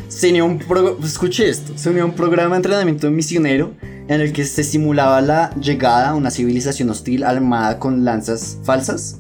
se 0.09 0.31
unió 0.31 0.47
un 0.47 0.61
escuche 1.05 1.49
esto, 1.49 1.73
se 1.77 1.91
unió 1.91 2.05
un 2.05 2.15
programa 2.15 2.55
de 2.55 2.57
entrenamiento 2.57 3.11
misionero 3.11 3.73
en 4.09 4.21
el 4.21 4.33
que 4.33 4.45
se 4.45 4.65
simulaba 4.65 5.21
la 5.21 5.55
llegada 5.61 6.11
a 6.11 6.15
una 6.15 6.31
civilización 6.31 6.91
hostil 6.91 7.25
armada 7.25 7.79
con 7.79 8.05
lanzas 8.05 8.59
falsas. 8.65 9.19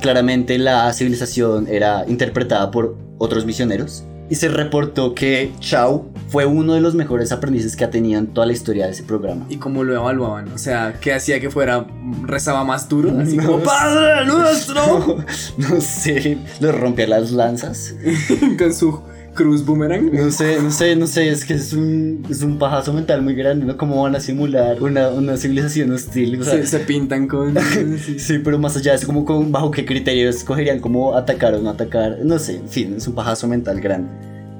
Claramente 0.00 0.58
la 0.58 0.92
civilización 0.92 1.66
era 1.66 2.04
interpretada 2.08 2.70
por 2.70 2.96
otros 3.18 3.44
misioneros 3.44 4.04
y 4.30 4.34
se 4.34 4.48
reportó 4.48 5.14
que 5.14 5.52
Chao 5.60 6.06
fue 6.28 6.44
uno 6.44 6.74
de 6.74 6.80
los 6.80 6.94
mejores 6.94 7.32
aprendices 7.32 7.76
que 7.76 7.84
ha 7.84 7.90
tenido 7.90 8.18
en 8.18 8.26
toda 8.28 8.46
la 8.46 8.52
historia 8.52 8.86
de 8.86 8.92
ese 8.92 9.02
programa. 9.02 9.46
¿Y 9.48 9.56
cómo 9.56 9.84
lo 9.84 9.94
evaluaban? 9.94 10.52
O 10.52 10.58
sea, 10.58 10.98
¿qué 11.00 11.14
hacía 11.14 11.40
que 11.40 11.50
fuera, 11.50 11.86
rezaba 12.22 12.64
más 12.64 12.88
duro? 12.88 13.18
Así 13.18 13.36
No 13.36 13.46
como, 13.46 13.62
¡Padre 13.64 14.26
nuestro! 14.26 15.24
No, 15.56 15.80
sé, 15.80 16.38
le 16.60 16.72
rompía 16.72 17.06
las 17.06 17.30
lanzas. 17.30 17.94
Con 18.58 18.72
su 18.72 19.02
cruz 19.38 19.64
boomerang. 19.64 20.12
No 20.12 20.32
sé, 20.32 20.60
no 20.60 20.70
sé, 20.72 20.96
no 20.96 21.06
sé, 21.06 21.28
es 21.28 21.44
que 21.44 21.54
es 21.54 21.72
un, 21.72 22.24
es 22.28 22.42
un 22.42 22.58
pajazo 22.58 22.92
mental 22.92 23.22
muy 23.22 23.36
grande, 23.36 23.64
¿no? 23.64 23.76
¿Cómo 23.76 24.02
van 24.02 24.16
a 24.16 24.20
simular 24.20 24.82
una, 24.82 25.10
una 25.10 25.36
civilización 25.36 25.92
hostil? 25.92 26.40
O 26.40 26.44
sea, 26.44 26.54
se, 26.54 26.66
se 26.66 26.80
pintan 26.80 27.28
con... 27.28 27.56
sí. 28.18 28.40
pero 28.40 28.58
más 28.58 28.76
allá 28.76 28.94
es 28.94 29.06
como 29.06 29.24
con, 29.24 29.52
bajo 29.52 29.70
qué 29.70 29.86
criterios 29.86 30.34
escogerían 30.34 30.80
cómo 30.80 31.16
atacar 31.16 31.54
o 31.54 31.62
no 31.62 31.70
atacar. 31.70 32.18
No 32.24 32.36
sé, 32.40 32.56
en 32.56 32.68
fin, 32.68 32.94
es 32.96 33.06
un 33.06 33.14
pajazo 33.14 33.46
mental 33.46 33.80
grande. 33.80 34.10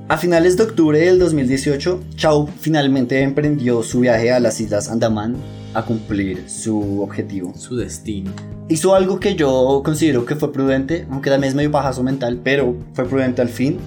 A 0.08 0.16
finales 0.16 0.56
de 0.56 0.62
octubre 0.62 0.98
del 1.00 1.18
2018, 1.18 2.00
Chao 2.14 2.48
finalmente 2.60 3.20
emprendió 3.20 3.82
su 3.82 4.00
viaje 4.00 4.32
a 4.32 4.38
las 4.38 4.60
Islas 4.60 4.88
Andamán 4.88 5.34
a 5.74 5.82
cumplir 5.82 6.48
su 6.48 7.02
objetivo. 7.02 7.52
Su 7.56 7.76
destino. 7.76 8.30
Hizo 8.68 8.94
algo 8.94 9.18
que 9.18 9.34
yo 9.34 9.82
considero 9.84 10.24
que 10.24 10.36
fue 10.36 10.52
prudente, 10.52 11.04
aunque 11.10 11.30
también 11.30 11.50
es 11.50 11.56
medio 11.56 11.72
pajazo 11.72 12.04
mental, 12.04 12.40
pero 12.44 12.76
fue 12.94 13.06
prudente 13.06 13.42
al 13.42 13.48
fin. 13.48 13.78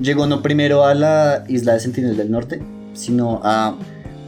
Llegó 0.00 0.26
no 0.26 0.42
primero 0.42 0.84
a 0.84 0.94
la 0.94 1.44
isla 1.48 1.74
de 1.74 1.80
Sentinel 1.80 2.16
del 2.16 2.30
Norte, 2.30 2.62
sino 2.94 3.40
a 3.44 3.76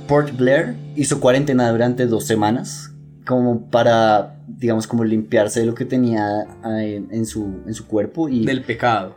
Port 0.06 0.36
Blair. 0.36 0.74
Hizo 0.96 1.18
cuarentena 1.20 1.70
durante 1.70 2.06
dos 2.06 2.26
semanas, 2.26 2.90
como 3.26 3.70
para, 3.70 4.36
digamos, 4.46 4.86
como 4.86 5.04
limpiarse 5.04 5.60
de 5.60 5.66
lo 5.66 5.74
que 5.74 5.84
tenía 5.86 6.46
eh, 6.66 7.02
en, 7.10 7.24
su, 7.26 7.62
en 7.66 7.72
su 7.72 7.86
cuerpo. 7.86 8.28
Y 8.28 8.44
Del 8.44 8.62
pecado. 8.62 9.14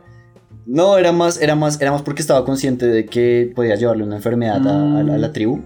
no, 0.64 0.96
era 0.96 1.12
más, 1.12 1.40
era 1.42 1.54
más, 1.54 1.78
era 1.80 1.92
más 1.92 2.00
porque 2.02 2.22
estaba 2.22 2.44
consciente 2.46 2.86
de 2.86 3.04
que 3.04 3.52
podía 3.54 3.74
llevarle 3.76 4.04
una 4.04 4.16
enfermedad 4.16 4.66
a- 4.66 5.00
a, 5.00 5.02
la- 5.02 5.14
a 5.14 5.18
la 5.18 5.32
tribu. 5.32 5.60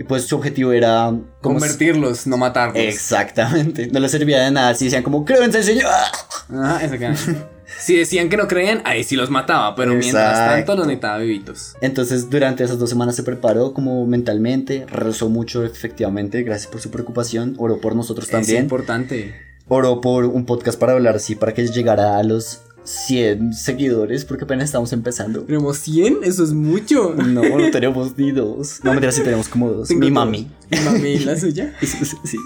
Y 0.00 0.04
pues 0.04 0.24
su 0.24 0.36
objetivo 0.36 0.72
era 0.72 1.12
Convertirlos, 1.42 2.26
no 2.26 2.38
matarlos. 2.38 2.82
Exactamente. 2.82 3.88
No 3.88 4.00
les 4.00 4.10
servía 4.10 4.40
de 4.40 4.50
nada 4.50 4.74
si 4.74 4.86
decían 4.86 5.02
como, 5.02 5.26
créanse, 5.26 5.62
señor. 5.62 5.90
Ajá, 6.48 6.80
si 7.78 7.98
decían 7.98 8.30
que 8.30 8.38
no 8.38 8.48
creían, 8.48 8.80
ahí 8.86 9.04
sí 9.04 9.14
los 9.14 9.28
mataba, 9.28 9.74
pero 9.74 9.92
mientras 9.92 10.38
tanto 10.38 10.74
los 10.74 10.86
necesitaba 10.86 11.18
vivitos. 11.18 11.76
Entonces, 11.82 12.30
durante 12.30 12.64
esas 12.64 12.78
dos 12.78 12.88
semanas 12.88 13.14
se 13.14 13.24
preparó 13.24 13.74
como 13.74 14.06
mentalmente, 14.06 14.86
rezó 14.88 15.28
mucho 15.28 15.66
efectivamente, 15.66 16.44
gracias 16.44 16.72
por 16.72 16.80
su 16.80 16.90
preocupación, 16.90 17.54
oró 17.58 17.78
por 17.78 17.94
nosotros 17.94 18.24
Es 18.24 18.32
también. 18.32 18.62
importante. 18.62 19.34
Oró 19.68 20.00
por 20.00 20.24
un 20.24 20.46
podcast 20.46 20.80
para 20.80 20.92
hablar 20.92 21.16
así, 21.16 21.34
para 21.34 21.52
que 21.52 21.66
llegara 21.66 22.16
a 22.16 22.22
los 22.22 22.62
100 22.84 23.52
seguidores, 23.52 24.24
porque 24.24 24.44
apenas 24.44 24.64
estamos 24.66 24.92
empezando. 24.92 25.42
¿Tenemos 25.42 25.78
100? 25.78 26.18
Eso 26.24 26.42
es 26.44 26.52
mucho. 26.52 27.14
No, 27.14 27.42
no 27.42 27.70
tenemos 27.70 28.16
ni 28.16 28.32
dos. 28.32 28.80
No, 28.82 28.90
mentira, 28.92 29.12
sí 29.12 29.22
tenemos 29.22 29.48
como 29.48 29.70
dos. 29.70 29.88
Tengo 29.88 30.00
Mi 30.00 30.10
mami. 30.10 30.50
Mi 30.70 30.78
mami, 30.80 31.18
la 31.20 31.38
suya. 31.38 31.74
Sí. 32.24 32.38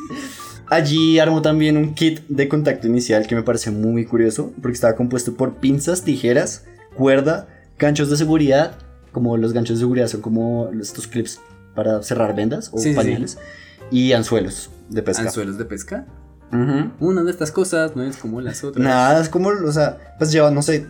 Allí 0.68 1.18
armó 1.18 1.42
también 1.42 1.76
un 1.76 1.94
kit 1.94 2.20
de 2.28 2.48
contacto 2.48 2.86
inicial 2.86 3.26
que 3.26 3.34
me 3.34 3.42
pareció 3.42 3.70
muy 3.70 4.06
curioso, 4.06 4.52
porque 4.62 4.74
estaba 4.74 4.96
compuesto 4.96 5.34
por 5.34 5.56
pinzas, 5.56 6.02
tijeras, 6.02 6.64
cuerda, 6.96 7.48
ganchos 7.78 8.08
de 8.10 8.16
seguridad, 8.16 8.76
como 9.12 9.36
los 9.36 9.52
ganchos 9.52 9.76
de 9.76 9.82
seguridad 9.82 10.08
son 10.08 10.22
como 10.22 10.70
estos 10.80 11.06
clips 11.06 11.38
para 11.74 12.02
cerrar 12.02 12.34
vendas 12.34 12.70
o 12.72 12.78
Sí, 12.78 12.84
sí, 12.84 12.90
sí. 12.90 12.96
pañales, 12.96 13.38
y 13.90 14.12
anzuelos 14.12 14.70
de 14.88 15.02
pesca. 15.02 15.22
¿Anzuelos 15.24 15.58
de 15.58 15.64
pesca? 15.66 16.06
Una 16.50 17.22
de 17.22 17.30
estas 17.30 17.50
cosas 17.50 17.96
no 17.96 18.02
es 18.02 18.16
como 18.16 18.40
las 18.40 18.62
otras. 18.62 18.84
Nada, 18.84 19.20
es 19.20 19.28
como, 19.28 19.48
o 19.48 19.72
sea, 19.72 19.98
pues 20.18 20.30
lleva, 20.30 20.50
no 20.50 20.62
sé, 20.62 20.86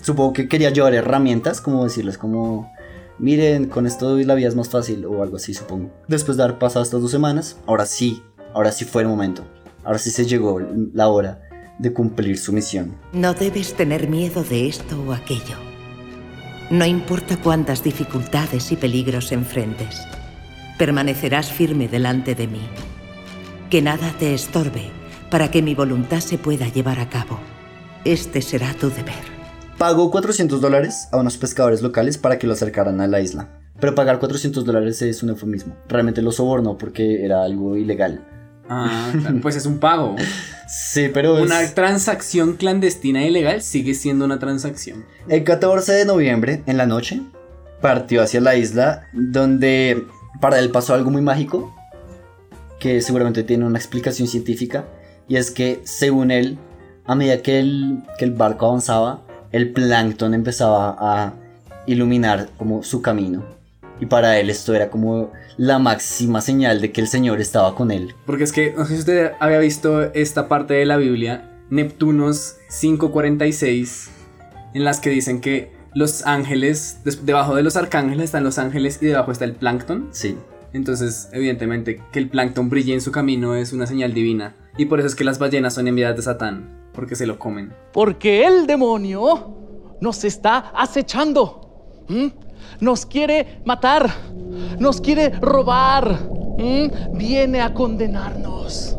supongo 0.00 0.32
que 0.32 0.48
quería 0.48 0.70
llevar 0.70 0.94
herramientas, 0.94 1.60
como 1.60 1.84
decirles, 1.84 2.18
como, 2.18 2.70
miren, 3.18 3.66
con 3.68 3.86
esto 3.86 4.16
la 4.18 4.34
vida 4.34 4.48
es 4.48 4.54
más 4.54 4.68
fácil 4.68 5.06
o 5.06 5.22
algo 5.22 5.36
así, 5.36 5.54
supongo. 5.54 5.90
Después 6.08 6.36
de 6.36 6.44
haber 6.44 6.58
pasado 6.58 6.84
estas 6.84 7.00
dos 7.00 7.10
semanas, 7.10 7.56
ahora 7.66 7.86
sí, 7.86 8.22
ahora 8.54 8.72
sí 8.72 8.84
fue 8.84 9.02
el 9.02 9.08
momento. 9.08 9.46
Ahora 9.84 9.98
sí 9.98 10.10
se 10.10 10.26
llegó 10.26 10.60
la 10.92 11.08
hora 11.08 11.42
de 11.78 11.92
cumplir 11.92 12.38
su 12.38 12.52
misión. 12.52 12.96
No 13.12 13.34
debes 13.34 13.74
tener 13.74 14.08
miedo 14.08 14.42
de 14.42 14.68
esto 14.68 15.00
o 15.02 15.12
aquello. 15.12 15.56
No 16.70 16.84
importa 16.84 17.36
cuántas 17.40 17.84
dificultades 17.84 18.72
y 18.72 18.76
peligros 18.76 19.30
enfrentes, 19.30 20.00
permanecerás 20.78 21.52
firme 21.52 21.86
delante 21.86 22.34
de 22.34 22.48
mí. 22.48 22.68
Que 23.70 23.82
nada 23.82 24.12
te 24.18 24.34
estorbe 24.34 24.95
para 25.36 25.50
que 25.50 25.60
mi 25.60 25.74
voluntad 25.74 26.20
se 26.20 26.38
pueda 26.38 26.66
llevar 26.68 26.98
a 26.98 27.10
cabo. 27.10 27.38
Este 28.06 28.40
será 28.40 28.72
tu 28.72 28.88
deber. 28.88 29.12
Pagó 29.76 30.10
400 30.10 30.62
dólares 30.62 31.08
a 31.12 31.18
unos 31.18 31.36
pescadores 31.36 31.82
locales 31.82 32.16
para 32.16 32.38
que 32.38 32.46
lo 32.46 32.54
acercaran 32.54 33.02
a 33.02 33.06
la 33.06 33.20
isla. 33.20 33.50
Pero 33.78 33.94
pagar 33.94 34.18
400 34.18 34.64
dólares 34.64 35.02
es 35.02 35.22
un 35.22 35.28
eufemismo. 35.28 35.76
Realmente 35.90 36.22
lo 36.22 36.32
sobornó 36.32 36.78
porque 36.78 37.22
era 37.22 37.42
algo 37.42 37.76
ilegal. 37.76 38.24
Ah, 38.70 39.10
claro, 39.12 39.38
pues 39.42 39.56
es 39.56 39.66
un 39.66 39.76
pago. 39.78 40.16
Sí, 40.68 41.10
pero 41.12 41.36
es- 41.36 41.44
Una 41.44 41.60
transacción 41.74 42.54
clandestina 42.54 43.22
e 43.22 43.28
ilegal 43.28 43.60
sigue 43.60 43.92
siendo 43.92 44.24
una 44.24 44.38
transacción. 44.38 45.04
El 45.28 45.44
14 45.44 45.92
de 45.92 46.06
noviembre, 46.06 46.62
en 46.64 46.78
la 46.78 46.86
noche, 46.86 47.20
partió 47.82 48.22
hacia 48.22 48.40
la 48.40 48.56
isla 48.56 49.02
donde 49.12 50.02
para 50.40 50.58
él 50.60 50.70
pasó 50.70 50.94
algo 50.94 51.10
muy 51.10 51.20
mágico 51.20 51.74
que 52.80 53.02
seguramente 53.02 53.42
tiene 53.42 53.66
una 53.66 53.78
explicación 53.78 54.28
científica 54.28 54.86
y 55.28 55.36
es 55.36 55.50
que 55.50 55.80
según 55.84 56.30
él, 56.30 56.58
a 57.04 57.14
medida 57.14 57.42
que 57.42 57.58
el, 57.58 58.02
que 58.18 58.24
el 58.24 58.32
barco 58.32 58.66
avanzaba, 58.66 59.22
el 59.52 59.72
plancton 59.72 60.34
empezaba 60.34 60.96
a 60.98 61.32
iluminar 61.86 62.48
como 62.58 62.82
su 62.82 63.00
camino 63.00 63.56
y 64.00 64.06
para 64.06 64.38
él 64.38 64.50
esto 64.50 64.74
era 64.74 64.90
como 64.90 65.32
la 65.56 65.78
máxima 65.78 66.40
señal 66.40 66.80
de 66.80 66.92
que 66.92 67.00
el 67.00 67.08
Señor 67.08 67.40
estaba 67.40 67.74
con 67.74 67.90
él. 67.90 68.14
Porque 68.26 68.44
es 68.44 68.52
que, 68.52 68.74
no 68.76 68.84
sé 68.84 68.94
si 68.94 69.00
usted 69.00 69.32
había 69.40 69.58
visto 69.58 70.12
esta 70.12 70.48
parte 70.48 70.74
de 70.74 70.84
la 70.84 70.96
Biblia, 70.96 71.50
Neptunos 71.70 72.56
5.46, 72.70 74.08
en 74.74 74.84
las 74.84 75.00
que 75.00 75.10
dicen 75.10 75.40
que 75.40 75.70
los 75.94 76.26
ángeles, 76.26 76.98
debajo 77.22 77.54
de 77.54 77.62
los 77.62 77.76
arcángeles 77.76 78.26
están 78.26 78.44
los 78.44 78.58
ángeles 78.58 78.98
y 79.00 79.06
debajo 79.06 79.32
está 79.32 79.46
el 79.46 79.54
plancton. 79.54 80.08
Sí. 80.12 80.36
Entonces, 80.74 81.30
evidentemente, 81.32 82.02
que 82.12 82.18
el 82.18 82.28
plancton 82.28 82.68
brille 82.68 82.92
en 82.92 83.00
su 83.00 83.10
camino 83.10 83.54
es 83.54 83.72
una 83.72 83.86
señal 83.86 84.12
divina. 84.12 84.54
Y 84.78 84.86
por 84.86 84.98
eso 84.98 85.08
es 85.08 85.14
que 85.14 85.24
las 85.24 85.38
ballenas 85.38 85.74
son 85.74 85.88
enviadas 85.88 86.16
de 86.16 86.22
Satán, 86.22 86.90
porque 86.92 87.16
se 87.16 87.26
lo 87.26 87.38
comen. 87.38 87.72
Porque 87.92 88.46
el 88.46 88.66
demonio 88.66 89.56
nos 90.00 90.24
está 90.24 90.72
acechando. 90.74 92.04
Nos 92.80 93.06
quiere 93.06 93.60
matar. 93.64 94.10
Nos 94.78 95.00
quiere 95.00 95.30
robar. 95.40 96.18
Viene 97.14 97.60
a 97.60 97.72
condenarnos. 97.72 98.96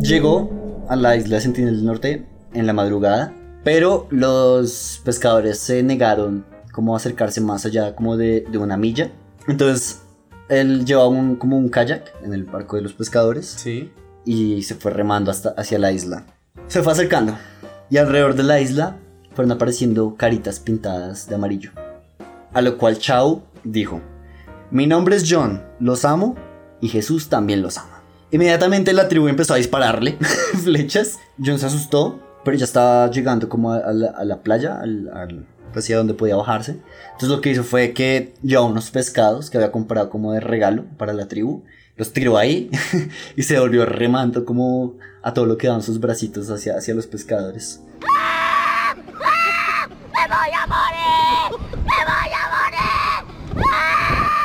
Llegó 0.00 0.50
a 0.88 0.96
la 0.96 1.16
isla 1.16 1.36
de 1.36 1.40
Sentinel 1.42 1.76
del 1.76 1.84
Norte 1.84 2.26
en 2.54 2.66
la 2.66 2.72
madrugada, 2.72 3.34
pero 3.64 4.06
los 4.10 5.00
pescadores 5.04 5.58
se 5.58 5.82
negaron 5.82 6.46
como 6.72 6.94
a 6.94 6.98
acercarse 6.98 7.40
más 7.40 7.66
allá 7.66 7.94
como 7.96 8.16
de, 8.16 8.44
de 8.48 8.58
una 8.58 8.76
milla. 8.76 9.10
Entonces 9.48 10.02
él 10.48 10.84
llevaba 10.84 11.08
un, 11.08 11.36
como 11.36 11.56
un 11.58 11.68
kayak 11.68 12.12
en 12.22 12.32
el 12.34 12.44
barco 12.44 12.76
de 12.76 12.82
los 12.82 12.92
pescadores 12.94 13.46
Sí. 13.46 13.92
y 14.24 14.62
se 14.62 14.74
fue 14.74 14.90
remando 14.92 15.30
hasta 15.30 15.50
hacia 15.50 15.78
la 15.78 15.92
isla. 15.92 16.24
Se 16.66 16.82
fue 16.82 16.92
acercando 16.92 17.36
y 17.90 17.96
alrededor 17.98 18.34
de 18.34 18.42
la 18.42 18.60
isla 18.60 18.96
fueron 19.34 19.52
apareciendo 19.52 20.14
caritas 20.16 20.58
pintadas 20.60 21.28
de 21.28 21.34
amarillo. 21.34 21.70
A 22.52 22.60
lo 22.62 22.76
cual 22.78 22.98
Chao 22.98 23.42
dijo, 23.64 24.00
mi 24.70 24.86
nombre 24.86 25.16
es 25.16 25.24
John, 25.28 25.62
los 25.80 26.04
amo 26.04 26.34
y 26.80 26.88
Jesús 26.88 27.28
también 27.28 27.62
los 27.62 27.78
ama. 27.78 28.02
Inmediatamente 28.30 28.92
la 28.92 29.08
tribu 29.08 29.28
empezó 29.28 29.54
a 29.54 29.56
dispararle 29.58 30.18
flechas. 30.62 31.18
John 31.42 31.58
se 31.58 31.66
asustó, 31.66 32.20
pero 32.44 32.56
ya 32.56 32.64
estaba 32.64 33.10
llegando 33.10 33.48
como 33.48 33.72
a, 33.72 33.78
a 33.78 33.92
la, 33.92 34.10
a 34.10 34.24
la 34.24 34.42
playa, 34.42 34.78
al, 34.80 35.08
al- 35.14 35.46
hacia 35.78 35.96
donde 35.96 36.14
podía 36.14 36.36
bajarse. 36.36 36.76
Entonces 37.12 37.28
lo 37.28 37.40
que 37.40 37.50
hizo 37.50 37.64
fue 37.64 37.92
que 37.92 38.34
llevó 38.42 38.66
unos 38.66 38.90
pescados 38.90 39.50
que 39.50 39.58
había 39.58 39.72
comprado 39.72 40.10
como 40.10 40.32
de 40.32 40.40
regalo 40.40 40.84
para 40.96 41.12
la 41.12 41.28
tribu. 41.28 41.64
Los 41.96 42.12
tiró 42.12 42.38
ahí 42.38 42.70
y 43.36 43.42
se 43.42 43.58
volvió 43.58 43.84
remando 43.86 44.44
como 44.44 44.96
a 45.22 45.34
todo 45.34 45.46
lo 45.46 45.56
que 45.56 45.66
daban 45.66 45.82
sus 45.82 45.98
bracitos 46.00 46.48
hacia, 46.50 46.76
hacia 46.76 46.94
los 46.94 47.06
pescadores. 47.06 47.80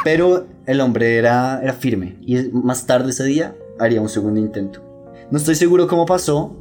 Pero 0.03 0.47
el 0.65 0.81
hombre 0.81 1.17
era, 1.17 1.61
era 1.63 1.73
firme 1.73 2.17
y 2.21 2.35
más 2.51 2.85
tarde 2.85 3.11
ese 3.11 3.23
día 3.23 3.55
haría 3.79 4.01
un 4.01 4.09
segundo 4.09 4.39
intento. 4.39 4.81
No 5.31 5.37
estoy 5.37 5.55
seguro 5.55 5.87
cómo 5.87 6.05
pasó, 6.05 6.55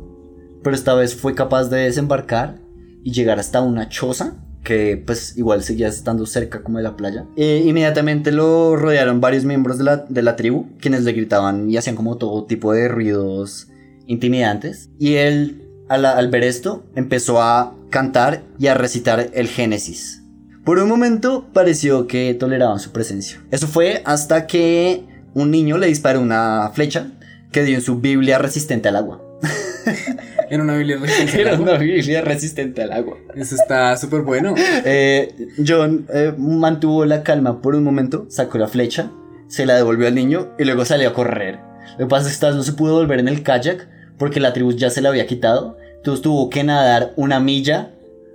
pero 0.63 0.77
esta 0.77 0.95
vez 0.95 1.15
fue 1.15 1.35
capaz 1.35 1.65
de 1.65 1.81
desembarcar 1.81 2.61
y 3.03 3.13
llegar 3.13 3.41
hasta 3.41 3.61
una 3.61 3.89
choza 3.89 4.37
que 4.63 5.03
pues 5.05 5.37
igual 5.37 5.63
seguía 5.63 5.89
estando 5.89 6.27
cerca 6.27 6.63
como 6.63 6.79
de 6.79 6.85
la 6.85 6.97
playa. 6.97 7.27
E 7.37 7.63
inmediatamente 7.65 8.33
lo 8.33 8.77
rodearon 8.77 9.21
varios 9.21 9.45
miembros 9.45 9.79
de 9.79 9.85
la, 9.85 9.97
de 9.97 10.23
la 10.23 10.37
tribu, 10.37 10.67
quienes 10.81 11.05
le 11.05 11.13
gritaban 11.13 11.71
y 11.71 11.77
hacían 11.77 11.97
como 11.97 12.17
todo 12.17 12.45
tipo 12.45 12.73
de 12.73 12.89
ruidos 12.89 13.69
intimidantes. 14.07 14.91
Y 14.99 15.15
él, 15.15 15.69
al, 15.89 16.05
al 16.05 16.29
ver 16.29 16.45
esto, 16.45 16.85
empezó 16.95 17.43
a 17.43 17.75
cantar 17.91 18.43
y 18.59 18.69
a 18.69 18.75
recitar 18.75 19.31
el 19.35 19.49
Génesis. 19.49 20.23
Por 20.65 20.79
un 20.79 20.89
momento 20.89 21.49
pareció 21.53 22.07
que 22.07 22.35
toleraban 22.35 22.79
su 22.79 22.93
presencia. 22.93 23.43
Eso 23.51 23.67
fue 23.67 24.03
hasta 24.05 24.47
que 24.47 25.05
un 25.35 25.51
niño 25.51 25.77
le 25.77 25.89
disparó 25.89 26.21
una 26.21 26.71
flecha 26.73 27.11
que 27.51 27.65
dio 27.65 27.77
en 27.77 27.83
su 27.83 28.01
Biblia 28.01 28.39
resistente 28.39 28.89
al 28.89 28.97
agua. 28.97 29.21
Era 30.53 30.65
una 30.65 30.77
Biblia 30.77 30.99
resistente 30.99 31.41
al 31.41 31.49
agua. 31.49 31.63
una 31.63 31.79
Biblia 31.79 32.21
resistente 32.21 32.83
al 32.83 32.93
agua. 32.93 33.17
Eso 33.35 33.55
está 33.55 33.97
súper 33.97 34.21
bueno. 34.21 34.55
Eh, 34.85 35.35
John 35.67 36.07
eh, 36.13 36.35
mantuvo 36.37 37.07
la 37.07 37.23
calma 37.23 37.63
por 37.63 37.75
un 37.75 37.83
momento, 37.83 38.27
sacó 38.29 38.59
la 38.59 38.69
flecha, 38.69 39.11
se 39.49 39.65
la 39.65 39.77
devolvió 39.77 40.09
al 40.09 40.15
niño 40.15 40.51
y 40.59 40.65
luego 40.65 40.85
salió 40.85 41.09
a 41.09 41.15
correr. 41.15 41.59
Lo 41.93 42.05
que 42.05 42.07
pasa 42.07 42.29
es 42.29 42.39
que 42.39 42.47
no 42.51 42.63
se 42.63 42.75
pudo 42.75 42.97
volver 42.97 43.19
en 43.19 43.29
el 43.29 43.43
kayak 43.43 43.89
porque 44.19 44.41
la 44.41 44.53
tribu 44.53 44.73
ya 44.73 44.91
se 44.91 45.01
la 45.01 45.09
había 45.09 45.27
quitado. 45.27 45.79
Entonces 45.97 46.21
tuvo 46.21 46.51
que 46.51 46.63
nadar 46.65 47.15
una 47.17 47.41
milla 47.41 47.93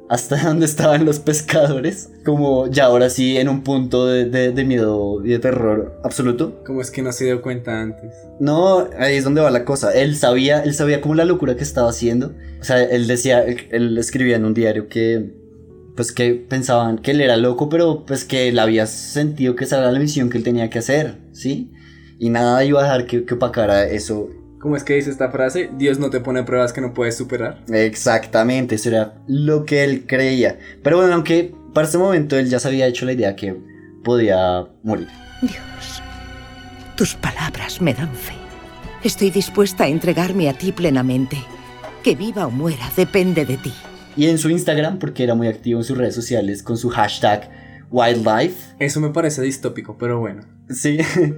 hasta 0.09 0.37
donde 0.43 0.65
estaban 0.65 1.05
los 1.05 1.19
pescadores. 1.19 2.09
Como 2.25 2.67
ya 2.67 2.85
ahora 2.85 3.09
sí 3.09 3.37
en 3.37 3.49
un 3.49 3.63
punto 3.63 4.05
de, 4.07 4.25
de- 4.25 4.51
de 4.51 4.63
miedo 4.65 5.23
y 5.25 5.29
de 5.29 5.39
terror 5.39 5.99
absoluto. 6.03 6.63
Como 6.65 6.81
es 6.81 6.91
que 6.91 7.01
no 7.01 7.11
se 7.11 7.25
dio 7.25 7.41
cuenta 7.41 7.81
antes. 7.81 8.13
No, 8.39 8.87
ahí 8.99 9.15
es 9.15 9.23
donde 9.23 9.41
va 9.41 9.49
la 9.51 9.65
cosa. 9.65 9.91
Él 9.93 10.15
sabía, 10.15 10.63
él 10.63 10.73
sabía 10.73 11.01
como 11.01 11.15
la 11.15 11.25
locura 11.25 11.55
que 11.55 11.63
estaba 11.63 11.89
haciendo. 11.89 12.33
O 12.59 12.63
sea, 12.63 12.81
él 12.83 13.07
decía, 13.07 13.43
él, 13.43 13.57
él 13.71 13.97
escribía 13.97 14.35
en 14.35 14.45
un 14.45 14.53
diario 14.53 14.87
que, 14.89 15.31
pues 15.95 16.11
que 16.11 16.33
pensaban 16.35 16.99
que 16.99 17.11
él 17.11 17.21
era 17.21 17.37
loco, 17.37 17.69
pero 17.69 18.05
pues 18.05 18.23
que 18.25 18.47
él 18.49 18.59
había 18.59 18.85
sentido 18.85 19.55
que 19.55 19.63
esa 19.63 19.79
era 19.79 19.91
la 19.91 19.99
misión 19.99 20.29
que 20.29 20.37
él 20.37 20.43
tenía 20.43 20.69
que 20.69 20.79
hacer, 20.79 21.17
¿sí? 21.33 21.71
Y 22.19 22.29
nada 22.29 22.63
iba 22.63 22.79
a 22.79 22.83
dejar 22.83 23.05
que, 23.07 23.25
que 23.25 23.33
opacara 23.35 23.85
eso. 23.87 24.29
¿Cómo 24.67 24.75
es 24.75 24.83
que 24.83 24.95
dice 24.95 25.11
esta 25.11 25.31
frase? 25.31 25.69
Dios 25.77 25.97
no 25.97 26.09
te 26.09 26.19
pone 26.19 26.43
pruebas 26.43 26.73
que 26.73 26.81
no 26.81 26.93
puedes 26.93 27.15
superar. 27.15 27.63
Exactamente, 27.69 28.75
eso 28.75 28.89
era 28.89 29.13
lo 29.25 29.63
que 29.63 29.85
él 29.85 30.03
creía. 30.05 30.59
Pero 30.83 30.97
bueno, 30.97 31.13
aunque 31.13 31.55
para 31.73 31.87
ese 31.87 31.97
momento 31.97 32.37
él 32.37 32.49
ya 32.49 32.59
se 32.59 32.67
había 32.67 32.85
hecho 32.85 33.05
la 33.05 33.13
idea 33.13 33.33
que 33.33 33.55
podía 34.03 34.67
morir. 34.83 35.07
Dios, 35.41 36.03
tus 36.97 37.15
palabras 37.15 37.81
me 37.81 37.93
dan 37.93 38.13
fe. 38.13 38.33
Estoy 39.05 39.29
dispuesta 39.29 39.85
a 39.85 39.87
entregarme 39.87 40.49
a 40.49 40.53
ti 40.53 40.73
plenamente. 40.73 41.37
Que 42.03 42.15
viva 42.15 42.45
o 42.45 42.51
muera 42.51 42.91
depende 42.97 43.45
de 43.45 43.55
ti. 43.55 43.73
Y 44.17 44.27
en 44.27 44.37
su 44.37 44.49
Instagram, 44.49 44.99
porque 44.99 45.23
era 45.23 45.33
muy 45.33 45.47
activo 45.47 45.79
en 45.79 45.85
sus 45.85 45.97
redes 45.97 46.15
sociales 46.15 46.61
con 46.61 46.77
su 46.77 46.89
hashtag 46.89 47.49
wildlife, 47.89 48.75
Eso 48.79 48.99
me 48.99 49.11
parece 49.11 49.41
distópico, 49.43 49.97
pero 49.97 50.19
bueno. 50.19 50.41
Sí, 50.69 50.97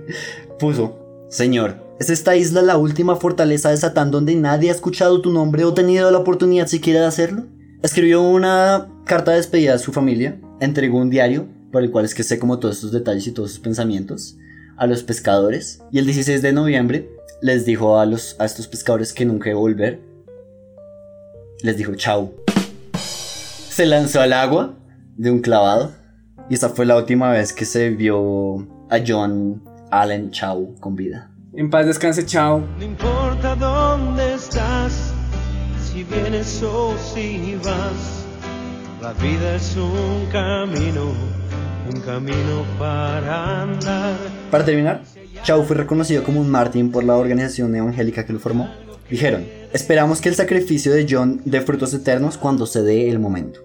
puso, 0.60 1.28
Señor, 1.30 1.89
¿es 2.00 2.10
esta 2.10 2.36
isla 2.36 2.62
la 2.62 2.78
última 2.78 3.18
fortaleza 3.18 3.70
de 3.70 3.78
Satán 3.78 4.10
donde 4.10 4.36
nadie 4.36 4.70
ha 4.70 4.74
escuchado 4.74 5.22
tu 5.22 5.32
nombre 5.32 5.66
o 5.66 5.74
tenido 5.74 6.10
la 6.12 6.20
oportunidad 6.20 6.68
siquiera 6.68 7.02
de 7.02 7.08
hacerlo? 7.08 7.44
Escribió 7.84 8.22
una 8.22 8.88
carta 9.06 9.32
de 9.32 9.38
despedida 9.38 9.74
a 9.74 9.80
su 9.80 9.92
familia, 9.92 10.40
entregó 10.62 10.98
un 10.98 11.10
diario, 11.10 11.48
por 11.72 11.84
el 11.84 11.92
cual 11.92 12.06
es 12.06 12.16
que 12.16 12.24
sé 12.24 12.40
como 12.40 12.60
todos 12.60 12.76
estos 12.76 12.92
detalles 12.94 13.28
y 13.28 13.32
todos 13.32 13.52
sus 13.52 13.60
pensamientos, 13.60 14.38
a 14.78 14.88
los 14.88 15.04
pescadores, 15.04 15.82
y 15.92 16.00
el 16.00 16.06
16 16.06 16.42
de 16.42 16.54
noviembre 16.54 17.10
les 17.42 17.66
dijo 17.66 18.00
a, 18.00 18.06
los, 18.06 18.36
a 18.40 18.46
estos 18.46 18.68
pescadores 18.68 19.14
que 19.14 19.26
nunca 19.26 19.50
iba 19.50 19.60
a 19.60 19.62
volver. 19.62 20.00
Les 21.62 21.78
dijo 21.78 21.96
chau. 21.96 22.34
Se 23.70 23.86
lanzó 23.86 24.22
al 24.22 24.34
agua 24.34 24.74
de 25.18 25.32
un 25.32 25.40
clavado, 25.40 25.92
y 26.50 26.54
esta 26.54 26.70
fue 26.70 26.86
la 26.86 26.98
última 26.98 27.32
vez 27.32 27.54
que 27.54 27.66
se 27.66 27.90
vio 27.90 28.68
a 28.90 29.00
John 29.06 29.62
Allen 29.92 30.32
Chow 30.32 30.76
con 30.80 30.96
vida. 30.96 31.30
En 31.60 31.70
paz 31.70 31.86
descanse, 31.86 32.26
chao. 32.26 32.64
No 32.78 32.86
importa 32.86 33.54
dónde 33.54 34.36
estás, 34.36 35.12
si 35.84 36.06
vienes 36.06 36.64
o 36.64 36.96
si 36.98 37.58
vas, 37.58 38.24
la 39.02 39.12
vida 39.22 39.56
es 39.56 39.76
un 39.76 40.26
camino, 40.32 41.12
un 41.94 42.00
camino 42.00 42.64
para 42.80 43.64
andar. 43.64 44.16
Para 44.50 44.64
terminar, 44.64 45.02
Chow 45.44 45.62
fue 45.66 45.76
reconocido 45.76 46.24
como 46.24 46.40
un 46.40 46.50
mártir 46.50 46.90
por 46.94 47.04
la 47.04 47.18
organización 47.18 47.76
evangélica 47.76 48.26
que 48.26 48.32
lo 48.32 48.40
formó. 48.40 48.70
Dijeron, 49.10 49.46
esperamos 49.74 50.22
que 50.22 50.30
el 50.30 50.36
sacrificio 50.36 50.94
de 50.94 51.06
John 51.10 51.42
dé 51.44 51.60
frutos 51.60 51.94
eternos 51.94 52.38
cuando 52.38 52.68
se 52.68 52.84
dé 52.84 53.10
el 53.10 53.20
momento. 53.20 53.60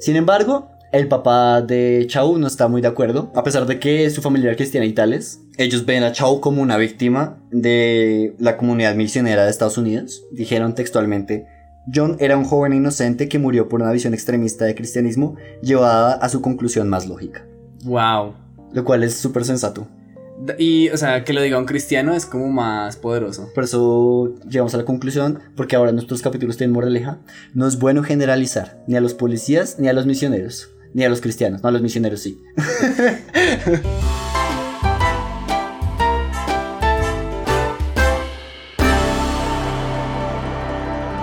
Sin 0.00 0.16
embargo, 0.16 0.70
el 0.90 1.06
papá 1.06 1.62
de 1.62 2.04
Chow 2.08 2.36
no 2.36 2.48
está 2.48 2.66
muy 2.66 2.82
de 2.82 2.88
acuerdo, 2.88 3.30
a 3.36 3.44
pesar 3.44 3.64
de 3.66 3.78
que 3.78 4.10
su 4.10 4.22
familia 4.22 4.48
era 4.48 4.56
cristiana 4.56 4.86
y 4.86 4.92
tales. 4.92 5.38
Ellos 5.58 5.84
ven 5.84 6.02
a 6.02 6.12
Chow 6.12 6.40
como 6.40 6.62
una 6.62 6.78
víctima 6.78 7.38
de 7.50 8.34
la 8.38 8.56
comunidad 8.56 8.94
misionera 8.94 9.44
de 9.44 9.50
Estados 9.50 9.76
Unidos. 9.76 10.24
Dijeron 10.32 10.74
textualmente, 10.74 11.46
John 11.92 12.16
era 12.20 12.36
un 12.36 12.44
joven 12.44 12.72
inocente 12.72 13.28
que 13.28 13.38
murió 13.38 13.68
por 13.68 13.82
una 13.82 13.92
visión 13.92 14.14
extremista 14.14 14.64
de 14.64 14.74
cristianismo 14.74 15.36
llevada 15.62 16.14
a 16.14 16.28
su 16.28 16.40
conclusión 16.40 16.88
más 16.88 17.06
lógica. 17.06 17.46
Wow. 17.84 18.34
Lo 18.72 18.84
cual 18.84 19.02
es 19.02 19.14
súper 19.14 19.44
sensato. 19.44 19.86
Y, 20.58 20.88
o 20.88 20.96
sea, 20.96 21.22
que 21.24 21.32
lo 21.32 21.42
diga 21.42 21.58
un 21.58 21.66
cristiano 21.66 22.14
es 22.14 22.24
como 22.26 22.48
más 22.48 22.96
poderoso. 22.96 23.50
Por 23.54 23.64
eso 23.64 24.34
llegamos 24.48 24.74
a 24.74 24.78
la 24.78 24.84
conclusión, 24.84 25.40
porque 25.54 25.76
ahora 25.76 25.92
nuestros 25.92 26.22
capítulos 26.22 26.56
tienen 26.56 26.72
moraleja. 26.72 27.18
No 27.54 27.66
es 27.66 27.78
bueno 27.78 28.02
generalizar, 28.02 28.82
ni 28.88 28.96
a 28.96 29.00
los 29.00 29.14
policías, 29.14 29.78
ni 29.78 29.88
a 29.88 29.92
los 29.92 30.06
misioneros, 30.06 30.70
ni 30.94 31.04
a 31.04 31.08
los 31.08 31.20
cristianos. 31.20 31.62
No, 31.62 31.68
a 31.68 31.72
los 31.72 31.82
misioneros 31.82 32.20
sí. 32.20 32.42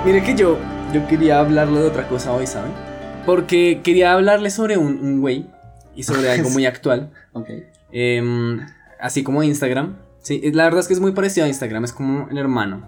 Mire 0.10 0.24
que 0.24 0.34
yo, 0.34 0.58
yo 0.92 1.06
quería 1.08 1.40
hablarle 1.40 1.82
de 1.82 1.86
otra 1.86 2.08
cosa 2.08 2.34
hoy, 2.34 2.48
¿saben? 2.48 2.72
Porque 3.28 3.82
quería 3.84 4.14
hablarle 4.14 4.50
sobre 4.50 4.76
un, 4.76 4.98
un 5.04 5.22
güey 5.22 5.46
y 5.96 6.02
sobre 6.02 6.32
algo 6.32 6.50
muy 6.50 6.66
actual. 6.66 7.12
ok. 7.34 7.48
Em, 7.92 8.60
así 9.00 9.22
como 9.22 9.44
Instagram. 9.44 9.98
Sí, 10.24 10.42
la 10.52 10.64
verdad 10.64 10.80
es 10.80 10.88
que 10.88 10.96
es 10.96 11.00
muy 11.00 11.12
parecido 11.12 11.46
a 11.46 11.48
Instagram, 11.48 11.84
es 11.84 11.94
como 11.94 12.28
el 12.32 12.40
hermano. 12.40 12.88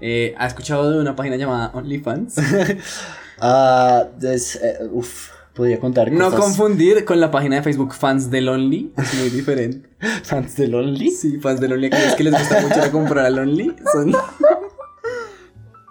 Eh, 0.00 0.32
¿Ha 0.38 0.46
escuchado 0.46 0.92
de 0.92 1.00
una 1.00 1.16
página 1.16 1.34
llamada 1.34 1.72
OnlyFans? 1.74 2.36
Ah, 3.42 4.04
eh, 4.22 4.38
uf, 4.92 5.30
podría 5.54 5.80
contar 5.80 6.12
No 6.12 6.26
cosas. 6.26 6.40
confundir 6.40 7.04
con 7.06 7.18
la 7.18 7.30
página 7.30 7.56
de 7.56 7.62
Facebook 7.62 7.94
Fans 7.94 8.30
del 8.30 8.48
Only, 8.48 8.92
es 8.96 9.14
muy 9.18 9.30
diferente. 9.30 9.88
¿Fans 10.22 10.56
del 10.56 10.74
Only? 10.74 11.10
Sí, 11.10 11.40
fans 11.40 11.58
del 11.58 11.72
Only, 11.72 11.86
aquellos 11.86 12.14
que 12.14 12.24
les 12.24 12.34
gusta 12.38 12.60
mucho 12.60 12.92
comprar 12.92 13.24
al 13.26 13.38
Only. 13.40 13.74
Son... 13.92 14.14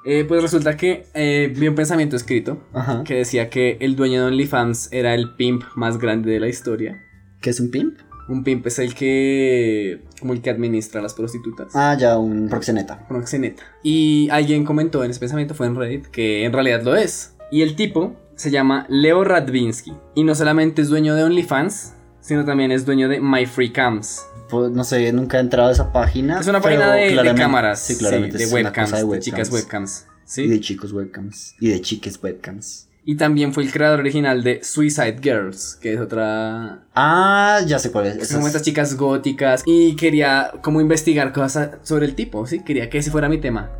Eh, 0.05 0.25
pues 0.27 0.41
resulta 0.41 0.77
que 0.77 1.05
eh, 1.13 1.53
vi 1.55 1.67
un 1.67 1.75
pensamiento 1.75 2.15
escrito 2.15 2.63
Ajá. 2.73 3.03
que 3.03 3.15
decía 3.15 3.49
que 3.49 3.77
el 3.81 3.95
dueño 3.95 4.21
de 4.21 4.27
OnlyFans 4.27 4.89
era 4.91 5.13
el 5.13 5.35
pimp 5.35 5.63
más 5.75 5.97
grande 5.97 6.31
de 6.31 6.39
la 6.39 6.47
historia. 6.47 7.03
¿Qué 7.41 7.49
es 7.49 7.59
un 7.59 7.69
pimp? 7.71 7.99
Un 8.29 8.43
pimp 8.43 8.65
es 8.67 8.77
el 8.79 8.93
que. 8.93 10.01
como 10.19 10.33
el 10.33 10.41
que 10.41 10.51
administra 10.51 10.99
a 10.99 11.03
las 11.03 11.15
prostitutas. 11.15 11.75
Ah, 11.75 11.97
ya, 11.99 12.17
un 12.17 12.47
proxeneta. 12.47 13.07
Proxeneta. 13.07 13.63
Y 13.81 14.29
alguien 14.29 14.65
comentó 14.65 15.03
en 15.03 15.11
ese 15.11 15.19
pensamiento, 15.19 15.55
fue 15.55 15.65
en 15.65 15.75
Reddit, 15.75 16.05
que 16.07 16.45
en 16.45 16.53
realidad 16.53 16.83
lo 16.83 16.95
es. 16.95 17.35
Y 17.51 17.63
el 17.63 17.75
tipo 17.75 18.15
se 18.35 18.51
llama 18.51 18.85
Leo 18.87 19.23
Radvinsky. 19.23 19.93
Y 20.15 20.23
no 20.23 20.35
solamente 20.35 20.83
es 20.83 20.89
dueño 20.89 21.15
de 21.15 21.23
OnlyFans, 21.23 21.95
sino 22.21 22.45
también 22.45 22.71
es 22.71 22.85
dueño 22.85 23.09
de 23.09 23.19
My 23.19 23.45
Free 23.45 23.71
Cams. 23.71 24.25
Pues, 24.49 24.71
no 24.71 24.83
sé, 24.83 25.11
nunca 25.13 25.37
he 25.37 25.41
entrado 25.41 25.69
a 25.69 25.71
esa 25.71 25.91
página. 25.91 26.39
Es 26.39 26.47
una 26.47 26.61
página 26.61 26.93
de, 26.93 27.33
cámaras. 27.35 27.79
Sí, 27.79 27.97
claramente. 27.97 28.37
de 28.37 28.47
webcams, 28.47 28.91
de 28.91 29.19
chicas 29.19 29.51
webcams. 29.51 30.05
¿sí? 30.25 30.43
Y 30.43 30.47
de 30.47 30.59
chicos 30.59 30.91
webcams. 30.91 31.55
Y 31.59 31.69
de 31.69 31.81
chiques 31.81 32.19
webcams. 32.21 32.87
Y 33.05 33.15
también 33.15 33.53
fue 33.53 33.63
el 33.63 33.71
creador 33.71 34.01
original 34.01 34.43
de 34.43 34.63
Suicide 34.63 35.17
Girls, 35.21 35.77
que 35.81 35.93
es 35.93 35.99
otra... 35.99 36.83
Ah, 36.93 37.59
ya 37.65 37.79
sé 37.79 37.91
cuál 37.91 38.07
es. 38.07 38.17
Es- 38.17 38.31
estas 38.31 38.61
chicas 38.61 38.95
góticas. 38.95 39.63
Y 39.65 39.95
quería 39.95 40.51
como 40.61 40.81
investigar 40.81 41.33
cosas 41.33 41.71
sobre 41.81 42.05
el 42.05 42.13
tipo, 42.13 42.45
¿sí? 42.45 42.59
Quería 42.59 42.89
que 42.89 42.99
ese 42.99 43.09
fuera 43.09 43.29
mi 43.29 43.39
tema. 43.39 43.71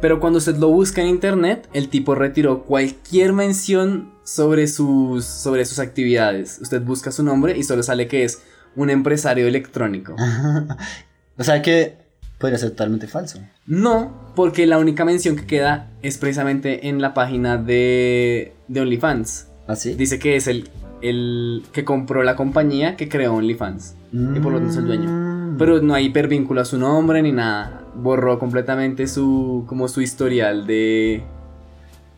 Pero 0.00 0.20
cuando 0.20 0.38
usted 0.38 0.56
lo 0.56 0.68
busca 0.68 1.00
en 1.00 1.08
internet, 1.08 1.68
el 1.72 1.88
tipo 1.88 2.14
retiró 2.14 2.62
cualquier 2.62 3.32
mención 3.32 4.12
sobre 4.34 4.66
sus, 4.68 5.24
sobre 5.24 5.64
sus 5.64 5.78
actividades. 5.78 6.58
Usted 6.60 6.82
busca 6.82 7.10
su 7.10 7.22
nombre 7.22 7.56
y 7.56 7.62
solo 7.64 7.82
sale 7.82 8.08
que 8.08 8.24
es 8.24 8.42
un 8.76 8.90
empresario 8.90 9.46
electrónico. 9.46 10.14
o 11.38 11.44
sea 11.44 11.62
que 11.62 11.96
podría 12.38 12.58
ser 12.58 12.70
totalmente 12.70 13.06
falso. 13.06 13.40
No, 13.66 14.32
porque 14.36 14.66
la 14.66 14.78
única 14.78 15.04
mención 15.04 15.34
que 15.34 15.46
queda 15.46 15.90
es 16.02 16.18
precisamente 16.18 16.88
en 16.88 17.00
la 17.00 17.14
página 17.14 17.56
de, 17.56 18.52
de 18.68 18.80
OnlyFans. 18.80 19.46
¿Ah, 19.66 19.76
sí? 19.76 19.94
Dice 19.94 20.18
que 20.18 20.36
es 20.36 20.46
el 20.46 20.68
el 21.00 21.62
que 21.72 21.84
compró 21.84 22.24
la 22.24 22.34
compañía 22.34 22.96
que 22.96 23.08
creó 23.08 23.34
OnlyFans. 23.34 23.94
Y 24.12 24.40
por 24.40 24.52
lo 24.52 24.58
tanto 24.58 24.72
es 24.72 24.76
el 24.78 24.84
Mm. 24.84 24.86
dueño. 24.88 25.56
Pero 25.56 25.80
no 25.80 25.94
hay 25.94 26.06
hipervínculo 26.06 26.60
a 26.60 26.64
su 26.64 26.76
nombre 26.76 27.22
ni 27.22 27.30
nada. 27.30 27.84
Borró 27.94 28.38
completamente 28.40 29.06
su 29.06 29.64
como 29.68 29.86
su 29.88 30.00
historial 30.00 30.66
de 30.66 31.22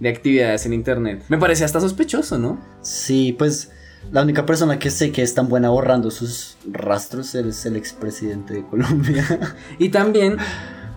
de 0.01 0.09
actividades 0.09 0.67
en 0.67 0.73
internet. 0.73 1.23
Me 1.29 1.39
parece 1.39 1.65
hasta 1.65 1.81
sospechoso, 1.81 2.39
¿no? 2.39 2.59
Sí, 2.83 3.35
pues 3.39 3.71
la 4.11 4.23
única 4.23 4.47
persona 4.47 4.79
que 4.79 4.91
sé 4.91 5.13
que 5.13 5.23
es 5.23 5.35
tan 5.35 5.49
buena 5.49 5.69
borrando 5.69 6.11
sus 6.11 6.57
rastros 6.71 7.35
es 7.35 7.67
el 7.67 7.77
expresidente 7.77 8.55
de 8.55 8.67
Colombia. 8.67 9.25
Y 9.79 9.91
también 9.91 10.37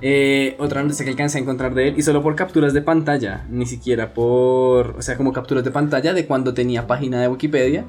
eh, 0.01 0.55
otra 0.59 0.81
noticia 0.83 1.05
que 1.05 1.11
alcancé 1.11 1.37
a 1.37 1.41
encontrar 1.41 1.73
de 1.75 1.89
él, 1.89 1.95
y 1.97 2.01
solo 2.01 2.21
por 2.23 2.35
capturas 2.35 2.73
de 2.73 2.81
pantalla, 2.81 3.45
ni 3.49 3.65
siquiera 3.65 4.13
por, 4.13 4.95
o 4.97 5.01
sea, 5.01 5.15
como 5.15 5.31
capturas 5.31 5.63
de 5.63 5.71
pantalla 5.71 6.13
de 6.13 6.25
cuando 6.25 6.53
tenía 6.53 6.87
página 6.87 7.21
de 7.21 7.27
Wikipedia. 7.27 7.85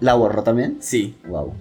¿La 0.00 0.14
borró 0.14 0.42
también? 0.42 0.78
Sí. 0.80 1.14
Wow. 1.26 1.54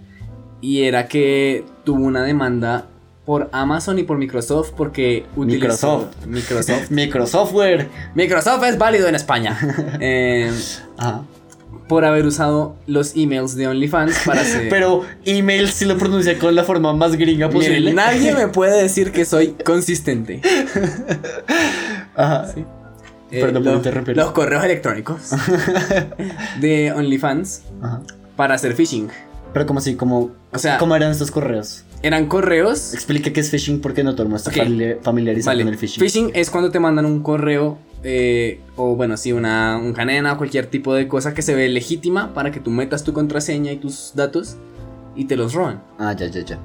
Y 0.60 0.84
era 0.84 1.08
que 1.08 1.64
tuvo 1.84 2.04
una 2.04 2.24
demanda 2.24 2.88
por 3.26 3.50
Amazon 3.54 4.00
y 4.00 4.04
por 4.04 4.18
Microsoft 4.18 4.72
porque 4.76 5.26
utilizó 5.36 6.10
Microsoft. 6.26 6.26
Microsoft. 6.28 6.90
Microsoftware. 6.92 7.90
Microsoft 8.16 8.64
es 8.66 8.78
válido 8.78 9.08
en 9.08 9.16
España. 9.16 9.58
Eh, 10.00 10.52
Por 11.88 12.06
haber 12.06 12.26
usado 12.26 12.76
los 12.88 13.16
emails 13.16 13.56
de 13.56 13.68
OnlyFans 13.68 14.20
para 14.26 14.42
hacer. 14.46 14.68
Pero 14.70 15.04
email 15.26 15.70
si 15.70 15.86
lo 15.86 15.98
pronuncia 15.98 16.38
con 16.40 16.54
la 16.56 16.64
forma 16.64 16.94
más 16.94 17.16
gringa 17.16 17.48
Miren, 17.48 17.62
posible. 17.62 17.94
nadie 17.94 18.34
me 18.34 18.48
puede 18.48 18.82
decir 18.82 19.12
que 19.12 19.24
soy 19.26 19.56
consistente. 19.66 20.42
Ajá. 22.16 22.48
Sí. 22.54 22.66
Perdón 23.30 23.50
Eh, 23.64 23.64
por 23.64 23.72
lo- 23.72 23.74
interrumpir. 23.78 24.16
Los 24.18 24.32
correos 24.32 24.64
electrónicos 24.64 25.32
de 26.60 26.92
OnlyFans 26.92 27.64
Ajá. 27.82 28.02
para 28.36 28.56
hacer 28.56 28.74
phishing. 28.76 29.10
Pero 29.54 29.66
como 29.66 29.80
así, 29.80 29.96
como, 29.96 30.32
O 30.52 30.58
sea- 30.58 30.78
¿cómo 30.78 30.96
eran 30.96 31.12
estos 31.12 31.32
correos? 31.32 31.84
Eran 32.04 32.28
correos. 32.28 32.94
Explique 32.94 33.34
qué 33.34 33.40
es 33.40 33.50
phishing 33.50 33.80
porque 33.82 34.04
no 34.04 34.12
todo 34.14 34.24
el 34.24 34.30
mundo 34.30 34.38
está 34.38 34.52
familiarizado 35.02 35.52
Vale. 35.56 35.64
con 35.64 35.74
el 35.74 35.80
phishing. 35.80 36.04
Phishing 36.04 36.32
es 36.36 36.50
cuando 36.50 36.70
te 36.70 36.80
mandan 36.80 37.06
un 37.06 37.24
correo 37.24 37.78
eh, 38.04 38.60
o 38.76 38.96
bueno, 38.96 39.16
sí, 39.18 39.32
una 39.32 39.78
un 39.78 39.94
cadena 39.94 40.34
o 40.34 40.38
cualquier 40.38 40.66
tipo 40.68 40.94
de 40.94 41.08
cosa 41.08 41.34
que 41.34 41.42
se 41.42 41.56
ve 41.56 41.70
legítima 41.70 42.34
para 42.34 42.52
que 42.52 42.60
tú 42.60 42.70
metas 42.70 43.04
tu 43.06 43.14
contraseña 43.14 43.72
y 43.72 43.78
tus 43.78 44.12
datos 44.16 44.58
y 45.16 45.26
te 45.26 45.38
los 45.38 45.54
roban. 45.54 45.82
Ah, 45.98 46.14
ya, 46.14 46.28
ya, 46.28 46.42
ya. 46.44 46.60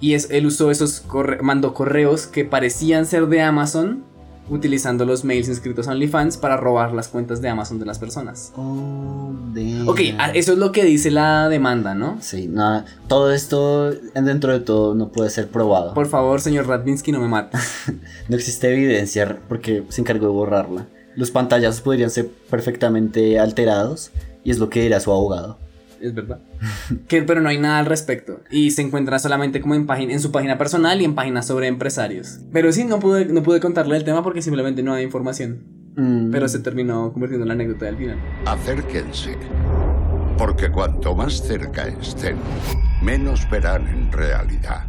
Y 0.00 0.14
es, 0.14 0.30
él 0.30 0.46
usó 0.46 0.70
esos 0.70 1.00
corre- 1.06 1.42
mandó 1.42 1.74
correos 1.74 2.26
que 2.26 2.44
parecían 2.46 3.04
ser 3.04 3.26
de 3.26 3.42
Amazon 3.42 4.04
utilizando 4.50 5.04
los 5.04 5.24
mails 5.24 5.48
inscritos 5.48 5.88
a 5.88 5.92
OnlyFans 5.92 6.36
para 6.38 6.56
robar 6.56 6.92
las 6.92 7.08
cuentas 7.08 7.40
de 7.42 7.48
Amazon 7.48 7.78
de 7.78 7.86
las 7.86 7.98
personas. 7.98 8.52
Oh, 8.56 9.30
damn. 9.54 9.88
Ok, 9.88 10.00
a- 10.18 10.30
eso 10.32 10.52
es 10.52 10.58
lo 10.58 10.72
que 10.72 10.84
dice 10.84 11.10
la 11.10 11.48
demanda, 11.48 11.94
¿no? 11.94 12.18
Sí, 12.20 12.48
nada. 12.48 12.84
Todo 13.08 13.32
esto, 13.32 13.90
dentro 14.14 14.52
de 14.52 14.60
todo, 14.60 14.94
no 14.94 15.08
puede 15.08 15.30
ser 15.30 15.48
probado. 15.48 15.94
Por 15.94 16.06
favor, 16.06 16.40
señor 16.40 16.66
Radvinsky, 16.66 17.12
no 17.12 17.20
me 17.20 17.28
mate. 17.28 17.58
No 18.28 18.36
existe 18.36 18.72
evidencia 18.72 19.38
porque 19.48 19.84
se 19.88 20.00
encargó 20.00 20.26
de 20.26 20.32
borrarla. 20.32 20.86
Los 21.16 21.30
pantallazos 21.30 21.80
podrían 21.80 22.10
ser 22.10 22.28
perfectamente 22.50 23.38
alterados 23.40 24.10
y 24.44 24.50
es 24.50 24.58
lo 24.58 24.68
que 24.70 24.82
dirá 24.82 25.00
su 25.00 25.10
abogado. 25.12 25.58
Es 26.00 26.14
verdad. 26.14 26.40
Que, 27.08 27.22
pero 27.22 27.40
no 27.40 27.48
hay 27.48 27.58
nada 27.58 27.78
al 27.78 27.86
respecto. 27.86 28.40
Y 28.50 28.70
se 28.70 28.82
encuentra 28.82 29.18
solamente 29.18 29.60
como 29.60 29.74
en, 29.74 29.86
página, 29.86 30.12
en 30.12 30.20
su 30.20 30.32
página 30.32 30.58
personal 30.58 31.00
y 31.00 31.04
en 31.04 31.14
páginas 31.14 31.46
sobre 31.46 31.66
empresarios. 31.66 32.40
Pero 32.52 32.72
sí, 32.72 32.84
no 32.84 33.00
pude, 33.00 33.26
no 33.26 33.42
pude 33.42 33.60
contarle 33.60 33.96
el 33.96 34.04
tema 34.04 34.22
porque 34.22 34.42
simplemente 34.42 34.82
no 34.82 34.94
hay 34.94 35.04
información. 35.04 35.64
Mm. 35.96 36.30
Pero 36.30 36.48
se 36.48 36.60
terminó 36.60 37.12
convirtiendo 37.12 37.44
en 37.44 37.48
la 37.48 37.54
anécdota 37.54 37.86
del 37.86 37.96
final. 37.96 38.18
Acérquense, 38.46 39.36
porque 40.36 40.70
cuanto 40.70 41.14
más 41.14 41.42
cerca 41.42 41.88
estén, 41.88 42.36
menos 43.02 43.48
verán 43.50 43.88
en 43.88 44.12
realidad. 44.12 44.86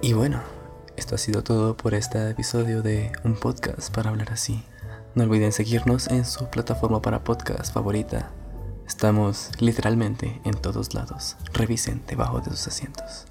Y 0.00 0.12
bueno, 0.14 0.40
esto 0.98 1.14
ha 1.14 1.18
sido 1.18 1.44
todo 1.44 1.76
por 1.76 1.94
este 1.94 2.30
episodio 2.30 2.82
de 2.82 3.12
Un 3.22 3.36
Podcast 3.36 3.94
para 3.94 4.10
hablar 4.10 4.32
así. 4.32 4.64
No 5.14 5.22
olviden 5.22 5.52
seguirnos 5.52 6.08
en 6.08 6.24
su 6.24 6.46
plataforma 6.50 7.00
para 7.00 7.22
podcast 7.22 7.72
favorita. 7.72 8.32
Estamos 8.84 9.50
literalmente 9.60 10.40
en 10.44 10.54
todos 10.54 10.94
lados. 10.94 11.36
Revisen 11.52 12.02
debajo 12.08 12.40
de 12.40 12.50
sus 12.50 12.66
asientos. 12.66 13.26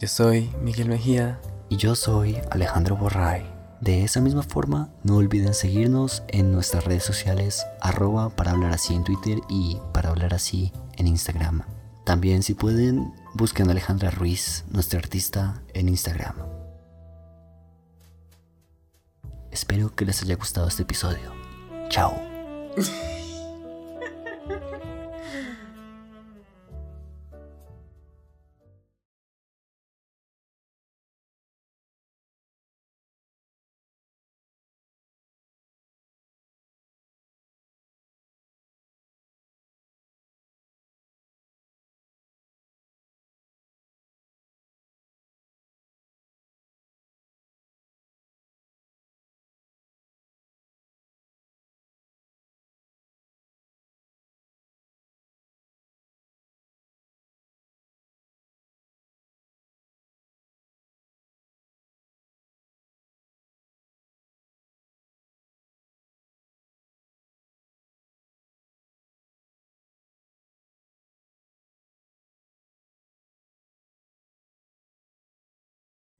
Yo 0.00 0.08
soy 0.08 0.50
Miguel 0.62 0.88
Mejía. 0.88 1.40
Y 1.68 1.76
yo 1.76 1.94
soy 1.94 2.38
Alejandro 2.50 2.96
Borray. 2.96 3.50
De 3.80 4.04
esa 4.04 4.20
misma 4.20 4.42
forma, 4.42 4.90
no 5.04 5.16
olviden 5.16 5.54
seguirnos 5.54 6.22
en 6.28 6.52
nuestras 6.52 6.84
redes 6.84 7.04
sociales, 7.04 7.64
arroba 7.80 8.28
para 8.30 8.50
hablar 8.50 8.72
así 8.72 8.94
en 8.94 9.04
Twitter 9.04 9.38
y 9.48 9.78
para 9.94 10.10
hablar 10.10 10.34
así 10.34 10.70
en 10.98 11.06
Instagram. 11.06 11.62
También 12.04 12.42
si 12.42 12.52
pueden, 12.52 13.14
busquen 13.32 13.68
a 13.68 13.70
Alejandra 13.72 14.10
Ruiz, 14.10 14.64
nuestra 14.70 14.98
artista, 14.98 15.62
en 15.72 15.88
Instagram. 15.88 16.51
Espero 19.52 19.94
que 19.94 20.04
les 20.06 20.22
haya 20.22 20.34
gustado 20.34 20.66
este 20.66 20.82
episodio. 20.82 21.32
Chao. 21.90 22.20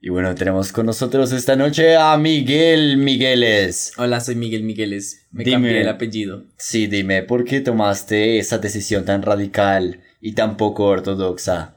Y 0.04 0.08
bueno, 0.08 0.34
tenemos 0.34 0.72
con 0.72 0.86
nosotros 0.86 1.30
esta 1.30 1.54
noche 1.54 1.96
a 1.96 2.16
Miguel 2.16 2.96
Migueles. 2.96 3.92
Hola, 3.96 4.18
soy 4.18 4.34
Miguel 4.34 4.64
Migueles. 4.64 5.28
Me 5.30 5.44
Dime. 5.44 5.54
cambié 5.54 5.80
el 5.82 5.88
apellido. 5.88 6.42
Sí, 6.56 6.88
dime, 6.88 7.22
¿por 7.22 7.44
qué 7.44 7.60
tomaste 7.60 8.38
esa 8.38 8.58
decisión 8.58 9.04
tan 9.04 9.22
radical 9.22 10.02
y 10.20 10.32
tan 10.32 10.56
poco 10.56 10.86
ortodoxa? 10.86 11.76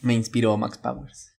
Me 0.00 0.14
inspiró 0.14 0.56
Max 0.56 0.78
Powers. 0.78 1.32